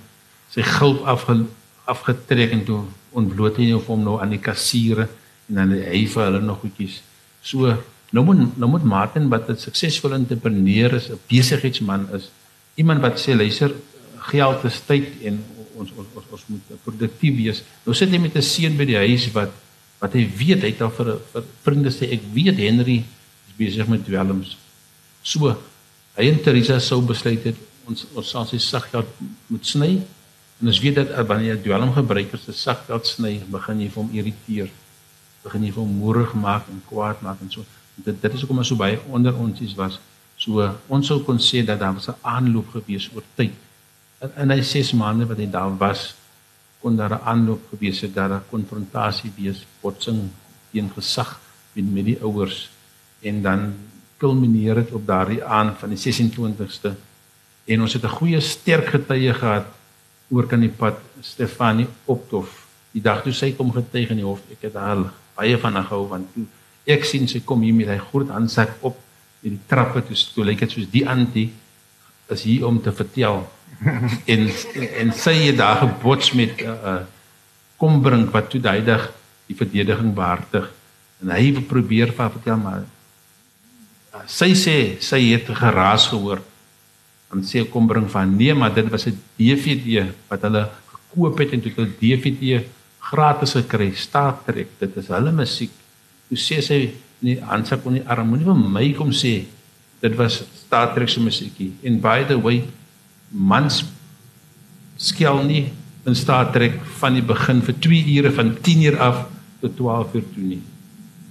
sy 0.49 0.61
gulp 0.61 1.05
afge, 1.05 1.45
afgetrek 1.85 2.51
en 2.51 2.65
toe 2.65 2.81
ontbloot 3.11 3.57
hy 3.57 3.71
vir 3.73 3.87
hom 3.87 4.03
nou 4.03 4.19
aan 4.21 4.29
die 4.29 4.45
kassiere 4.49 5.09
en 5.49 5.55
dan 5.55 5.71
hy 5.71 6.05
vir 6.05 6.23
hulle 6.25 6.41
nog 6.41 6.61
goedjies 6.61 7.01
so 7.41 7.77
nou 8.11 8.23
moet 8.25 8.57
nou 8.57 8.69
moet 8.69 8.83
Martin 8.83 9.29
wat 9.29 9.49
'n 9.49 9.57
suksesvolle 9.57 10.15
entrepreneur 10.15 10.93
is 10.93 11.09
'n 11.09 11.19
besigheidsman 11.27 12.07
is 12.13 12.29
iemand 12.75 13.01
wat 13.01 13.19
sê 13.19 13.35
luister 13.35 13.71
geld 14.31 14.65
is 14.65 14.79
tyd 14.85 15.07
en 15.23 15.39
ons 15.79 15.91
ons 15.95 16.07
ons, 16.15 16.25
ons 16.35 16.45
moet 16.51 16.71
produktief 16.83 17.35
wees. 17.37 17.63
Nou 17.85 17.95
sit 17.95 18.11
hy 18.11 18.19
met 18.21 18.35
'n 18.35 18.41
seun 18.41 18.77
by 18.77 18.85
die 18.85 18.99
huis 18.99 19.31
wat 19.31 19.51
wat 19.99 20.13
hy 20.13 20.23
weet 20.41 20.61
hy 20.63 20.71
het 20.71 20.81
al 20.81 20.91
vir 20.95 21.19
vir 21.33 21.43
vriende 21.63 21.91
sê 21.91 22.11
ek 22.15 22.23
weet 22.33 22.57
Henry 22.57 23.03
is 23.47 23.55
besig 23.57 23.87
met 23.87 24.05
dwelms. 24.05 24.57
So 25.23 25.55
hy 26.17 26.27
en 26.29 26.39
Teresa 26.43 26.79
sou 26.79 27.01
besluit 27.01 27.43
het 27.45 27.57
ons 27.89 28.05
ons 28.15 28.29
sal 28.29 28.45
sy 28.45 28.59
saggeld 28.61 29.07
moet 29.49 29.65
sny 29.65 29.91
en 30.59 30.67
ons 30.67 30.81
weet 30.83 30.99
dat 30.99 31.13
wanneer 31.27 31.55
jy 31.55 31.63
dwelm 31.63 31.93
gebruikers 31.95 32.43
se 32.45 32.53
saggeld 32.53 33.07
sny, 33.07 33.39
begin 33.47 33.79
jy 33.79 33.89
hom 33.95 34.09
irriteer. 34.11 34.69
Begin 35.43 35.63
jy 35.63 35.71
hom 35.77 35.93
moerig 36.01 36.33
maak 36.35 36.67
en 36.67 36.81
kwaad 36.89 37.21
maak 37.23 37.39
en 37.41 37.51
so. 37.51 37.63
Dit 37.95 38.21
dit 38.21 38.33
is 38.33 38.43
hoekom 38.43 38.63
so 38.63 38.75
baie 38.75 38.99
onder 39.07 39.35
ons 39.35 39.61
is 39.63 39.75
was. 39.79 39.99
So 40.39 40.67
ons 40.87 41.07
sou 41.07 41.21
kon 41.23 41.39
sê 41.39 41.63
dat 41.65 41.79
daar 41.79 41.95
was 41.95 42.09
'n 42.09 42.19
aanloop 42.21 42.71
gewees 42.75 43.09
oor 43.15 43.23
tyd 43.35 43.55
in 44.19 44.51
hy 44.51 44.61
6 44.61 44.93
maande 44.99 45.27
wat 45.29 45.39
hy 45.39 45.47
daar 45.47 45.75
was 45.79 46.13
kon 46.81 46.95
daar 46.95 47.13
'n 47.15 47.25
aanloop 47.31 47.61
gewees 47.71 48.01
het 48.01 48.13
dat 48.13 48.31
'n 48.31 48.49
konfrontasie 48.49 49.31
wees 49.35 49.65
botsing 49.81 50.29
teen 50.71 50.89
gesag 50.95 51.39
met 51.73 51.85
met 51.93 52.05
die 52.05 52.19
ouers 52.21 52.69
en 53.21 53.41
dan 53.41 53.73
kulmineer 54.19 54.81
dit 54.83 54.91
op 54.97 55.05
daardie 55.07 55.43
aand 55.43 55.77
van 55.79 55.93
die 55.95 55.99
26ste 55.99 56.93
en 57.69 57.81
ons 57.85 57.93
het 57.93 58.03
'n 58.03 58.17
goeie 58.19 58.39
sterk 58.41 58.87
getuie 58.95 59.33
gehad 59.33 59.67
oor 60.29 60.47
kan 60.47 60.59
die 60.59 60.75
pad 60.81 60.97
Stefanie 61.21 61.87
Optof. 62.05 62.67
Die 62.91 63.01
dag 63.01 63.23
toe 63.23 63.33
sy 63.33 63.51
kom 63.57 63.71
getuig 63.71 64.09
in 64.09 64.21
die 64.21 64.25
hof 64.25 64.41
ek 64.51 64.61
het 64.61 64.73
haar 64.73 65.11
baie 65.35 65.57
van 65.57 65.73
haar 65.73 65.87
gehou 65.89 66.07
want 66.07 66.33
toe 66.33 66.45
ek 66.85 67.05
sien 67.05 67.27
sy 67.27 67.39
kom 67.45 67.61
hier 67.61 67.73
met 67.73 67.87
hy 67.87 67.97
groot 67.97 68.29
handsak 68.29 68.71
op 68.81 68.97
in 69.41 69.55
die 69.55 69.67
trappe 69.67 70.01
toe 70.01 70.15
toe 70.33 70.45
lyk 70.45 70.59
dit 70.59 70.71
soos 70.71 70.89
die 70.91 71.07
antie 71.07 71.49
is 72.29 72.43
hier 72.43 72.67
om 72.67 72.81
te 72.81 72.91
vertel. 72.91 73.47
En 74.33 74.49
en 75.01 75.13
sy 75.13 75.33
het 75.33 75.57
daar 75.57 75.77
gebots 75.77 76.33
met 76.33 76.61
'n 76.61 76.67
uh, 76.67 77.01
kom 77.77 78.01
bring 78.01 78.29
wat 78.31 78.49
toe 78.49 78.61
duidig 78.61 79.11
die 79.47 79.55
verdediging 79.55 80.13
behartig. 80.13 80.71
En 81.21 81.29
hy 81.29 81.61
probeer 81.61 82.13
vir 82.13 82.31
vertel 82.31 82.57
maar 82.57 82.79
uh, 82.79 82.98
sy 84.27 84.53
sê 84.57 84.77
sy 85.03 85.21
het 85.31 85.49
geraas 85.61 86.07
gehoor 86.11 86.41
en 87.33 87.43
sê 87.45 87.63
kom 87.69 87.87
bring 87.87 88.07
van 88.09 88.35
nee 88.37 88.53
maar 88.53 88.73
dit 88.73 88.89
was 88.89 89.07
'n 89.07 89.17
DVD 89.37 90.09
wat 90.29 90.41
hulle 90.41 90.63
gekoop 90.93 91.39
het 91.39 91.53
en 91.53 91.61
toe 91.61 91.73
hulle 91.75 91.97
DVD 92.01 92.63
gratis 93.11 93.53
gekry 93.53 93.91
staat 93.95 94.45
trek 94.45 94.69
dit 94.79 94.97
is 94.97 95.07
hulle 95.07 95.31
musiek 95.31 95.71
toe 96.29 96.37
sê 96.37 96.61
sy 96.61 96.79
nee 97.19 97.39
Hansa 97.41 97.77
kon 97.77 97.93
nie 97.93 98.05
arm 98.07 98.27
moenie 98.29 98.45
vir 98.45 98.55
my 98.55 98.87
kom 98.93 99.11
sê 99.11 99.45
dit 100.01 100.13
was 100.15 100.43
Star 100.55 100.93
Trek 100.95 101.09
se 101.09 101.19
musiekie 101.19 101.73
en 101.83 101.99
by 101.99 102.23
the 102.23 102.37
way 102.39 102.63
mans 103.31 103.83
skel 104.97 105.43
nie 105.43 105.71
in 106.05 106.15
Star 106.15 106.51
Trek 106.51 106.79
van 106.99 107.17
die 107.17 107.25
begin 107.25 107.61
vir 107.65 107.75
2 107.85 108.15
ure 108.17 108.31
van 108.35 108.53
10 108.63 108.85
uur 108.89 108.97
af 108.99 109.19
tot 109.61 109.75
12 109.77 110.15
uur 110.15 110.25
toe 110.33 110.43
nie. 110.43 110.61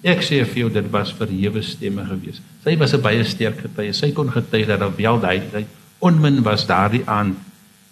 Ek 0.04 0.22
sê 0.24 0.40
vir 0.44 0.62
jou 0.62 0.70
dit 0.72 0.90
was 0.92 1.12
verhewe 1.16 1.62
stemme 1.64 2.04
geweest. 2.06 2.44
Sy 2.68 2.76
was 2.76 2.92
'n 2.92 3.00
baie 3.00 3.24
sterk 3.24 3.60
getuie. 3.64 3.92
Sy 3.96 4.12
kon 4.12 4.28
getuig 4.28 4.66
dat 4.68 4.80
daar 4.80 4.92
wel 4.96 5.20
daai 5.20 5.40
daai 5.52 5.66
onmin 6.04 6.42
was 6.42 6.66
daardie 6.66 7.02
aan 7.08 7.36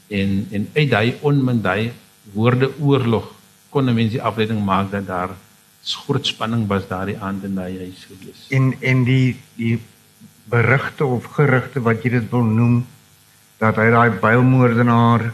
en 0.08 0.46
en 0.52 0.68
uit 0.74 0.90
daai 0.90 1.14
onmin 1.22 1.62
daai 1.62 1.92
woorde 2.34 2.68
oorlog 2.80 3.32
kon 3.70 3.88
'n 3.88 3.94
mens 3.94 4.12
die 4.12 4.22
afleiding 4.22 4.60
maak 4.64 4.90
dat 4.90 5.06
daar 5.06 5.30
groot 6.04 6.26
spanning 6.26 6.66
was 6.68 6.88
daardie 6.88 7.16
aand 7.16 7.44
in 7.44 7.54
daai 7.54 7.78
huis 7.78 8.04
geweest. 8.04 8.52
En 8.52 8.74
en 8.80 9.04
die 9.04 9.36
die 9.56 9.80
berigte 10.44 11.04
of 11.04 11.24
gerugte 11.24 11.80
wat 11.80 12.02
jy 12.02 12.10
dit 12.10 12.30
wil 12.30 12.44
noem 12.44 12.86
dat 13.58 13.76
hy 13.76 13.90
daai 13.90 14.10
bylmoordenaar 14.20 15.32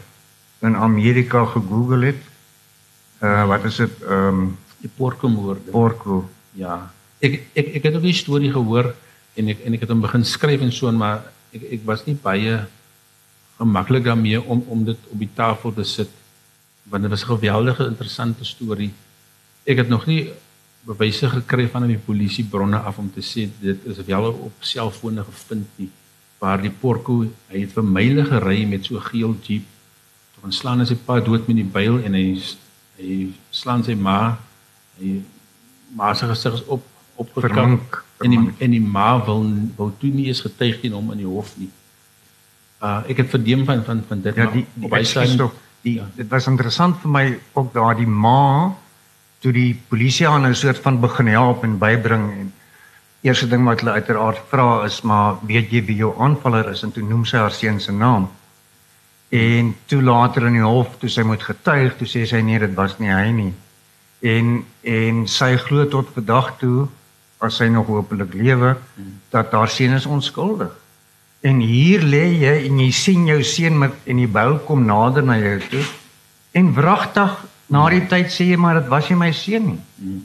in 0.62 0.76
Amerika 0.76 1.44
gegoogel 1.44 2.02
het. 2.02 2.22
Uh 3.20 3.46
wat 3.46 3.64
is 3.64 3.76
dit? 3.76 4.02
Ehm 4.02 4.28
um, 4.28 4.58
die 4.78 4.90
Porco 4.96 5.28
moorde. 5.28 5.70
Porco. 5.70 6.28
Ja. 6.52 6.92
Ek 7.18 7.42
ek 7.52 7.74
ek 7.74 7.82
het 7.82 7.94
ook 7.94 8.06
die 8.06 8.20
storie 8.22 8.52
gehoor 8.52 8.94
en 9.34 9.48
ek 9.48 9.64
en 9.66 9.74
ek 9.74 9.84
het 9.84 9.92
hom 9.92 10.02
begin 10.04 10.24
skryf 10.24 10.64
en 10.64 10.72
so 10.72 10.92
maar 10.92 11.22
ek 11.52 11.62
ek 11.78 11.86
was 11.88 12.04
nie 12.06 12.16
baie 12.16 12.58
gemaklik 13.58 14.04
daarmee 14.04 14.42
om 14.42 14.64
om 14.68 14.84
dit 14.84 14.98
op 15.12 15.18
die 15.18 15.30
tafel 15.34 15.74
te 15.74 15.84
sit 15.84 16.10
want 16.90 17.02
dit 17.02 17.10
was 17.10 17.22
'n 17.24 17.34
geweldige 17.36 17.86
interessante 17.86 18.44
storie. 18.44 18.92
Ek 19.64 19.76
het 19.76 19.88
nog 19.88 20.06
nie 20.06 20.32
bewyse 20.84 21.28
gekry 21.28 21.68
van 21.68 21.86
die 21.86 21.98
polisie 21.98 22.44
bronne 22.44 22.78
af 22.78 22.98
om 22.98 23.12
te 23.12 23.20
sê 23.20 23.48
dit 23.60 23.78
is 23.84 24.04
wel 24.04 24.32
op 24.32 24.52
selfone 24.60 25.24
gevind 25.24 25.66
nie 25.76 25.90
waar 26.38 26.62
die 26.62 26.74
porco 26.80 27.22
hy 27.48 27.60
het 27.60 27.72
vir 27.72 27.84
myle 27.84 28.24
gery 28.24 28.64
met 28.66 28.84
so 28.84 28.98
geel 28.98 29.36
jeep. 29.42 29.64
Dan 30.42 30.52
slaan 30.52 30.80
hy 30.80 30.84
sy 30.84 30.94
pa 30.94 31.20
dood 31.20 31.46
met 31.46 31.56
die 31.56 31.72
byl 31.72 32.02
en 32.04 32.14
hy 32.14 32.42
hy 32.98 33.28
slaan 33.50 33.84
sy 33.84 33.94
ma 33.94 34.38
hy 34.98 35.22
maar 35.94 36.16
sy 36.16 36.26
gesig 36.26 36.54
is 36.54 36.64
op 36.66 36.82
opgekrank 37.16 38.04
en 38.22 38.30
die 38.30 38.54
en 38.58 38.70
die 38.70 38.80
ma 38.80 39.24
wil 39.26 39.44
wil 39.76 39.92
toe 39.98 40.10
nie 40.10 40.28
eens 40.30 40.40
getuig 40.44 40.80
teen 40.80 40.96
hom 40.96 41.10
in 41.14 41.24
die 41.24 41.28
hof 41.28 41.54
nie. 41.60 41.70
Uh 42.82 43.00
ek 43.12 43.24
het 43.24 43.30
verdeem 43.34 43.64
van 43.68 43.84
van 43.84 44.04
van 44.08 44.22
dit 44.22 44.36
ja, 44.36 44.48
die, 44.54 44.66
die, 44.74 44.88
op 44.88 44.96
sê 45.06 45.26
tog 45.36 45.54
die 45.82 45.98
ja. 45.98 46.08
dit 46.16 46.28
was 46.30 46.46
interessant 46.46 46.98
vir 47.02 47.10
my 47.10 47.26
ook 47.52 47.72
daar 47.74 47.96
die 47.98 48.06
ma 48.06 48.72
toe 49.42 49.52
die 49.52 49.74
polisie 49.88 50.28
aan 50.28 50.46
'n 50.46 50.54
soort 50.54 50.78
van 50.78 51.00
begin 51.00 51.26
help 51.26 51.64
en 51.64 51.78
bybring 51.78 52.30
en 52.40 52.52
eerste 53.22 53.48
ding 53.48 53.64
wat 53.64 53.80
hulle 53.80 53.98
uiteraard 53.98 54.38
vra 54.50 54.84
is 54.84 55.00
maar 55.02 55.36
weet 55.46 55.70
jy 55.70 55.82
wie 55.86 55.96
jou 55.96 56.14
aanvaller 56.18 56.70
is 56.70 56.82
en 56.82 56.92
toe 56.92 57.02
noem 57.02 57.24
sy 57.24 57.36
haar 57.38 57.54
seun 57.54 57.80
se 57.80 57.92
naam. 57.92 58.30
En 59.32 59.76
toe 59.86 60.02
later 60.02 60.46
in 60.46 60.58
die 60.58 60.66
hof 60.66 60.98
toe 61.00 61.08
sy 61.08 61.22
moet 61.22 61.42
getuig, 61.42 61.94
toe 61.96 62.06
sê 62.06 62.26
sy 62.28 62.42
nee, 62.44 62.58
dit 62.58 62.74
was 62.74 62.98
nie 62.98 63.08
hy 63.08 63.30
nie. 63.32 63.52
En 64.20 64.64
en 64.82 65.22
sy 65.26 65.56
glo 65.56 65.86
tot 65.88 66.10
vandag 66.14 66.58
toe 66.58 66.88
as 67.42 67.58
sy 67.60 67.68
nog 67.68 67.86
hopelik 67.90 68.34
lewe 68.34 68.76
dat 69.30 69.52
haar 69.52 69.68
seun 69.68 69.96
is 69.96 70.06
onskuldig. 70.06 70.72
En 71.42 71.58
hier 71.58 72.02
lê 72.06 72.26
jy 72.38 72.54
en 72.68 72.78
jy 72.78 72.90
sien 72.94 73.26
jou 73.26 73.40
seun 73.42 73.78
met 73.78 73.94
en 74.06 74.20
die 74.22 74.30
bou 74.30 74.58
kom 74.66 74.84
nader 74.86 75.24
na 75.26 75.38
jou 75.40 75.58
toe 75.72 75.84
en 76.52 76.74
wragtig 76.76 77.38
na 77.72 77.86
die 77.90 78.04
tyd 78.06 78.30
sê 78.30 78.46
jy 78.52 78.58
maar 78.60 78.78
dit 78.80 78.90
was 78.92 79.08
nie 79.10 79.18
my 79.18 79.32
seun 79.34 79.66
nie. 79.72 79.80
Hmm. 79.98 80.20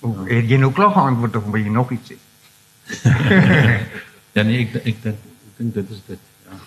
Oh, 0.00 0.24
het 0.28 0.48
jy 0.48 0.58
nou 0.60 0.72
klaar 0.72 0.92
geantwoord 0.96 1.36
of 1.36 1.48
wil 1.52 1.64
jy 1.64 1.72
nog 1.72 1.92
iets 1.96 2.12
sê? 2.12 2.18
ja 4.36 4.44
nee, 4.44 4.64
ek 4.64 4.80
ek 4.80 5.02
dink 5.04 5.16
ek 5.16 5.54
dink 5.60 5.74
dit 5.78 5.94
is 5.96 6.02
dit. 6.08 6.26
Ja. 6.48 6.58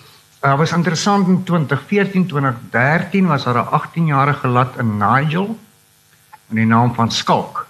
Uh, 0.43 0.55
was 0.59 0.73
interessant 0.75 1.27
in 1.27 1.43
2014, 1.43 2.27
2013 2.31 3.29
was 3.29 3.45
daar 3.49 3.61
'n 3.61 3.73
18-jarige 3.81 4.47
lat 4.47 4.77
in 4.77 4.97
Nigel 4.97 5.57
met 6.47 6.57
die 6.61 6.65
naam 6.65 6.93
van 6.93 7.11
Skalk. 7.11 7.67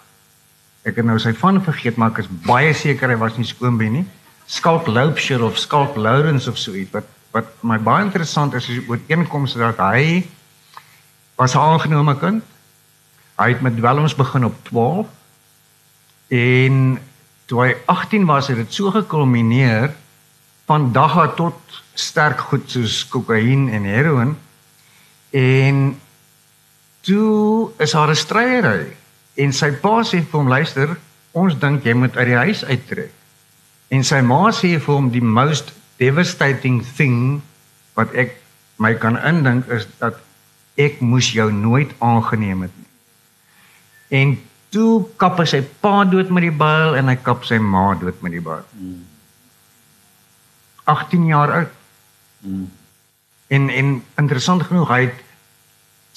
Ek 0.83 0.95
het 0.95 1.05
nou 1.05 1.19
sy 1.19 1.33
van 1.33 1.61
vergeet, 1.63 1.97
maar 1.97 2.11
ek 2.11 2.25
is 2.25 2.29
baie 2.45 2.73
seker 2.73 3.09
hy 3.09 3.17
was 3.17 3.37
nie 3.37 3.47
skoonbeen 3.47 3.93
nie. 3.93 4.05
Skalk 4.45 4.87
Loubser 4.87 5.43
of 5.43 5.57
Skalk 5.57 5.95
Lawrence 5.95 6.49
of 6.49 6.57
so 6.57 6.73
iets. 6.73 6.91
Wat 6.91 7.09
wat 7.33 7.49
my 7.65 7.79
baie 7.81 8.03
interessant 8.05 8.53
is 8.53 8.69
is 8.69 8.83
oor 8.87 8.99
inkomste 9.09 9.57
dat 9.57 9.79
hy 9.81 10.23
was 11.35 11.55
'n 11.55 11.59
aangenome 11.59 12.15
kind. 12.19 12.43
Hy 13.39 13.47
het 13.49 13.61
met 13.61 13.75
dwelms 13.75 14.15
begin 14.15 14.45
op 14.45 14.55
12 14.63 15.07
En 16.33 16.99
toe 17.45 17.59
hy 17.61 17.73
18 17.85 18.25
was, 18.25 18.47
het 18.47 18.57
dit 18.57 18.73
so 18.73 18.91
gekulmineer 18.93 19.93
van 20.65 20.91
dagga 20.95 21.27
tot 21.37 21.81
sterk 21.93 22.39
goed 22.49 22.69
soos 22.71 23.03
kokain 23.07 23.67
en 23.69 23.83
heroin. 23.85 24.37
En 25.29 25.99
toe 27.01 27.69
is 27.77 27.93
haar 27.93 28.09
'n 28.09 28.15
stryery 28.15 28.95
en 29.35 29.53
sy 29.53 29.71
pa 29.81 30.01
sê 30.05 30.21
vir 30.21 30.39
hom 30.39 30.51
luister, 30.51 30.95
ons 31.33 31.55
dink 31.59 31.85
jy 31.85 31.95
moet 31.97 32.17
uit 32.17 32.29
die 32.29 32.41
huis 32.45 32.63
uittrek. 32.65 33.13
En 33.93 34.05
sy 34.05 34.21
ma 34.25 34.47
sê 34.53 34.75
vir 34.77 34.93
hom 34.93 35.09
die 35.13 35.23
most 35.23 35.73
devastating 36.01 36.81
thing 36.97 37.41
wat 37.97 38.13
ek 38.17 38.37
my 38.81 38.93
kan 38.97 39.17
indink 39.21 39.69
is 39.73 39.85
dat 39.99 40.17
ek 40.81 41.01
moes 41.05 41.29
jou 41.33 41.49
nooit 41.53 41.91
aangeneem 42.01 42.65
het 42.65 42.73
nie. 42.77 42.89
En 44.19 44.33
toe 44.73 45.03
kap 45.21 45.37
hy 45.41 45.45
sy 45.49 45.61
pa 45.81 46.01
dood 46.09 46.31
met 46.33 46.47
die 46.47 46.55
byl 46.57 46.97
en 46.97 47.11
hy 47.11 47.17
kap 47.21 47.45
sy 47.45 47.59
ma 47.61 47.91
dood 47.99 48.21
met 48.25 48.33
die 48.33 48.41
byl. 48.41 48.63
Hmm. 48.73 49.03
18 50.89 51.27
jaar 51.29 51.53
oud. 51.59 51.77
Hmm. 52.41 52.65
En 53.53 53.69
en 53.69 53.93
interessant 54.17 54.65
genoeg 54.65 54.89
hy 54.89 55.01
het 55.05 55.21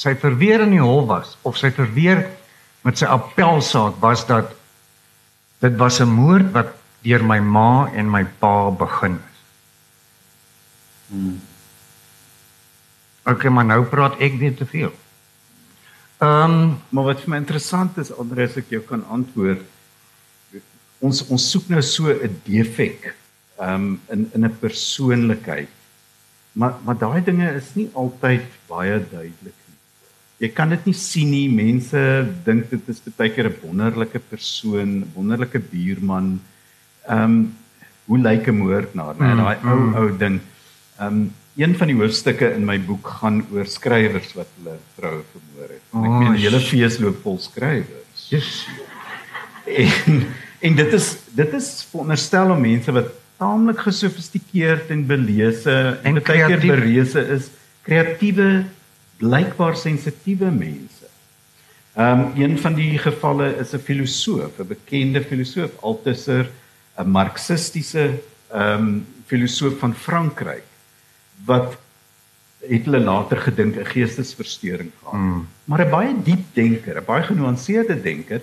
sy 0.01 0.17
verweer 0.21 0.65
in 0.65 0.75
die 0.77 0.83
hof 0.83 1.07
was 1.09 1.37
of 1.43 1.61
sy 1.61 1.71
verweer 1.73 2.25
met 2.87 3.01
sy 3.01 3.09
appelsaak 3.11 3.99
was 4.03 4.23
dat 4.29 4.53
dit 5.65 5.75
was 5.77 6.01
'n 6.01 6.09
moord 6.09 6.53
wat 6.53 6.71
deur 7.03 7.25
my 7.25 7.41
ma 7.41 7.91
en 7.95 8.11
my 8.11 8.25
pa 8.25 8.71
begin 8.71 9.19
is. 9.31 9.39
Hmm. 11.09 11.41
Okay, 13.27 13.51
maar 13.51 13.65
nou 13.65 13.85
praat 13.85 14.19
ek 14.23 14.39
net 14.39 14.57
te 14.57 14.67
veel. 14.67 14.93
Ehm, 16.19 16.51
um, 16.51 16.79
maar 16.89 17.05
wat 17.05 17.21
vir 17.21 17.31
my 17.31 17.37
interessant 17.37 17.99
is, 17.99 18.13
Andre, 18.13 18.47
as 18.47 18.57
ek 18.57 18.71
jou 18.71 18.81
kan 18.81 19.05
antwoord, 19.11 19.63
ons 20.99 21.27
ons 21.29 21.51
soek 21.51 21.69
nou 21.69 21.83
so 21.83 22.09
'n 22.09 22.41
defek 22.45 23.15
ehm 23.59 23.75
um, 23.75 24.01
in 24.09 24.31
in 24.35 24.45
'n 24.45 24.59
persoonlikheid. 24.61 25.69
Maar 26.53 26.75
maar 26.85 26.99
daai 26.99 27.25
dinge 27.25 27.51
is 27.55 27.75
nie 27.75 27.91
altyd 27.93 28.45
baie 28.69 28.99
duidelik. 29.11 29.66
Jy 30.43 30.51
kan 30.53 30.69
dit 30.69 30.91
nie 30.91 30.97
sien 30.97 31.31
nie. 31.33 31.47
Mense 31.49 32.01
dink 32.45 32.69
dit 32.71 32.91
is 32.93 33.01
baie 33.17 33.31
keer 33.33 33.49
'n 33.49 33.57
wonderlike 33.63 34.21
persoon, 34.31 35.05
wonderlike 35.15 35.59
buurman. 35.59 36.41
Ehm 37.09 37.23
um, 37.23 37.57
hoe 38.07 38.19
lyk 38.19 38.49
'n 38.49 38.59
moordenaar? 38.59 39.15
Mm, 39.19 39.37
daai 39.37 39.57
ou 39.65 39.81
mm. 39.81 39.95
ou 39.95 40.17
ding. 40.19 40.41
Ehm 40.99 41.07
um, 41.07 41.33
een 41.57 41.77
van 41.77 41.89
die 41.89 41.97
hoofstukke 41.97 42.53
in 42.53 42.65
my 42.69 42.77
boek 42.81 43.07
gaan 43.21 43.41
oor 43.53 43.65
skrywers 43.65 44.35
wat 44.37 44.49
hulle 44.59 44.77
vroue 44.97 45.23
vermoor 45.33 45.71
het. 45.73 45.85
En 45.93 46.05
ek 46.05 46.17
meen 46.21 46.35
die 46.37 46.45
hele 46.45 46.61
fees 46.61 46.99
loop 47.01 47.23
vol 47.23 47.39
skrywers. 47.41 48.27
Yes. 48.29 48.67
En 49.67 50.27
en 50.61 50.75
dit 50.75 50.93
is 50.93 51.07
dit 51.37 51.53
is 51.53 51.69
veronderstel 51.91 52.51
om 52.51 52.61
mense 52.61 52.93
wat 52.93 53.09
taamlik 53.41 53.81
gesofistikeerd 53.85 54.91
en 54.93 55.07
belese 55.07 55.75
en 56.03 56.21
baie 56.21 56.47
keer 56.49 56.63
berese 56.65 57.25
is, 57.37 57.51
kreatiewe, 57.85 58.65
blykbaar 59.17 59.77
sensitiewe 59.77 60.51
mense. 60.51 61.09
Ehm 61.97 62.21
um, 62.21 62.33
een 62.37 62.59
van 62.59 62.75
die 62.75 62.99
gevalle 62.99 63.57
is 63.57 63.73
'n 63.73 63.79
filosoof, 63.79 64.59
'n 64.59 64.67
bekende 64.67 65.23
filosoof, 65.25 65.71
Althusser, 65.81 66.51
'n 66.99 67.11
marxistiese 67.11 68.21
ehm 68.53 68.85
um, 68.85 69.07
filosoof 69.27 69.79
van 69.79 69.95
Frankryk 69.95 70.65
wat 71.45 71.79
het 72.61 72.85
hulle 72.85 73.01
later 73.01 73.37
gedink 73.37 73.77
'n 73.77 73.87
geestesversteuring 73.87 74.91
gehad. 74.99 75.21
Mm. 75.21 75.47
Maar 75.65 75.87
'n 75.87 75.91
baie 75.91 76.15
diep 76.23 76.45
denker, 76.53 76.97
'n 76.97 77.05
baie 77.05 77.23
genuanceerde 77.23 78.01
denker, 78.03 78.41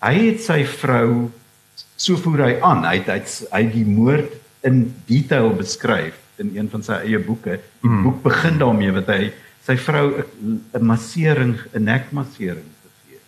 hy 0.00 0.14
het 0.26 0.40
sy 0.40 0.64
vrou 0.64 1.30
so 1.96 2.16
voer 2.16 2.38
hy 2.38 2.60
aan. 2.60 2.84
Hy 2.84 2.96
het 3.02 3.06
hy, 3.06 3.20
hy 3.50 3.70
die 3.70 3.86
moord 3.86 4.32
in 4.60 4.94
detail 5.06 5.54
beskryf 5.56 6.14
in 6.36 6.52
een 6.56 6.70
van 6.70 6.82
sy 6.82 6.92
eie 6.92 7.18
boeke. 7.18 7.60
Die 7.80 7.90
mm. 7.90 8.02
boek 8.02 8.22
begin 8.22 8.58
daarmee 8.58 8.92
wat 8.92 9.06
hy 9.06 9.32
sy 9.66 9.76
vrou 9.76 10.24
'n 10.74 10.84
massering, 10.84 11.56
'n 11.74 11.84
nekmassering 11.84 12.70
gegee. 12.84 13.20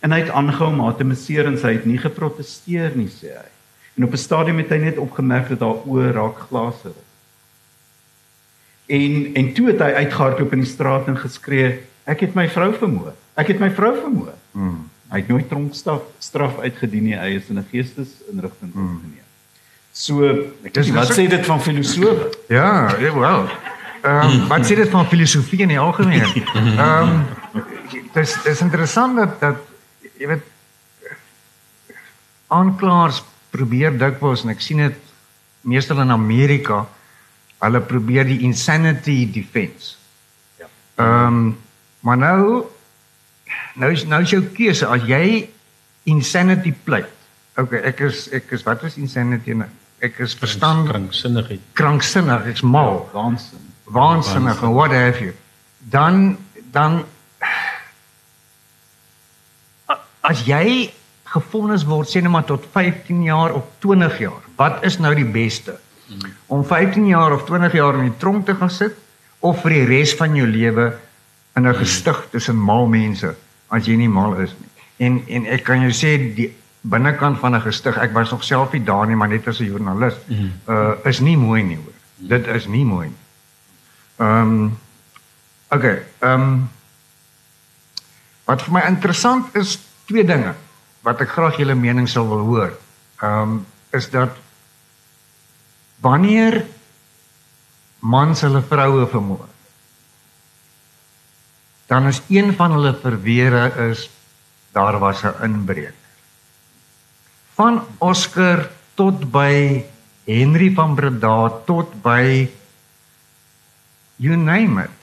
En 0.00 0.12
hy 0.12 0.18
het 0.20 0.30
aangehou 0.30 0.68
om 0.72 0.80
haar 0.80 0.96
te 0.96 1.04
masseer 1.04 1.46
en 1.46 1.58
sy 1.58 1.72
het 1.72 1.84
nie 1.86 1.98
geprotesteer 1.98 2.92
nie, 2.96 3.08
sê 3.08 3.26
hy. 3.36 3.48
En 3.96 4.04
op 4.04 4.12
'n 4.12 4.16
stadium 4.16 4.58
het 4.58 4.70
hy 4.70 4.78
net 4.78 4.98
opgemerk 4.98 5.48
dat 5.48 5.60
haar 5.60 5.84
oë 5.86 6.12
raak 6.12 6.38
glaser. 6.48 6.96
En 8.86 9.34
en 9.34 9.52
toe 9.52 9.66
het 9.66 9.78
hy 9.78 9.92
uitgehardloop 10.04 10.52
in 10.52 10.64
die 10.64 10.68
straat 10.70 11.06
en 11.06 11.16
geskree, 11.16 11.80
ek 12.04 12.20
het 12.20 12.34
my 12.34 12.48
vrou 12.48 12.72
vermoor. 12.74 13.12
Ek 13.36 13.46
het 13.52 13.60
my 13.60 13.70
vrou 13.70 13.94
vermoor. 14.00 14.34
Mm. 14.52 14.88
Hy 15.10 15.18
het 15.18 15.28
nooit 15.28 15.48
tronkstraf 15.48 16.02
straf 16.18 16.58
uitgedien 16.58 17.04
nie. 17.04 17.14
Hy 17.18 17.36
is 17.36 17.48
in 17.50 17.58
'n 17.58 17.66
geestesinrigting 17.70 18.72
Hmm. 18.72 18.94
opgeneem. 18.94 19.26
So, 19.92 20.22
ek 20.64 20.74
Dis 20.74 20.90
wat 20.90 21.10
sê 21.12 21.28
dit 21.28 21.46
van 21.46 21.60
filosofe? 21.60 22.30
Ja, 22.48 22.98
ja 22.98 23.18
wel. 23.18 23.48
Ehm 24.02 24.40
um, 24.40 24.46
wat 24.48 24.64
sê 24.66 24.76
dit 24.78 24.88
van 24.88 25.06
filosofie 25.06 25.60
in 25.66 25.74
die 25.74 25.78
algemeen? 25.78 26.24
Ehm 26.54 27.20
um, 27.56 27.64
dis 28.14 28.36
dis 28.42 28.60
interessant 28.64 29.16
dat 29.16 29.36
dat 29.40 29.60
jy 30.16 30.30
weet 30.30 30.46
aanklaers 32.50 33.22
probeer 33.50 33.94
dikwels 33.98 34.44
en 34.44 34.54
ek 34.54 34.64
sien 34.64 34.82
dit 34.82 34.96
meestal 35.60 36.00
in 36.00 36.10
Amerika, 36.14 36.84
hulle 37.60 37.80
probeer 37.84 38.24
die 38.24 38.40
insanity 38.46 39.22
defense. 39.32 39.96
Ja. 40.58 40.68
Ehm 40.96 41.26
um, 41.26 41.58
maar 42.00 42.16
nou 42.16 42.66
nou 43.74 43.92
is 43.92 44.06
nou 44.08 44.22
is 44.22 44.32
jou 44.32 44.42
keuse 44.56 44.86
as 44.86 45.04
jy 45.08 45.50
insanity 46.08 46.72
pleit. 46.72 47.10
Okay, 47.60 47.82
ek 47.84 48.00
is 48.08 48.28
ek 48.32 48.54
is 48.56 48.64
wat 48.64 48.82
is 48.88 48.96
insanity 48.96 49.52
nou? 49.52 49.68
Ek 50.00 50.16
is 50.24 50.32
verstand 50.34 50.88
krankzinnigheid. 50.88 51.60
kranksinnig, 51.76 52.46
ek's 52.48 52.62
mal, 52.64 53.02
Waansin. 53.12 53.69
Waansinnig 53.90 54.62
en 54.62 54.72
what 54.72 54.92
have 54.94 55.20
you. 55.20 55.34
Dan 55.78 56.38
dan 56.70 57.04
as 60.20 60.42
jy 60.46 60.90
gefonnis 61.30 61.84
word 61.86 62.10
sê 62.10 62.22
net 62.22 62.32
maar 62.32 62.46
tot 62.46 62.66
15 62.74 63.22
jaar 63.26 63.54
of 63.54 63.66
20 63.82 64.18
jaar, 64.22 64.42
wat 64.58 64.84
is 64.86 64.98
nou 64.98 65.14
die 65.14 65.26
beste? 65.26 65.78
Om 66.50 66.64
15 66.66 67.06
jaar 67.06 67.32
of 67.32 67.44
20 67.46 67.72
jaar 67.78 67.98
in 68.00 68.10
die 68.10 68.18
tronk 68.18 68.46
te 68.46 68.54
gaan 68.54 68.70
sit 68.70 68.96
of 69.40 69.62
vir 69.62 69.76
die 69.76 69.84
res 69.86 70.14
van 70.18 70.34
jou 70.36 70.46
lewe 70.46 70.90
in 71.56 71.66
'n 71.66 71.74
gestig 71.74 72.26
tussen 72.30 72.56
mal 72.56 72.86
mense 72.86 73.34
as 73.70 73.86
jy 73.86 73.96
nie 73.96 74.08
mal 74.08 74.34
is 74.34 74.54
nie. 74.58 74.68
En 75.06 75.22
en 75.28 75.46
ek 75.46 75.64
kan 75.64 75.80
jou 75.80 75.92
sê 75.92 76.34
die 76.34 76.50
binnekant 76.82 77.38
van 77.38 77.54
'n 77.54 77.60
gestig, 77.60 77.96
ek 77.96 78.12
was 78.12 78.30
nog 78.30 78.44
self 78.44 78.72
nie 78.72 78.84
daar 78.84 79.06
nie, 79.06 79.16
maar 79.16 79.28
net 79.28 79.48
as 79.48 79.60
'n 79.60 79.64
joernalis, 79.64 80.14
uh 80.68 80.94
is 81.04 81.20
nie 81.20 81.36
mooi 81.36 81.62
nie 81.62 81.76
hoor. 81.76 81.94
Dit 82.16 82.46
is 82.46 82.66
nie 82.66 82.84
mooi 82.84 83.06
nie. 83.08 83.16
Ehm 84.20 84.54
um, 84.54 84.78
okay, 85.70 86.02
ehm 86.20 86.42
um, 86.42 86.70
wat 88.44 88.62
vir 88.66 88.74
my 88.74 88.82
interessant 88.88 89.54
is 89.56 89.78
twee 90.10 90.24
dinge 90.26 90.54
wat 91.06 91.20
ek 91.24 91.32
graag 91.32 91.60
julle 91.62 91.74
mening 91.74 92.08
sal 92.08 92.28
wil 92.28 92.44
hoor. 92.48 92.74
Ehm 93.22 93.42
um, 93.42 93.62
is 93.90 94.10
dat 94.10 94.36
wanneer 96.00 96.62
mans 98.00 98.40
hulle 98.46 98.62
vroue 98.62 99.06
vermoor 99.10 99.48
dan 101.90 102.06
is 102.06 102.22
een 102.28 102.54
van 102.54 102.70
hulle 102.70 102.94
verweere 103.02 103.64
is 103.90 104.10
daar 104.72 104.98
was 104.98 105.22
'n 105.22 105.42
inbreker. 105.42 105.94
Van 107.54 107.82
Oscar 107.98 108.70
tot 108.94 109.30
by 109.30 109.84
Henry 110.24 110.70
van 110.74 110.94
Breda 110.94 111.48
tot 111.66 112.02
by 112.02 112.50
you 114.20 114.36
name 114.36 114.82
it. 114.84 114.96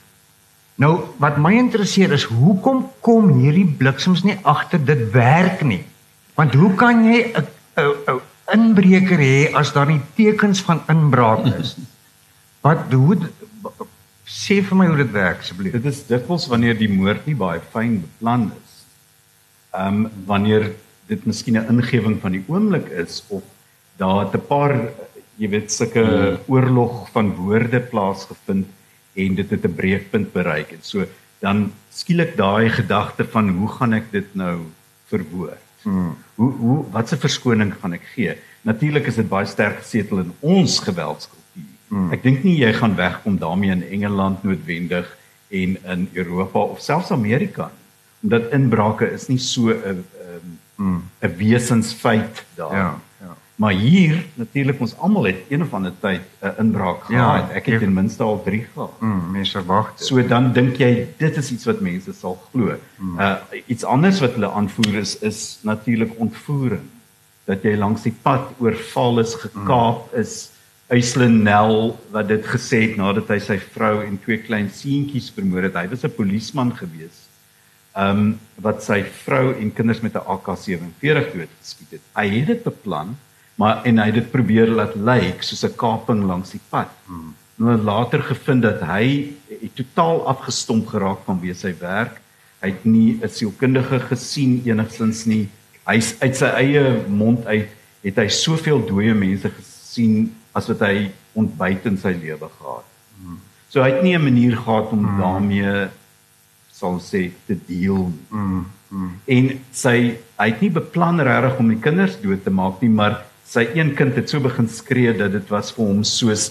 Nou 0.78 0.92
wat 1.18 1.40
my 1.42 1.56
interesseer 1.58 2.12
is 2.14 2.28
hoekom 2.30 2.84
kom 3.02 3.32
hierdie 3.40 3.66
bliksems 3.80 4.22
nie 4.26 4.38
agter 4.46 4.78
dit 4.78 5.08
werk 5.14 5.64
nie? 5.66 5.82
Want 6.38 6.54
hoe 6.54 6.70
kan 6.78 7.02
jy 7.04 7.32
'n 7.34 7.46
'n 7.82 7.94
'n 8.14 8.20
inbreker 8.54 9.18
hê 9.18 9.50
as 9.54 9.72
daar 9.74 9.90
nie 9.90 10.00
tekens 10.14 10.62
van 10.62 10.82
inbraak 10.88 11.46
is 11.58 11.76
nie? 11.78 11.88
Wat 12.66 12.92
hoe 12.92 13.16
sê 14.26 14.62
vir 14.62 14.76
my 14.76 14.86
hoe 14.86 15.02
dit 15.02 15.12
werk 15.12 15.42
asseblief? 15.42 15.72
Dit 15.72 15.84
is 15.84 16.06
dikwels 16.06 16.46
wanneer 16.46 16.78
die 16.78 16.90
moord 16.92 17.26
nie 17.26 17.34
baie 17.34 17.60
fyn 17.72 18.00
beplan 18.04 18.52
is. 18.54 18.72
Ehm 19.74 20.04
um, 20.04 20.10
wanneer 20.26 20.72
dit 21.08 21.26
miskien 21.26 21.58
'n 21.58 21.68
ingewing 21.74 22.20
van 22.20 22.32
die 22.32 22.44
oomblik 22.46 22.88
is 22.88 23.24
of 23.28 23.42
daar 23.96 24.30
'n 24.30 24.46
paar 24.46 24.74
jy 25.38 25.48
weet 25.48 25.72
sulke 25.72 26.02
hmm. 26.02 26.38
oorlog 26.46 27.08
van 27.10 27.34
woorde 27.34 27.80
plaasgevind 27.80 28.66
en 29.18 29.34
dit 29.38 29.50
het 29.50 29.64
'n 29.64 29.74
breekpunt 29.74 30.32
bereik 30.32 30.72
en 30.76 30.82
so 30.82 31.06
dan 31.40 31.72
skielik 31.90 32.36
daai 32.36 32.68
gedagte 32.70 33.24
van 33.24 33.48
hoe 33.48 33.68
gaan 33.68 33.92
ek 33.92 34.10
dit 34.10 34.34
nou 34.34 34.58
verwoord? 35.10 35.64
Hmm. 35.82 36.16
Hoe 36.34 36.52
hoe 36.52 36.84
wat 36.90 37.12
'n 37.12 37.16
verskoning 37.26 37.74
gaan 37.80 37.92
ek 37.92 38.06
gee? 38.14 38.36
Natuurlik 38.62 39.06
is 39.06 39.14
dit 39.14 39.28
baie 39.28 39.46
sterk 39.46 39.78
gesetel 39.78 40.18
in 40.18 40.32
ons 40.40 40.78
geweldskultuur. 40.78 41.74
Hmm. 41.88 42.12
Ek 42.12 42.22
dink 42.22 42.42
nie 42.44 42.58
jy 42.58 42.72
gaan 42.72 42.96
wegkom 42.96 43.38
daarmee 43.38 43.70
in 43.70 43.88
Engeland 43.88 44.42
noodwendig 44.42 45.16
en 45.48 45.78
in 45.84 46.08
Europa 46.12 46.58
of 46.58 46.80
selfs 46.80 47.10
Amerika 47.10 47.70
nie. 47.70 47.86
Omdat 48.22 48.52
inbrake 48.52 49.12
is 49.12 49.28
nie 49.28 49.38
so 49.38 49.70
'n 49.70 50.04
'n 50.18 50.58
Hmm. 50.78 51.02
'n 51.20 51.36
wesensfeit 51.36 52.44
daar. 52.54 52.76
Ja. 52.76 53.00
Maar 53.58 53.72
hier 53.74 54.20
natuurlik 54.38 54.80
ons 54.80 54.92
almal 55.02 55.24
het 55.32 55.36
een 55.50 55.62
of 55.64 55.72
ander 55.74 55.92
tyd 56.00 56.20
'n 56.42 56.52
inbraak 56.62 57.08
Ja, 57.10 57.16
gehad. 57.36 57.50
Ek 57.50 57.66
het 57.66 57.74
ek- 57.74 57.80
ten 57.80 57.92
minste 57.94 58.22
al 58.22 58.42
3 58.44 58.66
gehad. 58.74 59.00
Mm, 59.00 59.30
mense 59.32 59.64
wag. 59.64 59.92
So 59.96 60.22
dan 60.26 60.52
dink 60.52 60.76
jy 60.78 61.06
dit 61.18 61.36
is 61.36 61.50
iets 61.52 61.64
wat 61.64 61.80
mense 61.80 62.12
sal 62.12 62.38
glo. 62.52 62.76
Uh 63.18 63.34
iets 63.66 63.84
anders 63.84 64.20
wat 64.20 64.32
hulle 64.32 64.50
aanvoer 64.50 64.94
is 64.94 65.18
is 65.18 65.58
natuurlik 65.62 66.12
ontvoering. 66.18 66.86
Dat 67.44 67.62
jy 67.62 67.76
langs 67.76 68.02
die 68.02 68.14
pad 68.22 68.40
oorval 68.58 69.18
is, 69.20 69.34
gekaap 69.34 70.14
is. 70.14 70.50
Aislinn 70.90 71.42
Nel 71.42 71.98
wat 72.10 72.28
dit 72.28 72.44
gesê 72.46 72.80
het 72.88 72.96
nadat 72.96 73.28
hy 73.28 73.38
sy 73.38 73.58
vrou 73.58 74.04
en 74.04 74.18
twee 74.24 74.38
klein 74.38 74.70
seentjies 74.70 75.30
vermoor 75.34 75.62
het. 75.62 75.74
Hy 75.74 75.88
was 75.88 76.04
'n 76.04 76.14
polisieman 76.16 76.76
gewees. 76.76 77.26
Um 77.96 78.38
wat 78.62 78.82
sy 78.84 79.02
vrou 79.24 79.52
en 79.60 79.72
kinders 79.72 80.00
met 80.00 80.14
'n 80.14 80.22
AK47 80.26 81.32
doodgeskiet 81.34 81.90
het. 81.90 82.00
Hy 82.14 82.28
het 82.28 82.46
dit 82.46 82.62
beplan, 82.62 83.16
maar 83.58 83.82
en 83.88 83.98
hy 83.98 84.06
het 84.10 84.20
dit 84.20 84.30
probeer 84.30 84.70
laat 84.70 84.94
lyk 84.94 85.42
soos 85.42 85.64
'n 85.66 85.76
kaping 85.76 86.24
langs 86.24 86.54
die 86.54 86.62
pad. 86.70 86.88
Hmm. 87.06 87.34
Nou 87.58 87.76
later 87.76 88.22
gevind 88.22 88.62
dat 88.62 88.80
hy 88.80 89.34
het 89.50 89.74
totaal 89.74 90.26
afgestomp 90.26 90.86
geraak 90.86 91.24
vanweë 91.26 91.54
sy 91.54 91.74
werk. 91.80 92.20
Hy 92.62 92.68
het 92.70 92.84
nie 92.84 93.18
'n 93.22 93.28
sielkundige 93.28 94.00
gesien 94.00 94.62
enigsins 94.64 95.26
nie. 95.26 95.48
Hy's 95.86 96.14
uit 96.20 96.36
sy 96.36 96.46
eie 96.46 97.02
mond 97.08 97.46
uit 97.46 97.68
het 98.02 98.16
hy 98.16 98.28
soveel 98.28 98.86
dooie 98.86 99.14
mense 99.14 99.50
gesien 99.50 100.32
as 100.54 100.68
wat 100.68 100.80
hy 100.80 101.10
ontbyt 101.34 101.86
in 101.86 101.98
sy 101.98 102.14
lewe 102.14 102.48
gehad. 102.58 102.86
Hmm. 103.18 103.40
So 103.68 103.82
hy 103.82 103.90
het 103.90 104.02
nie 104.02 104.16
'n 104.16 104.22
manier 104.22 104.56
gehad 104.56 104.92
om 104.92 105.04
hmm. 105.04 105.20
daarmee 105.20 105.88
sal 106.78 107.00
sê 107.02 107.30
te 107.46 107.56
deel 107.66 108.06
nie. 108.06 108.26
Mm, 108.30 108.66
mm. 108.88 109.14
En 109.34 109.48
sy 109.74 109.96
hy 110.38 110.46
het 110.46 110.60
nie 110.62 110.70
beplan 110.70 111.18
regtig 111.26 111.58
om 111.58 111.72
die 111.72 111.80
kinders 111.82 112.18
dood 112.22 112.44
te 112.44 112.52
maak 112.54 112.82
nie, 112.84 112.92
maar 112.92 113.24
sy 113.48 113.64
een 113.74 113.94
kind 113.96 114.16
het 114.18 114.28
so 114.28 114.40
begin 114.44 114.68
skree 114.68 115.14
dat 115.16 115.32
dit 115.32 115.48
was 115.52 115.70
vir 115.72 115.86
hom 115.88 116.02
soos 116.04 116.50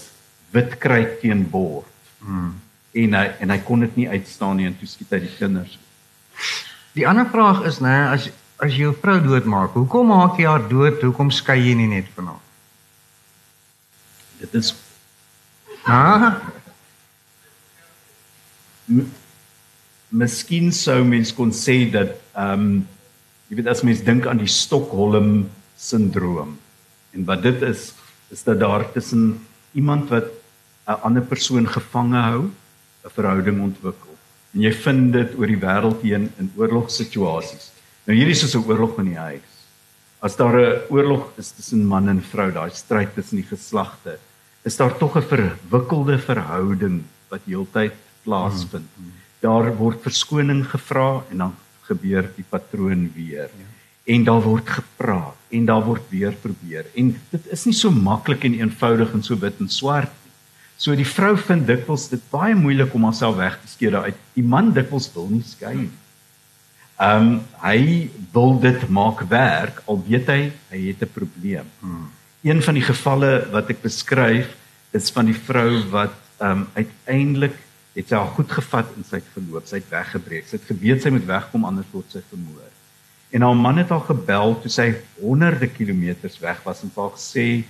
wit 0.54 0.74
kruit 0.82 1.20
teen 1.22 1.44
bord. 1.50 1.86
Mm. 2.24 2.54
En 2.98 3.14
hy 3.14 3.26
en 3.44 3.52
hy 3.54 3.58
kon 3.62 3.84
dit 3.84 3.96
nie 4.00 4.08
uitstaan 4.10 4.56
nie 4.58 4.66
en 4.66 4.74
toe 4.80 4.88
skiet 4.90 5.12
hy 5.14 5.20
die 5.26 5.34
kinders. 5.38 5.76
Die 6.96 7.06
ander 7.06 7.28
vraag 7.30 7.62
is 7.70 7.78
nê 7.84 7.94
as 8.10 8.28
as 8.58 8.72
jy 8.74 8.88
jou 8.88 8.94
vrou 8.98 9.20
doodmaak, 9.22 9.76
hoekom 9.78 10.08
maak 10.10 10.40
jy 10.40 10.48
haar 10.50 10.64
dood? 10.66 10.98
Hoekom 11.04 11.28
skei 11.30 11.60
jy 11.68 11.76
nie 11.78 11.86
net 11.92 12.08
van 12.16 12.32
haar? 12.32 12.40
Dit 14.40 14.54
is 14.58 14.72
Ah, 15.88 16.34
m- 18.90 19.06
miskien 20.10 20.72
sou 20.74 20.98
mens 21.04 21.30
kon 21.36 21.52
sê 21.54 21.78
dat 21.92 22.16
ehm 22.34 22.52
um, 22.60 22.86
jy 23.48 23.56
weet 23.56 23.70
as 23.72 23.80
mens 23.86 24.02
dink 24.04 24.26
aan 24.28 24.40
die 24.42 24.50
Stockholm 24.52 25.46
sindroom 25.80 26.58
en 27.18 27.26
wat 27.26 27.42
dit 27.42 27.64
is 27.66 27.90
is 28.30 28.44
dat 28.46 28.60
daar 28.60 28.84
tussen 28.94 29.40
iemand 29.72 30.12
wat 30.14 30.30
'n 30.86 31.00
ander 31.02 31.22
persoon 31.22 31.66
gevange 31.66 32.20
hou 32.30 32.42
'n 32.46 33.14
verhouding 33.18 33.60
ontwikkel 33.62 34.14
en 34.54 34.60
jy 34.66 34.72
vind 34.72 35.12
dit 35.12 35.34
oor 35.38 35.50
die 35.50 35.62
wêreld 35.66 36.00
heen 36.02 36.30
in 36.38 36.52
oorlogssituasies 36.56 37.70
nou 38.06 38.16
hierdie 38.16 38.36
is 38.38 38.40
soos 38.40 38.54
'n 38.54 38.68
oorlog 38.70 38.98
in 38.98 39.10
die 39.12 39.22
huis 39.28 39.50
as 40.20 40.36
daar 40.36 40.56
'n 40.56 40.80
oorlog 40.94 41.32
is 41.36 41.50
tussen 41.50 41.84
man 41.86 42.08
en 42.08 42.22
vrou 42.22 42.50
daai 42.52 42.70
stryd 42.70 43.14
tussen 43.14 43.42
die 43.42 43.50
geslagte 43.50 44.18
is 44.64 44.76
daar 44.76 44.94
tog 44.98 45.16
'n 45.16 45.30
verwikkelde 45.34 46.18
verhouding 46.18 47.02
wat 47.28 47.40
heeltyd 47.46 47.94
plaasvind. 48.22 48.90
Hmm. 48.96 49.12
Daar 49.40 49.76
word 49.76 50.02
verskoning 50.02 50.64
gevra 50.66 51.24
en 51.30 51.38
dan 51.38 51.54
gebeur 51.88 52.32
die 52.36 52.44
patroon 52.48 53.12
weer. 53.14 53.48
Ja. 53.62 53.68
En 54.04 54.24
daar 54.24 54.42
word 54.42 54.68
gepraat 54.68 55.37
en 55.50 55.68
daar 55.68 55.84
word 55.84 56.02
weer 56.10 56.32
probeer. 56.32 56.88
En 56.94 57.12
dit 57.30 57.46
is 57.54 57.64
nie 57.64 57.76
so 57.76 57.90
maklik 57.90 58.44
en 58.44 58.58
eenvoudig 58.58 59.12
en 59.16 59.22
so 59.22 59.38
wit 59.40 59.60
en 59.60 59.70
swart 59.72 60.12
nie. 60.24 60.34
So 60.78 60.94
die 60.94 61.06
vrou 61.08 61.32
vind 61.36 61.66
dikwels 61.66 62.08
dit 62.12 62.22
baie 62.30 62.54
moeilik 62.54 62.92
om 62.94 63.08
haarself 63.08 63.36
weg 63.40 63.56
te 63.62 63.72
skeer 63.72 63.96
uit. 64.04 64.20
Die 64.36 64.44
man 64.46 64.70
dikwels 64.76 65.08
wil 65.14 65.26
nie 65.32 65.46
skei 65.46 65.74
nie. 65.74 65.94
Ehm 66.98 67.26
um, 67.26 67.34
hy 67.62 68.10
wil 68.34 68.56
dit 68.62 68.88
maak 68.90 69.22
werk 69.30 69.82
al 69.86 70.00
weet 70.06 70.30
hy 70.30 70.40
hy 70.70 70.80
het 70.90 71.02
'n 71.02 71.12
probleem. 71.14 71.66
Hmm. 71.80 72.08
Een 72.42 72.62
van 72.62 72.74
die 72.74 72.82
gevalle 72.82 73.46
wat 73.52 73.70
ek 73.70 73.82
beskryf 73.82 74.54
is 74.92 75.10
van 75.10 75.26
die 75.26 75.40
vrou 75.48 75.82
wat 75.90 76.14
ehm 76.38 76.50
um, 76.50 76.66
uiteindelik 76.74 77.54
het 77.94 78.08
sy 78.08 78.14
haar 78.14 78.34
goed 78.34 78.50
gevat 78.50 78.90
en 78.96 79.04
sy 79.04 79.20
verloop, 79.34 79.66
sy 79.66 79.80
het 79.80 79.90
weggebreek. 79.90 80.46
Sy 80.46 80.58
het 80.58 80.66
geweet 80.70 81.02
sy 81.02 81.10
moet 81.10 81.26
wegkom 81.26 81.64
anders 81.64 81.90
word 81.92 82.12
sy 82.14 82.22
vermoor. 82.30 82.70
En 83.30 83.42
haar 83.42 83.56
man 83.56 83.78
het 83.78 83.88
haar 83.88 84.06
gebel 84.08 84.60
toe 84.60 84.70
sy 84.70 84.94
honderde 85.20 85.68
kilometers 85.68 86.38
weg 86.38 86.62
was 86.64 86.82
en 86.82 86.92
haar 86.96 87.12
gesê 87.16 87.64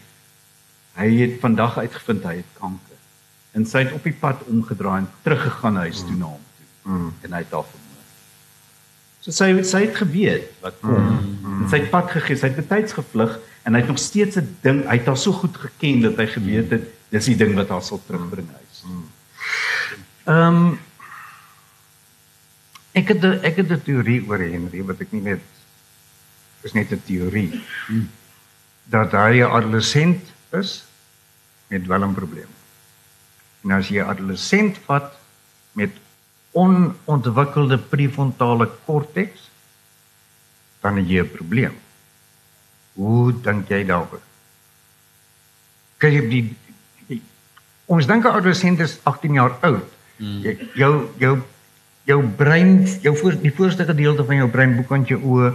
hy 0.99 1.09
het 1.19 1.41
vandag 1.41 1.79
uitgevind 1.79 2.25
hy 2.25 2.37
het 2.41 2.53
kanker 2.59 2.89
en 3.59 3.67
sy 3.67 3.83
het 3.85 3.93
op 3.97 4.07
die 4.07 4.15
pad 4.15 4.43
omgedraai 4.51 5.03
en 5.03 5.11
teruggegaan 5.27 5.81
huis 5.85 6.03
toe 6.07 6.17
na 6.17 6.31
hom 6.31 6.43
toe. 6.57 6.67
Mm. 6.93 7.13
En 7.27 7.37
hy 7.37 7.43
het 7.43 7.53
daar 7.53 7.67
vermoor. 7.67 7.87
So 9.25 9.35
sy 9.35 9.49
sy 9.67 9.85
het 9.87 9.97
geweet 9.99 10.51
wat 10.65 10.79
kom. 10.83 10.99
Mm. 10.99 11.39
Mm. 11.43 11.69
Sy 11.71 11.83
het 11.83 11.91
pad 11.93 12.11
gegee, 12.15 12.39
sy 12.39 12.51
het 12.53 12.59
betyds 12.61 12.97
gevlug 12.99 13.39
en 13.67 13.77
hy 13.77 13.83
het 13.83 13.91
nog 13.91 14.01
steeds 14.03 14.39
'n 14.41 14.57
ding, 14.63 14.85
hy 14.87 14.99
het 15.01 15.09
haar 15.11 15.19
so 15.19 15.33
goed 15.33 15.57
geken 15.57 16.05
dat 16.07 16.17
hy 16.17 16.27
geweet 16.27 16.71
het 16.77 16.87
dis 17.11 17.31
die 17.33 17.37
ding 17.37 17.55
wat 17.57 17.69
haar 17.69 17.83
sal 17.83 18.01
terugbring 18.07 18.49
huis. 18.53 18.85
Mm. 18.87 19.09
Ehm 20.25 20.57
um, 20.57 20.79
ek 22.99 23.15
het 23.15 23.25
ek 23.45 23.57
het 23.63 23.71
'n 23.71 23.83
teorie 23.85 24.21
oor 24.27 24.39
Henry 24.39 24.83
wat 24.83 25.01
ek 25.01 25.13
nie 25.13 25.23
weet 25.23 25.47
is 26.63 26.75
net 26.75 26.93
'n 26.93 27.03
teorie. 27.07 27.63
Mm. 27.89 28.09
Dat 28.91 29.13
hy 29.13 29.41
'n 29.41 29.51
adolescent 29.51 30.23
is 30.53 30.85
met 31.69 31.87
wel 31.87 32.05
'n 32.05 32.15
probleem. 32.15 32.51
En 33.65 33.71
as 33.71 33.89
jy 33.89 34.01
'n 34.01 34.09
adolescent 34.09 34.79
vat 34.87 35.13
met 35.73 35.91
onontwikkelde 36.53 37.79
prefrontale 37.79 38.71
korteks, 38.85 39.51
dan 40.81 40.97
het 40.97 41.09
jy 41.09 41.21
'n 41.21 41.31
probleem. 41.31 41.77
Hoe 42.93 43.41
dink 43.41 43.69
jy 43.69 43.85
daaroor? 43.85 44.21
Kyk 45.99 46.13
jy 46.13 46.29
die, 46.29 46.57
die 47.07 47.23
ons 47.87 48.07
dink 48.07 48.25
'n 48.25 48.29
adolescent 48.29 48.81
is 48.81 48.99
18 49.03 49.33
jaar 49.33 49.57
oud. 49.61 49.87
Hmm. 50.17 50.43
Jy, 50.43 50.69
jou 50.75 51.11
jou 51.19 51.43
jou 52.09 52.23
brein, 52.37 52.87
jou 53.05 53.15
voor 53.17 53.37
die 53.43 53.53
voorste 53.55 53.85
gedeelte 53.85 54.25
van 54.25 54.41
jou 54.41 54.49
brein, 54.53 54.77
boekant 54.79 55.11
jou 55.13 55.19
oë 55.21 55.51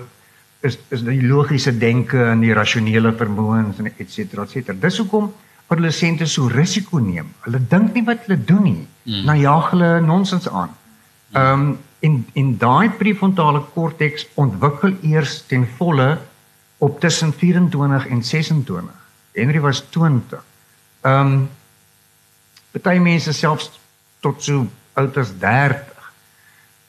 is 0.63 0.77
is 0.95 1.01
die 1.03 1.21
logiese 1.27 1.73
denke 1.75 2.21
en 2.31 2.43
die 2.43 2.53
rasionele 2.55 3.11
vermoëns 3.19 3.81
en 3.81 3.89
et 3.91 4.11
cetera 4.11 4.45
et 4.45 4.53
cetera. 4.55 4.77
Dis 4.79 4.99
hoekom 5.01 5.31
adolessente 5.73 6.27
so 6.29 6.47
risiko 6.51 7.01
neem. 7.03 7.33
Hulle 7.43 7.59
dink 7.69 7.97
nie 7.97 8.05
wat 8.07 8.27
hulle 8.27 8.37
doen 8.39 8.63
nie. 8.63 8.85
Mm. 9.03 9.25
Nou 9.27 9.35
jaag 9.41 9.71
hulle 9.73 9.89
nonsens 10.05 10.47
aan. 10.49 10.77
Ehm 11.33 11.65
um, 11.65 11.73
en 12.03 12.17
en 12.35 12.47
daai 12.59 12.89
prefrontale 12.99 13.61
korteks 13.73 14.25
ontwikkel 14.35 14.97
eers 15.07 15.37
ten 15.47 15.63
volle 15.77 16.17
op 16.83 16.99
tussen 16.99 17.31
24 17.31 18.07
en 18.11 18.23
26. 18.23 18.89
Henry 19.31 19.59
was 19.59 19.83
20. 19.89 20.43
Ehm 21.01 21.33
um, 21.33 21.49
baie 22.83 22.99
mense 22.99 23.33
selfs 23.33 23.71
tot 24.19 24.43
so 24.43 24.67
oud 24.93 25.17
as 25.17 25.31
30. 25.39 25.92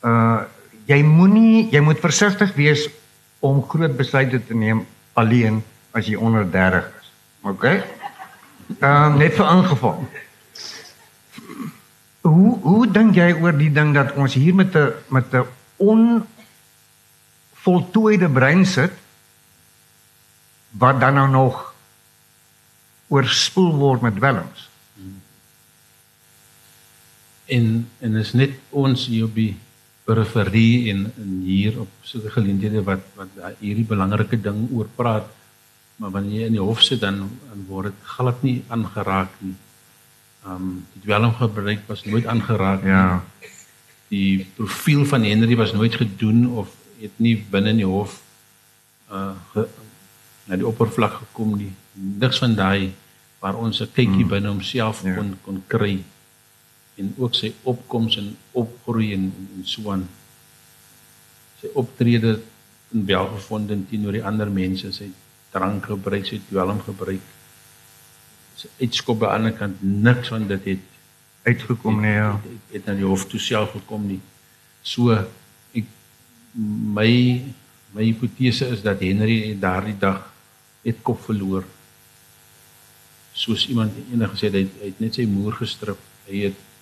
Uh 0.05 0.45
jy 0.85 1.01
moenie 1.01 1.73
jy 1.73 1.81
moet 1.81 1.97
versigtig 2.01 2.51
wees 2.59 2.89
om 3.41 3.63
groot 3.69 3.97
besluite 3.97 4.41
te 4.45 4.55
neem 4.57 4.87
alleen 5.17 5.63
as 5.97 6.07
jy 6.11 6.17
onder 6.21 6.45
30 6.51 6.85
is. 7.01 7.09
OK? 7.45 7.65
Ehm 7.65 7.83
um, 8.85 9.17
net 9.21 9.35
vir 9.37 9.51
ingeval. 9.53 10.09
Hoe 12.25 12.59
hoe 12.65 12.87
dink 12.93 13.15
jy 13.17 13.33
oor 13.37 13.53
die 13.57 13.73
ding 13.73 13.95
dat 13.97 14.13
ons 14.17 14.35
hier 14.35 14.55
met 14.55 14.77
'n 14.77 14.93
met 15.09 15.33
'n 15.33 15.47
onvoltooide 15.77 18.29
brein 18.29 18.67
sit 18.67 18.93
wat 20.71 21.01
dan 21.01 21.15
nou 21.15 21.29
nog 21.29 21.75
oorspoel 23.09 23.77
word 23.77 24.01
met 24.01 24.17
dwelms? 24.17 24.69
En 27.45 27.91
en 27.99 28.17
is 28.17 28.33
net 28.33 28.51
ons 28.71 29.07
hier 29.07 29.29
die 29.35 29.57
periferie 30.05 30.91
en 30.93 31.13
in 31.17 31.41
hier 31.45 31.81
op 31.81 31.89
'n 32.03 32.31
geleenthede 32.37 32.83
wat 32.83 33.03
wat 33.17 33.31
hierdie 33.61 33.89
belangrike 33.89 34.41
ding 34.41 34.69
oor 34.73 34.89
praat 34.97 35.29
maar 35.97 36.11
wanneer 36.11 36.41
jy 36.41 36.47
in 36.47 36.57
die 36.59 36.63
hof 36.63 36.83
sit 36.83 37.01
dan, 37.01 37.21
dan 37.49 37.67
word 37.69 37.93
dit 37.93 38.09
glad 38.17 38.43
nie 38.43 38.57
aangeraak 38.69 39.31
nie. 39.39 39.55
Um 40.45 40.85
die 40.95 41.05
dwelmgebruik 41.07 41.87
was 41.87 42.05
nooit 42.05 42.27
aangeraak 42.27 42.83
nie. 42.83 42.91
Ja. 42.91 43.25
Die 44.11 44.47
profiel 44.57 45.05
van 45.07 45.23
Henry 45.25 45.57
was 45.57 45.73
nooit 45.73 45.95
gedoen 45.95 46.49
of 46.51 46.75
het 47.01 47.15
nie 47.17 47.37
binne 47.51 47.75
in 47.75 47.83
die 47.83 47.89
hof 47.89 48.21
uh 49.13 49.33
ge, 49.53 49.69
na 50.45 50.59
die 50.61 50.67
oppervlak 50.67 51.15
gekom 51.23 51.55
nie. 51.57 51.73
Niks 51.95 52.43
van 52.43 52.59
daai 52.59 52.93
waar 53.39 53.57
ons 53.61 53.81
'n 53.81 53.93
kykie 53.93 54.25
hmm. 54.25 54.33
binne 54.35 54.49
homself 54.49 55.03
ja. 55.05 55.15
kon 55.15 55.37
kon 55.45 55.63
kry 55.67 56.03
en 57.01 57.15
ook 57.19 57.35
sy 57.35 57.53
opkoms 57.63 58.19
en 58.21 58.33
opgroei 58.53 59.13
en, 59.17 59.29
en 59.57 59.67
so 59.67 59.91
aan 59.93 60.07
sy 61.61 61.71
optrede 61.79 62.39
en 62.95 63.07
welgevonden 63.09 63.87
teenoor 63.91 64.19
die 64.19 64.25
ander 64.27 64.51
mense 64.53 64.93
sy 64.95 65.09
drank 65.55 65.87
gebruik, 65.91 66.27
sy 66.27 66.41
dwelm 66.49 66.81
gebruik. 66.83 67.23
Sy 68.59 68.71
uitskop 68.83 69.23
aan 69.23 69.29
die 69.29 69.37
ander 69.39 69.57
kant 69.59 69.83
niks 69.83 70.31
van 70.35 70.47
dit 70.51 70.69
het 70.73 70.91
uitgekom 71.45 72.01
nie. 72.03 72.15
Ja. 72.15 72.33
Het, 72.35 72.51
het, 72.51 72.71
het 72.75 72.89
na 72.89 72.97
die 72.99 73.07
hof 73.09 73.27
toe 73.31 73.41
self 73.43 73.75
gekom 73.77 74.07
nie. 74.11 74.21
So 74.85 75.15
ek 75.15 75.91
my 76.55 77.11
my 77.95 78.03
hipotese 78.09 78.73
is 78.75 78.83
dat 78.83 79.03
Henry 79.05 79.55
daardie 79.61 79.95
dag 79.99 80.25
het 80.85 81.03
kop 81.07 81.21
verloor. 81.25 81.67
Soos 83.35 83.69
iemand 83.71 83.95
eendag 84.11 84.35
gesê 84.35 84.51
het, 84.51 84.73
hy 84.81 84.91
het 84.91 85.03
net 85.03 85.19
sy 85.19 85.27
moer 85.31 85.55
gestrip. 85.61 86.01
Hy 86.27 86.49
het 86.49 86.59
hy 86.59 86.74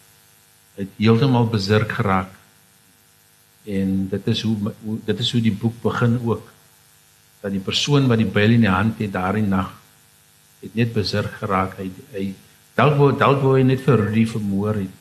het 0.75 0.89
heeltemal 0.97 1.47
besurk 1.53 1.93
geraak. 1.93 2.31
En 3.65 4.09
dit 4.09 4.27
is 4.27 4.43
hoe, 4.43 4.73
hoe 4.85 4.99
dit 5.05 5.19
is 5.19 5.33
hoe 5.33 5.41
die 5.41 5.55
boek 5.55 5.75
begin 5.83 6.19
ook. 6.25 6.49
Dat 7.41 7.51
die 7.51 7.61
persoon 7.61 8.07
wat 8.07 8.19
die 8.19 8.27
byl 8.27 8.57
in 8.57 8.67
die 8.67 8.73
hand 8.73 8.99
het 8.99 9.13
daardie 9.13 9.47
nag 9.47 9.73
het 10.63 10.75
net 10.79 10.93
besurg 10.95 11.39
geraak. 11.39 11.77
Hy 11.81 11.91
hy 12.15 12.27
dalk 12.79 12.99
wou 12.99 13.11
dalk 13.19 13.43
wou 13.43 13.57
hy 13.59 13.65
net 13.67 13.83
vir 13.85 13.99
Rudy 14.07 14.25
vermoor 14.31 14.79
het. 14.79 15.01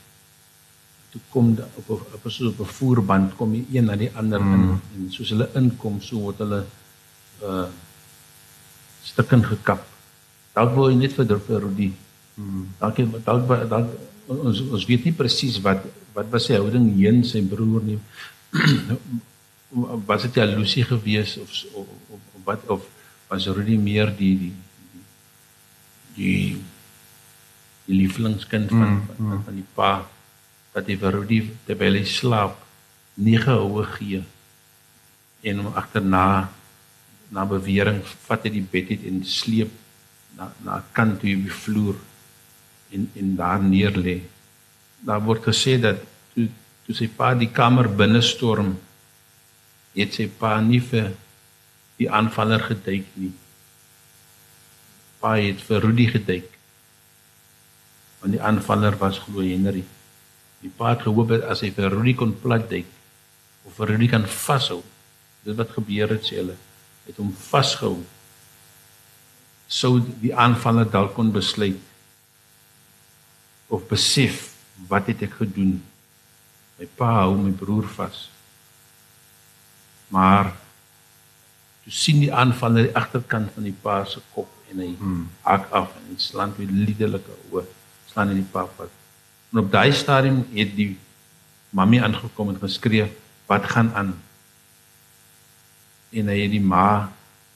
Toe 1.11 1.21
kom 1.33 1.53
op 1.59 1.89
op 1.97 2.17
op 2.17 2.31
so 2.31 2.49
'n 2.49 2.65
voerband 2.77 3.35
kom 3.37 3.51
die 3.53 3.65
een 3.71 3.85
na 3.85 3.95
die 3.95 4.11
ander 4.15 4.41
mm. 4.41 4.53
in 4.53 4.79
en 4.97 5.11
soos 5.11 5.29
hulle 5.29 5.49
inkom 5.53 6.01
so 6.01 6.19
word 6.19 6.37
hulle 6.37 6.65
uh 7.43 7.67
stukken 9.03 9.43
gekap. 9.45 9.85
Dalk 10.53 10.75
wou 10.75 10.89
hy 10.89 10.95
net 10.95 11.13
vir 11.13 11.39
vir 11.47 11.61
Rudy. 11.61 11.91
Mm. 12.35 12.67
dalk 12.79 12.97
dalk 13.25 13.69
dalk 13.69 13.89
ons 14.31 14.61
ons 14.71 14.87
weet 14.87 15.07
nie 15.07 15.15
presies 15.15 15.59
wat 15.65 15.83
wat 16.15 16.31
was 16.31 16.47
sy 16.47 16.57
houding 16.59 16.87
heen 16.97 17.21
sy 17.27 17.43
broer 17.43 17.83
nie 17.87 17.99
was 20.07 20.25
dit 20.27 20.39
jaloesie 20.41 20.83
geweest 20.87 21.39
of, 21.43 21.51
of, 21.79 21.87
of 22.15 22.43
wat 22.47 22.65
of 22.75 22.87
was 23.31 23.47
Rudy 23.47 23.77
meer 23.79 24.11
die 24.11 24.35
die 24.39 24.55
die 26.15 26.59
die 27.87 27.97
lieflingskind 27.97 28.69
van, 28.69 28.89
mm, 28.89 29.07
mm. 29.17 29.29
van 29.29 29.45
van 29.45 29.55
die 29.55 29.69
pa 29.75 29.91
wat 30.75 30.87
hy 30.87 30.97
vir 30.99 31.15
Rudy 31.15 31.39
terwyl 31.67 31.99
hy 31.99 32.03
slaap 32.07 32.59
nie 33.19 33.39
gehoue 33.39 33.85
gee 33.95 34.21
en 35.47 35.63
hom 35.63 35.77
agterna 35.79 36.25
na 37.31 37.47
bewering 37.47 38.01
vat 38.27 38.47
hy 38.47 38.51
die 38.59 38.67
bed 38.73 38.91
uit 38.91 39.07
en 39.07 39.23
sleep 39.27 39.71
na 40.37 40.51
na 40.67 40.81
kant 40.95 41.19
toe 41.23 41.35
op 41.37 41.47
die 41.47 41.59
vloer 41.63 41.99
en 42.91 43.09
en 43.15 43.35
daar 43.35 43.63
neer 43.63 43.95
lê. 43.97 44.21
Daar 44.99 45.21
word 45.23 45.43
gesê 45.49 45.77
dat 45.81 46.01
toe 46.33 46.47
toe 46.85 46.95
sy 46.97 47.07
pa 47.07 47.33
die 47.37 47.51
kamer 47.51 47.87
binne 47.87 48.21
storm 48.25 48.75
het 49.95 50.15
sy 50.15 50.27
pa 50.27 50.57
nie 50.61 50.81
vir 50.91 51.11
die 51.99 52.09
aanvaller 52.09 52.63
geduik 52.67 53.07
nie. 53.15 53.33
Paai 55.21 55.51
het 55.51 55.61
vir 55.67 55.83
Rudy 55.85 56.07
geduik. 56.15 56.47
Want 58.21 58.35
die 58.35 58.41
aanvaller 58.41 58.97
was 59.01 59.19
glo 59.21 59.43
Henry. 59.45 59.83
Die 60.61 60.71
pa 60.77 60.95
het 60.95 61.05
gehoop 61.05 61.29
dat 61.33 61.45
as 61.49 61.61
hy 61.65 61.71
vir 61.75 61.93
Rudy 61.93 62.15
kon 62.17 62.33
plat 62.41 62.67
duik 62.69 62.89
of 63.65 63.77
vir 63.77 63.93
Rudy 63.93 64.09
kan 64.09 64.25
vashou. 64.25 64.81
Dit 65.45 65.57
wat 65.57 65.73
gebeur 65.77 66.15
het 66.15 66.25
sê 66.27 66.41
hulle 66.41 66.57
het 67.07 67.17
hom 67.17 67.31
vasgehou. 67.33 68.01
Sou 69.71 69.95
die 70.21 70.33
aanvaller 70.37 70.89
dalk 70.91 71.15
kon 71.17 71.31
besluit 71.33 71.79
of 73.71 73.87
besef 73.87 74.49
wat 74.91 75.07
het 75.07 75.23
ek 75.27 75.37
gedoen? 75.39 75.77
My 76.79 76.87
pa 76.99 77.11
hou 77.21 77.35
my 77.39 77.53
broer 77.55 77.87
vas. 77.95 78.25
Maar 80.11 80.51
toe 81.83 81.93
sien 81.95 82.19
die 82.19 82.33
aanvaller 82.33 82.89
die 82.89 82.97
agterkant 82.99 83.53
van 83.55 83.67
die 83.69 83.75
pa 83.83 84.01
se 84.05 84.19
kop 84.35 84.49
en 84.71 84.81
hy 84.83 84.89
hmm. 84.97 85.21
hak 85.47 85.69
af 85.75 85.93
en 85.99 86.09
hy 86.11 86.17
slaan 86.19 86.51
met 86.57 86.71
liderlike 86.71 87.37
oë 87.51 87.63
staan 88.09 88.33
in 88.33 88.41
die 88.41 88.51
pad 88.51 88.71
wat. 88.79 88.91
En 89.51 89.63
op 89.63 89.71
daai 89.71 89.91
stadium 89.95 90.41
het 90.55 90.75
die 90.75 90.91
mammy 91.75 92.01
aangekom 92.03 92.51
en 92.51 92.59
geskree, 92.59 93.07
"Wat 93.47 93.65
gaan 93.71 93.93
aan?" 93.95 94.11
En 96.11 96.27
hy 96.27 96.39
het 96.43 96.51
die 96.51 96.63
ma 96.73 97.11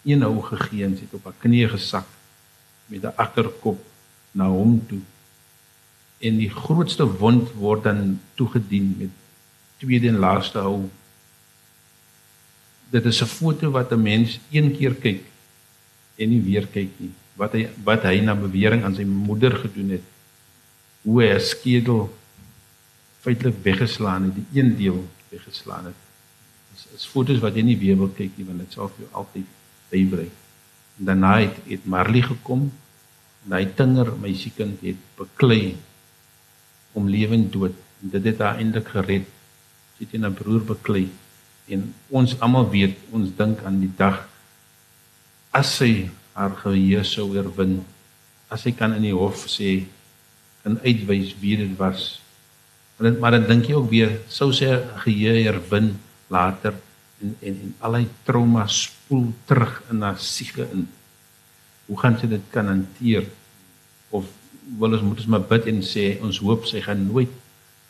een 0.05 0.21
hou 0.21 0.41
gegee 0.41 0.85
en 0.85 0.97
sit 0.97 1.13
op 1.13 1.23
haar 1.23 1.39
knieë 1.43 1.69
gesak 1.75 2.07
met 2.87 3.03
'n 3.03 3.15
agterkop 3.15 3.79
na 4.31 4.47
hom 4.47 4.79
toe. 4.87 5.01
En 6.25 6.39
die 6.41 6.49
grootste 6.49 7.05
wond 7.19 7.51
word 7.59 7.85
dan 7.85 8.19
toegedien 8.39 8.95
met 8.99 9.13
tweede 9.81 10.09
en 10.09 10.21
laaste 10.23 10.63
hou. 10.65 10.87
Dit 12.93 13.05
is 13.05 13.21
'n 13.21 13.31
foto 13.39 13.71
wat 13.71 13.91
'n 13.91 14.01
mens 14.01 14.39
een 14.51 14.71
keer 14.77 14.95
kyk 14.95 15.23
en 16.15 16.29
nie 16.29 16.41
weer 16.41 16.67
kyk 16.67 16.91
nie. 16.97 17.11
Wat 17.35 17.51
hy 17.51 17.69
wat 17.83 18.03
hy 18.03 18.19
na 18.19 18.35
bewering 18.35 18.83
aan 18.83 18.95
sy 18.95 19.03
moeder 19.03 19.55
gedoen 19.57 19.89
het. 19.89 20.05
Hoe 21.01 21.21
hy 21.23 21.29
'n 21.35 21.39
skedel 21.39 22.09
feitelik 23.19 23.57
weggeslaan 23.63 24.23
het, 24.23 24.35
die 24.35 24.61
een 24.61 24.75
deel 24.77 25.07
weggeslaan 25.29 25.85
het. 25.85 25.99
Dis 26.73 26.87
is 26.95 27.05
foto's 27.05 27.39
wat 27.39 27.55
jy 27.55 27.63
nie 27.65 27.77
weer 27.77 27.97
wil 27.97 28.11
kyk 28.13 28.37
nie 28.37 28.45
want 28.45 28.59
dit 28.59 28.71
sal 28.71 28.91
jou 28.97 29.09
altyd 29.11 29.45
bybly. 29.89 30.29
En 30.99 31.05
daarna 31.05 31.39
het, 31.39 31.57
het 31.67 31.85
Marley 31.85 32.21
gekom 32.21 32.71
en 33.45 33.51
hy 33.57 33.65
tinger 33.77 34.13
my 34.21 34.33
siekind 34.33 34.81
het 34.81 35.01
beklei 35.17 35.75
om 36.95 37.09
lewe 37.11 37.35
en 37.35 37.49
dood 37.51 37.75
dit 38.11 38.25
het 38.29 38.41
haar 38.43 38.59
eintlik 38.61 38.89
gered. 38.93 39.27
Sy 39.97 40.05
het 40.05 40.13
'n 40.19 40.33
broer 40.33 40.63
beklei 40.63 41.09
en 41.67 41.93
ons 42.09 42.39
almal 42.39 42.69
weet, 42.69 42.97
ons 43.11 43.29
dink 43.37 43.63
aan 43.63 43.79
die 43.79 43.93
dag 43.97 44.27
as 45.51 45.77
sy 45.77 46.09
haar 46.33 46.51
geheue 46.59 47.03
sou 47.03 47.31
oorwin, 47.31 47.85
as 48.49 48.61
sy 48.61 48.71
kan 48.71 48.93
in 48.93 49.01
die 49.01 49.15
hof 49.15 49.47
sê 49.47 49.85
en 50.63 50.79
uitwys 50.83 51.33
wie 51.39 51.57
dit 51.57 51.77
was. 51.77 52.19
Maar 52.97 53.09
dan, 53.09 53.19
maar 53.19 53.31
dan 53.31 53.47
dink 53.47 53.69
jy 53.69 53.73
ook 53.73 53.89
weer 53.89 54.21
sou 54.27 54.51
sy 54.53 54.67
geheue 55.03 55.43
herwin 55.43 55.95
later 56.27 56.75
en 57.21 57.35
en 57.41 57.55
en 57.63 57.73
al 57.79 57.93
die 57.93 58.09
trauma 58.23 58.67
spoel 58.67 59.33
terug 59.47 59.81
in 59.89 60.01
haar 60.01 60.19
siege 60.19 60.67
in. 60.71 60.87
Hoe 61.87 61.97
gaan 61.97 62.19
sy 62.19 62.27
dit 62.27 62.45
kan 62.51 62.67
hanteer? 62.67 63.25
Of 64.09 64.25
wil 64.79 64.93
ons 64.97 65.01
moet 65.01 65.19
ons 65.21 65.31
maar 65.33 65.47
bid 65.53 65.67
en 65.71 65.81
sê 65.85 66.05
ons 66.25 66.41
hoop 66.41 66.65
sy 66.65 66.81
gaan 66.81 67.07
nooit 67.07 67.31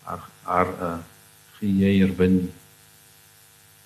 haar 0.03 0.23
haar 0.43 0.69
uh 0.87 0.97
geheue 1.55 2.01
herwin 2.03 2.33
nie 2.41 2.53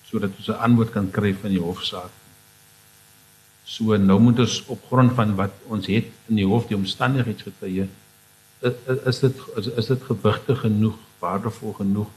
sodat 0.09 0.33
ons 0.37 0.49
'n 0.49 0.61
antwoord 0.65 0.91
kan 0.91 1.11
kry 1.11 1.33
van 1.41 1.51
die 1.53 1.61
hofsaak. 1.61 2.09
So 3.63 3.97
nou 3.97 4.19
moet 4.19 4.39
ons 4.39 4.65
op 4.65 4.81
grond 4.89 5.13
van 5.13 5.35
wat 5.35 5.53
ons 5.67 5.85
het 5.85 6.07
in 6.29 6.35
die 6.41 6.45
hof 6.51 6.67
die 6.67 6.77
omstandigheidsgetuie 6.77 7.87
is 9.09 9.19
dit 9.19 9.35
is, 9.59 9.67
is 9.67 9.87
dit 9.87 10.01
gewigtig 10.03 10.59
genoeg, 10.59 10.97
waardevol 11.19 11.73
genoeg 11.73 12.09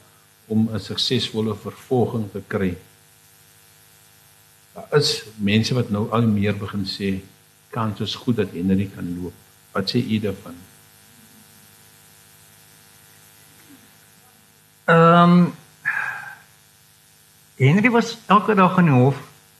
om 0.46 0.68
'n 0.72 0.80
suksesvolle 0.80 1.54
vervolging 1.54 2.30
te 2.32 2.42
kry. 2.46 2.76
Daar 4.74 4.88
is 4.98 5.22
mense 5.36 5.74
wat 5.74 5.90
nou 5.90 6.10
al 6.10 6.26
meer 6.26 6.56
begin 6.56 6.84
sê 6.86 7.20
kans 7.70 8.00
is 8.00 8.14
goed 8.14 8.36
dat 8.36 8.50
Henry 8.52 8.90
kan 8.94 9.22
loop. 9.22 9.34
Wat 9.72 9.90
sê 9.90 9.98
u 9.98 10.18
daarvan? 10.20 10.56
Ehm 14.84 15.30
um, 15.30 15.54
Henry 17.56 17.90
was 17.90 18.18
elke 18.26 18.54
dag 18.54 18.78
in 18.78 18.84
die 18.84 18.94
hof 18.94 19.16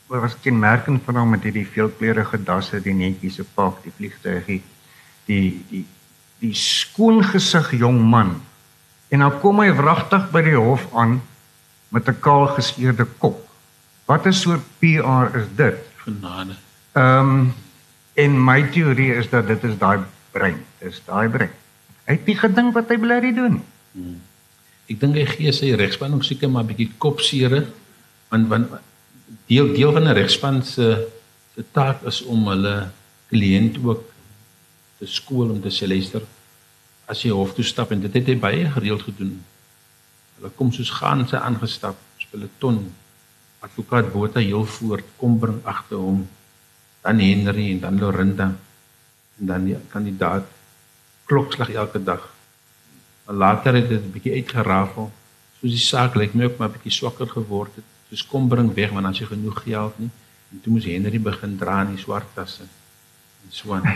waar 0.06 0.20
was 0.20 0.36
kenmerkend 0.40 1.02
van 1.04 1.16
hom 1.16 1.30
met 1.30 1.44
hierdie 1.46 1.66
veelkleurige 1.66 2.42
dasse, 2.42 2.80
die 2.82 2.94
netjiese 2.94 3.44
pak, 3.54 3.78
die 3.84 3.92
vliegtuigie, 3.96 4.62
die 5.24 5.64
die 5.70 5.84
die 6.42 6.54
skoon 6.58 7.22
gesig 7.24 7.70
jong 7.78 8.00
man. 8.02 8.34
En 9.08 9.22
dan 9.22 9.38
kom 9.40 9.60
hy 9.62 9.70
wragtig 9.78 10.26
by 10.34 10.42
die 10.42 10.58
hof 10.58 10.88
aan 10.92 11.20
met 11.88 12.08
'n 12.08 12.20
kaal 12.20 12.46
geskeurde 12.58 13.06
kop. 13.18 13.38
Wat 14.04 14.26
'n 14.26 14.32
soort 14.32 14.64
PR 14.78 15.36
is 15.38 15.48
dit? 15.56 15.78
Genade. 16.04 16.56
Ehm 16.92 17.30
um, 17.30 17.54
en 18.14 18.36
my 18.44 18.60
teorie 18.74 19.12
is 19.14 19.28
dat 19.30 19.46
dit 19.46 19.64
is 19.64 19.78
daai 19.80 20.04
brein, 20.32 20.58
dis 20.80 21.00
daai 21.06 21.28
brein. 21.32 21.52
Hy 22.06 22.16
het 22.18 22.28
nie 22.28 22.36
gedink 22.36 22.74
wat 22.76 22.90
hy 22.92 22.98
bly 23.00 23.20
doen. 23.36 23.60
Hmm. 23.92 24.20
Ek 24.90 25.00
dink 25.00 25.16
hy 25.16 25.26
gee 25.30 25.52
sy 25.54 25.72
regspan 25.78 26.14
ook 26.16 26.24
seker 26.26 26.50
maar 26.50 26.64
'n 26.64 26.72
bietjie 26.72 26.90
kopseere 26.98 27.66
want 28.30 28.48
want 28.48 28.68
deel 29.46 29.72
deel 29.72 29.92
van 29.92 30.08
'n 30.08 30.16
regspan 30.16 30.62
se 30.62 31.08
se 31.54 31.64
taak 31.72 32.02
is 32.04 32.22
om 32.24 32.48
hulle 32.48 32.90
kliënt 33.30 33.76
ook 33.84 34.04
te 34.98 35.06
skool 35.06 35.50
om 35.50 35.60
te 35.60 35.70
sê 35.70 35.86
luister 35.86 36.22
as 37.06 37.22
jy 37.22 37.30
hof 37.30 37.54
toe 37.54 37.64
stap 37.64 37.92
en 37.92 38.00
dit 38.00 38.14
het 38.14 38.26
hy 38.26 38.36
baie 38.36 38.70
gereeld 38.70 39.02
gedoen. 39.02 39.44
Hulle 40.36 40.50
kom 40.56 40.72
soos 40.72 40.90
gaan 40.90 41.28
sy 41.28 41.36
aangestap, 41.36 41.96
peloton 42.32 42.80
advokaat 43.62 44.12
Botha 44.12 44.40
heel 44.40 44.64
voort 44.64 45.04
kom 45.20 45.36
bring 45.38 45.60
agter 45.68 46.00
hom 46.00 46.24
dan 47.02 47.18
Henry 47.18 47.70
en 47.72 47.80
dan 47.80 47.98
Lorinda 47.98 48.48
en 49.38 49.46
dan 49.46 49.64
die 49.64 49.76
kandidaat 49.90 50.46
klokslag 51.26 51.70
elke 51.70 52.02
dag. 52.02 52.28
Maar 53.26 53.34
later 53.34 53.74
het 53.74 53.88
dit 53.88 54.02
'n 54.02 54.12
bietjie 54.12 54.32
uitgerafel. 54.32 55.10
Soos 55.60 55.70
die 55.70 55.78
saak 55.78 56.14
lyk 56.14 56.34
my 56.34 56.44
ook 56.44 56.58
maar 56.58 56.70
bietjie 56.70 56.92
swakker 56.92 57.28
geword 57.28 57.74
het 57.76 57.84
soos 58.12 58.26
kom 58.28 58.48
bring 58.48 58.68
weg 58.76 58.92
want 58.92 59.08
as 59.08 59.22
jy 59.22 59.26
genoeg 59.30 59.62
geld 59.64 59.96
nie 59.96 60.10
en 60.52 60.60
toe 60.60 60.72
moes 60.74 60.84
Henry 60.84 61.16
begin 61.16 61.56
dra 61.56 61.78
in 61.86 61.94
die 61.94 62.02
swart 62.02 62.28
tasse 62.36 62.66
en 62.66 63.48
so 63.56 63.72
aan. 63.72 63.86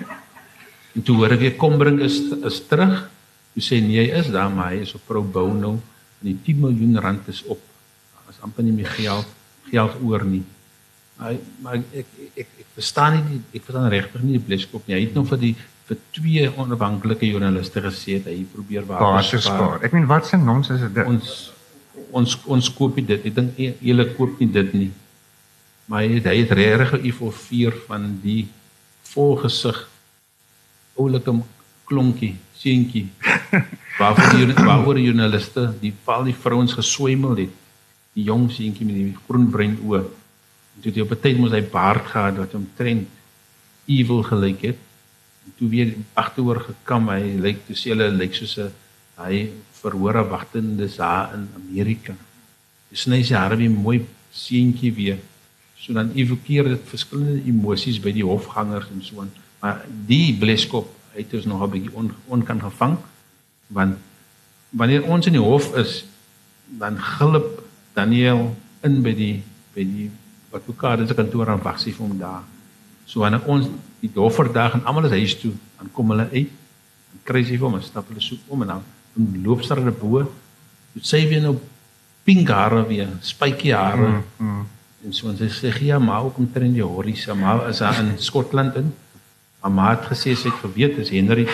en 0.96 1.04
toe 1.04 1.16
hoor 1.18 1.34
ek 1.36 1.42
weer 1.42 1.58
kom 1.60 1.76
bring 1.78 2.00
is 2.02 2.16
is 2.40 2.62
terug. 2.70 3.04
Jy 3.54 3.62
sê 3.62 3.80
nee, 3.84 4.00
hy 4.00 4.22
is 4.22 4.30
daar 4.32 4.48
maar 4.50 4.72
hy 4.72 4.80
is 4.86 4.94
op 4.96 5.04
pro 5.06 5.20
bono 5.22 5.74
en 5.76 6.30
die 6.30 6.38
10 6.46 6.62
miljoen 6.64 6.96
rand 7.04 7.28
is 7.28 7.42
op. 7.44 7.60
Daar 8.14 8.32
is 8.32 8.40
amper 8.42 8.64
nie 8.64 8.72
meer 8.80 8.88
geld 8.96 9.28
geld 9.68 10.00
oor 10.00 10.24
nie. 10.24 10.42
Maar 11.18 11.38
maar 11.62 11.78
ek 11.92 12.06
ek 12.34 12.48
ek, 12.58 12.66
verstaan 12.74 13.20
nie 13.20 13.40
ek 13.54 13.62
verstaan 13.66 13.88
regtig 13.92 14.22
nie 14.22 14.38
die 14.38 14.46
bleskop 14.48 14.86
nie. 14.86 14.96
Hy 14.96 15.04
het 15.06 15.14
nog 15.14 15.28
vir 15.30 15.42
die 15.44 15.54
vir 15.84 16.00
twee 16.16 16.48
onafhanklike 16.56 17.28
joernaliste 17.28 17.82
gesê 17.84 18.18
dat 18.22 18.32
hy 18.32 18.44
probeer 18.52 18.86
waar 18.88 19.22
spaar. 19.22 19.82
Ek 19.84 19.92
meen 19.92 20.08
wat 20.10 20.26
se 20.26 20.40
nonsens 20.40 20.82
is 20.82 20.92
dit? 20.96 21.06
Ons 21.06 21.34
ons 22.14 22.36
ons 22.56 22.70
koop 22.74 22.96
dit. 22.96 23.14
Ek 23.14 23.34
dink 23.34 23.58
julle 23.58 24.06
koop 24.16 24.40
nie 24.40 24.50
dit 24.50 24.74
nie. 24.74 24.92
Maar 25.86 26.06
hy 26.06 26.14
het, 26.16 26.28
hy 26.30 26.36
het 26.40 26.52
regtig 26.56 26.92
'n 26.94 27.04
evil 27.10 27.32
vier 27.46 27.74
van 27.86 28.06
die 28.22 28.48
volgesig 29.12 29.88
oulike 30.96 31.34
klonkie, 31.84 32.34
seentjie. 32.56 33.08
Waarvoor 34.00 34.32
die 34.32 34.54
waaroor 34.54 34.98
die 34.98 35.06
joernaliste, 35.06 35.74
die 35.80 35.92
val 36.04 36.24
die 36.24 36.34
vrouens 36.34 36.72
geswemel 36.72 37.36
het. 37.36 37.52
Die 38.14 38.24
jong 38.24 38.48
seentjie 38.50 38.86
met 38.86 38.94
die 38.94 39.16
groen 39.26 39.50
brein 39.50 39.76
oë. 39.84 40.02
En 40.74 40.82
toe 40.82 40.92
die 40.92 41.02
op 41.02 41.10
'n 41.10 41.20
tyd 41.20 41.38
moes 41.38 41.52
hy 41.52 41.62
baard 41.62 42.06
gehad 42.06 42.36
wat 42.36 42.52
hom 42.52 42.68
trend 42.76 43.08
evil 43.86 44.22
gelyk 44.22 44.60
het. 44.62 44.78
En 45.44 45.52
toe 45.56 45.68
weer 45.68 45.94
agteroor 46.14 46.60
gekam, 46.60 47.08
hy 47.08 47.36
lyk 47.38 47.66
toe 47.66 47.76
sê 47.76 47.92
hulle 47.92 48.10
lyk 48.10 48.34
soos 48.34 48.58
'n 48.58 48.72
hy 49.16 49.50
verhoor 49.70 50.28
wagtendes 50.28 50.96
daar 50.96 51.34
in 51.34 51.48
Amerika. 51.54 52.14
Dis 52.90 53.06
net 53.06 53.26
sy 53.26 53.34
hare 53.34 53.56
wie 53.56 53.68
mooi 53.68 54.06
seentjie 54.30 54.92
weer. 54.92 55.18
So 55.76 55.92
dan 55.92 56.12
evokeer 56.14 56.64
dit 56.64 56.88
verskillende 56.88 57.42
emosies 57.44 58.00
by 58.00 58.12
die 58.12 58.24
hofgangers 58.24 58.88
en 58.90 59.02
so 59.02 59.20
aan. 59.20 59.30
Maar 59.60 59.84
die 60.06 60.34
bleskop 60.38 60.88
het 61.14 61.34
ons 61.34 61.44
nog 61.44 61.62
'n 61.62 61.70
bietjie 61.70 61.94
on, 61.94 62.12
onkan 62.26 62.60
gevang 62.60 62.98
want 63.66 63.96
wanneer 64.70 65.04
ons 65.04 65.26
in 65.26 65.32
die 65.32 65.42
hof 65.42 65.76
is 65.76 66.04
dan 66.66 66.98
gulp 66.98 67.62
Daniel 67.92 68.56
in 68.82 69.02
by 69.02 69.14
die 69.14 69.42
by 69.74 69.84
die 69.84 70.10
advokaat 70.54 71.08
se 71.08 71.14
kantoor 71.14 71.50
aan 71.50 71.62
wag 71.62 71.80
sy 71.80 71.92
vir 71.92 72.06
hom 72.06 72.18
daar. 72.18 72.42
So 73.06 73.20
wanneer 73.20 73.44
ons 73.50 73.68
die 74.00 74.10
hof 74.14 74.38
verdag 74.40 74.78
en 74.78 74.84
almal 74.88 75.08
is 75.10 75.16
huis 75.18 75.36
toe, 75.40 75.52
dan 75.78 75.90
kom 75.92 76.12
hulle 76.14 76.28
uit. 76.32 76.52
Dan 77.12 77.22
kry 77.28 77.44
sy 77.44 77.58
vir 77.58 77.68
hom, 77.68 77.80
stap 77.82 78.08
hulle 78.12 78.22
so 78.24 78.38
om 78.48 78.64
en 78.64 78.74
dan 78.74 78.84
en 79.14 79.30
loopsterre 79.44 79.92
bo. 79.94 80.24
Dit 80.94 81.06
sê 81.06 81.22
weer 81.28 81.42
nou 81.44 81.56
pink 82.24 82.48
hare 82.50 82.82
weer, 82.88 83.10
spykie 83.22 83.74
hare. 83.74 84.10
Mm, 84.16 84.24
mm. 84.38 84.66
En 85.04 85.12
so 85.12 85.28
en 85.28 85.38
sy 85.38 85.50
sê 85.52 85.72
ja, 85.84 85.98
maar 86.00 86.24
ook 86.24 86.38
om 86.40 86.50
ter 86.50 86.64
in 86.64 86.76
die 86.78 86.84
horisa, 86.84 87.34
maar 87.36 87.68
is 87.68 87.82
daar 87.84 88.00
in 88.00 88.14
Skotland 88.18 88.76
in. 88.80 88.92
Maar 89.64 89.96
het 89.96 90.08
gesê 90.12 90.34
sy 90.36 90.50
het 90.50 90.60
geweet 90.60 90.98
is 91.00 91.10
Henry 91.12 91.46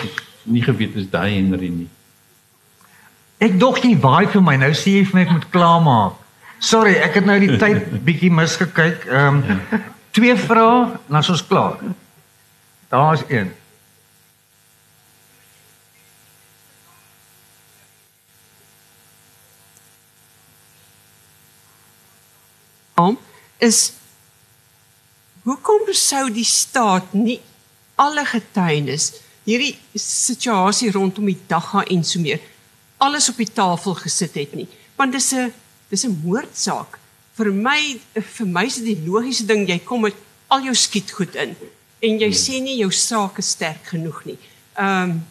nie 0.43 0.63
geweet 0.63 0.95
is 0.95 1.09
daai 1.09 1.35
Henry 1.35 1.69
nie. 1.69 1.89
Ek 3.41 3.57
dog 3.59 3.79
jy 3.81 3.95
waai 4.01 4.27
vir 4.29 4.43
my. 4.45 4.57
Nou 4.61 4.71
sê 4.77 4.97
jy 4.97 5.05
vir 5.09 5.17
my 5.17 5.23
ek 5.25 5.33
moet 5.35 5.47
klaarmaak. 5.53 6.20
Sorry, 6.61 6.93
ek 7.01 7.17
het 7.17 7.25
nou 7.25 7.39
die 7.41 7.57
tyd 7.57 7.89
bietjie 8.07 8.31
misgekyk. 8.33 9.07
Ehm 9.09 9.41
um, 9.41 9.87
twee 10.11 10.35
vrae, 10.35 10.99
dan 11.07 11.19
is 11.19 11.29
ons 11.29 11.47
klaar. 11.47 11.79
Daar's 12.91 13.23
een. 13.29 13.53
hom 23.01 23.17
is 23.57 23.79
hoekom 25.47 25.89
sou 25.97 26.27
die 26.33 26.47
staat 26.47 27.13
nie 27.17 27.39
alle 28.01 28.23
getuienis 28.29 29.11
hierdie 29.47 29.73
situasie 29.97 30.91
rondom 30.93 31.29
die 31.31 31.39
dagga 31.49 31.83
en 31.93 32.05
so 32.05 32.21
meer 32.21 32.41
alles 33.01 33.29
op 33.31 33.39
die 33.41 33.49
tafel 33.49 33.95
gesit 33.97 34.35
het 34.37 34.51
nie. 34.53 34.67
Want 34.95 35.15
dis 35.17 35.31
'n 35.33 35.49
dis 35.91 36.05
'n 36.07 36.21
moordsaak. 36.23 36.99
Vir 37.37 37.51
my 37.51 37.99
vir 38.15 38.47
my 38.47 38.65
is 38.65 38.79
dit 38.79 38.95
die 38.95 39.05
logiese 39.07 39.45
ding 39.45 39.67
jy 39.67 39.79
kom 39.79 40.01
met 40.07 40.15
al 40.47 40.63
jou 40.63 40.75
skiet 40.75 41.11
goed 41.11 41.35
in 41.35 41.55
en 42.01 42.19
jy 42.19 42.31
sê 42.33 42.61
nie 42.63 42.79
jou 42.79 42.91
saak 42.91 43.37
is 43.39 43.51
sterk 43.55 43.93
genoeg 43.93 44.25
nie. 44.25 44.37
Ehm 44.75 45.11
um, 45.11 45.21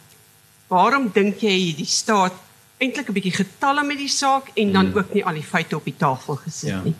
waarom 0.71 1.09
dink 1.13 1.41
jy 1.43 1.75
die 1.75 1.89
staat 1.89 2.33
eintlik 2.79 3.09
'n 3.09 3.13
bietjie 3.13 3.37
getalle 3.43 3.83
met 3.83 3.97
die 3.97 4.09
saak 4.09 4.51
en 4.55 4.71
dan 4.71 4.85
hmm. 4.85 4.97
ook 4.97 5.13
nie 5.13 5.25
al 5.25 5.33
die 5.33 5.49
feite 5.53 5.75
op 5.75 5.85
die 5.85 5.97
tafel 5.97 6.35
gesit 6.35 6.69
ja. 6.69 6.81
nie? 6.83 6.95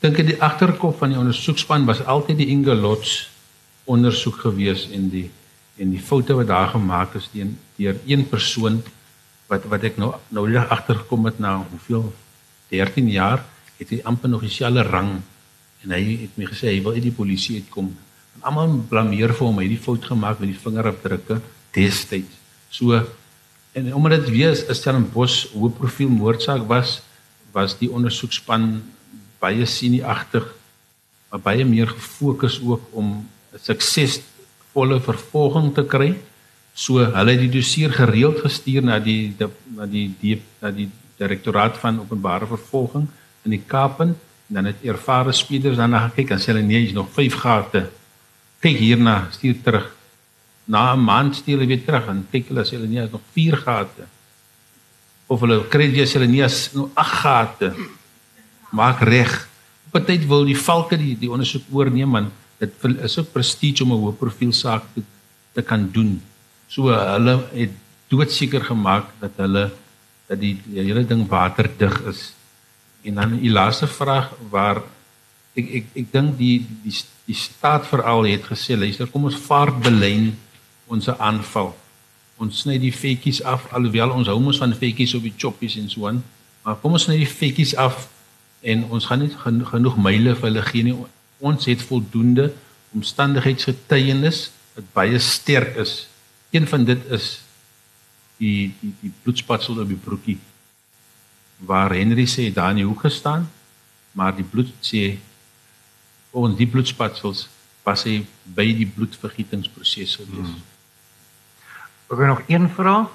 Dink 0.00 0.16
jy 0.20 0.24
die 0.24 0.42
agterkop 0.42 0.98
van 0.98 1.12
die 1.12 1.18
ondersoekspan 1.18 1.86
was 1.88 2.04
altyd 2.04 2.38
die 2.38 2.50
Ingelots 2.54 3.30
ondersoek 3.84 4.36
gewees 4.46 4.88
en 4.92 5.10
die 5.10 5.30
en 5.76 5.90
die 5.90 6.00
foute 6.00 6.34
wat 6.38 6.46
daar 6.46 6.68
gemaak 6.70 7.16
is 7.18 7.26
teen 7.32 7.56
deur 7.76 7.96
een 8.06 8.28
persoon 8.28 8.82
wat 9.48 9.66
wat 9.70 9.84
ek 9.84 9.98
nou 10.00 10.14
nou 10.28 10.46
net 10.50 10.68
agtergekom 10.68 11.26
het 11.28 11.38
na 11.38 11.56
hoeveel 11.70 12.12
13 12.70 13.10
jaar 13.12 13.44
het 13.78 13.90
hy 13.90 14.00
amper 14.04 14.30
nog 14.30 14.44
dieselfde 14.46 14.82
rang. 14.86 15.20
En 15.84 15.90
hy 15.90 16.02
het 16.24 16.38
my 16.38 16.46
gesê 16.48 16.70
hy 16.72 16.80
wil 16.82 16.96
uit 16.96 17.04
die 17.04 17.12
polisie 17.12 17.58
uitkom. 17.60 17.90
En 18.36 18.46
almal 18.48 18.78
blameer 18.88 19.34
vir 19.34 19.46
hom 19.46 19.58
hy 19.60 19.66
het 19.68 19.76
die 19.76 19.84
fout 19.84 20.04
gemaak 20.04 20.40
met 20.40 20.54
die 20.54 20.62
vingerafdrukke 20.62 21.40
destyds 21.74 22.40
so 22.74 22.98
en 23.74 23.94
omdat 23.94 24.24
dit 24.24 24.34
weer 24.34 24.54
'n 24.54 24.74
Stellenbosch 24.74 25.50
hoë 25.54 25.70
profiel 25.78 26.08
moordsaak 26.08 26.66
was 26.66 27.02
was 27.52 27.78
die 27.78 27.90
ondersoekspan 27.90 28.82
baie 29.38 29.66
sinieagtig 29.66 30.44
maar 31.30 31.40
baie 31.40 31.64
meer 31.64 31.88
gefokus 31.90 32.60
ook 32.62 32.82
om 32.92 33.26
sukses 33.58 34.20
volle 34.74 35.00
vervolging 35.00 35.74
te 35.74 35.84
kry. 35.86 36.14
So 36.74 36.98
hulle 36.98 37.34
het 37.36 37.42
die 37.44 37.52
dossier 37.54 37.92
gereeld 37.94 38.40
gestuur 38.42 38.82
na 38.82 38.98
die, 38.98 39.34
na 39.38 39.86
die 39.86 40.08
die 40.20 40.40
na 40.60 40.72
die 40.74 40.88
direktoraat 41.20 41.76
van 41.78 42.00
openbare 42.02 42.48
vervolging 42.50 43.06
in 43.46 43.54
die 43.54 43.62
Kaap 43.62 44.00
en 44.02 44.16
dan 44.50 44.66
het 44.66 44.82
ervare 44.82 45.32
speeders 45.32 45.78
dan 45.78 45.94
gekyk 45.94 46.34
en 46.34 46.42
sê 46.42 46.50
hulle 46.50 46.64
nee, 46.66 46.82
is 46.82 46.96
nog 46.96 47.12
5 47.14 47.36
gate. 47.44 47.84
Kyk 48.64 48.80
hierna, 48.80 49.28
stuur 49.30 49.62
terug. 49.62 49.86
Na 50.66 50.94
'n 50.94 51.04
maand 51.04 51.36
stuur 51.36 51.58
hulle 51.58 51.70
weer 51.70 51.84
terug 51.84 52.08
en 52.08 52.26
kyk 52.32 52.50
hulle 52.50 52.66
sê 52.66 52.76
hulle 52.76 52.90
nee, 52.90 53.04
is 53.04 53.14
nog 53.14 53.22
4 53.32 53.56
gate. 53.56 54.10
Of 55.26 55.40
hulle 55.40 55.62
kry 55.70 55.88
jy 55.94 56.06
sê 56.06 56.18
hulle 56.18 56.30
nee, 56.30 56.44
is 56.44 56.72
nog 56.74 56.90
8 56.94 57.20
gate. 57.22 57.74
Maak 58.72 59.00
reg. 59.00 59.48
Tyd 59.94 60.26
wil 60.26 60.44
die 60.44 60.58
valke 60.58 60.98
die 60.98 61.14
die 61.14 61.30
ondersoek 61.30 61.70
oorneem 61.70 62.10
man 62.10 62.32
dit 62.58 62.72
is 63.02 63.18
ook 63.18 63.32
prestige 63.32 63.82
om 63.84 63.92
'n 63.92 64.00
hoë 64.02 64.18
profiel 64.18 64.52
saak 64.52 64.82
te, 64.94 65.02
te 65.54 65.62
kan 65.62 65.90
doen. 65.92 66.20
So 66.74 66.90
hulle 66.90 67.38
het 67.54 67.74
doodseker 68.10 68.64
gemaak 68.66 69.12
dat 69.20 69.38
hulle 69.38 69.68
dat 70.26 70.40
die, 70.40 70.56
die 70.64 70.80
hele 70.80 71.04
ding 71.06 71.26
waterdig 71.28 71.94
is. 72.10 72.32
En 73.04 73.20
dan 73.20 73.36
die 73.38 73.52
laaste 73.52 73.86
vraag 73.86 74.32
waar 74.50 74.80
ek 75.54 75.68
ek 75.80 75.90
ek 76.02 76.08
dink 76.12 76.38
die 76.40 76.64
die 76.82 76.94
die 77.28 77.36
staat 77.38 77.86
veral 77.88 78.26
het 78.26 78.48
gesê 78.50 78.76
luister 78.76 79.08
kom 79.08 79.28
ons 79.30 79.38
vaart 79.46 79.78
belyn 79.84 80.32
ons 80.90 81.08
aanval. 81.14 81.70
Ons 82.42 82.64
sny 82.64 82.80
die 82.82 82.92
vetjies 82.92 83.40
af 83.46 83.68
alhoewel 83.76 84.16
ons 84.16 84.28
hou 84.28 84.40
mos 84.42 84.58
van 84.60 84.74
vetjies 84.74 85.14
op 85.14 85.22
die 85.24 85.36
choppies 85.38 85.78
en 85.80 85.86
so 85.92 86.08
aan. 86.10 86.24
Maar 86.64 86.80
kom 86.82 86.98
ons 86.98 87.06
sny 87.06 87.20
die 87.22 87.30
vetjies 87.30 87.76
af 87.78 88.08
en 88.64 88.82
ons 88.90 89.06
gaan 89.06 89.22
nie 89.22 89.30
genoeg 89.70 90.00
myle 90.00 90.34
vir 90.34 90.48
hulle 90.48 90.66
gee 90.72 90.88
nie 90.88 90.96
ons 91.44 91.68
het 91.68 91.82
voldoende 91.84 92.50
omstandigheidsgetuienis 92.96 94.48
wat 94.74 94.90
baie 94.96 95.22
sterk 95.22 95.78
is. 95.84 95.94
Een 96.54 96.68
van 96.70 96.84
dit 96.86 97.06
is 97.10 97.28
die 98.38 98.74
die 98.80 98.92
die 99.00 99.12
bloedspatsel 99.22 99.80
op 99.82 99.88
die 99.90 99.98
broekie 99.98 100.38
waar 101.66 101.94
Henry 101.94 102.26
sê 102.30 102.50
daar 102.52 102.70
in 102.74 102.82
die 102.82 102.86
hoek 102.86 103.06
gestaan, 103.06 103.48
maar 104.12 104.34
die 104.36 104.46
bloed 104.46 104.70
sê 104.84 105.18
ons 106.30 106.56
die 106.58 106.68
bloedspatsels 106.70 107.48
was 107.84 108.04
hy 108.08 108.20
by 108.56 108.66
die 108.78 108.86
bloedvergietingsproses 108.86 110.16
gewees. 110.20 110.54
Hmm. 110.54 110.62
Ek 112.10 112.18
het 112.18 112.30
nog 112.30 112.42
een 112.48 112.70
vraag. 112.70 113.10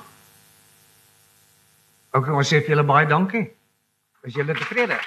OK, 2.11 2.29
ons 2.33 2.47
sê 2.49 2.61
vir 2.63 2.75
julle 2.75 2.85
baie 2.89 3.07
dankie. 3.07 3.45
Is 4.25 4.35
julle 4.35 4.55
tevrede? 4.57 4.97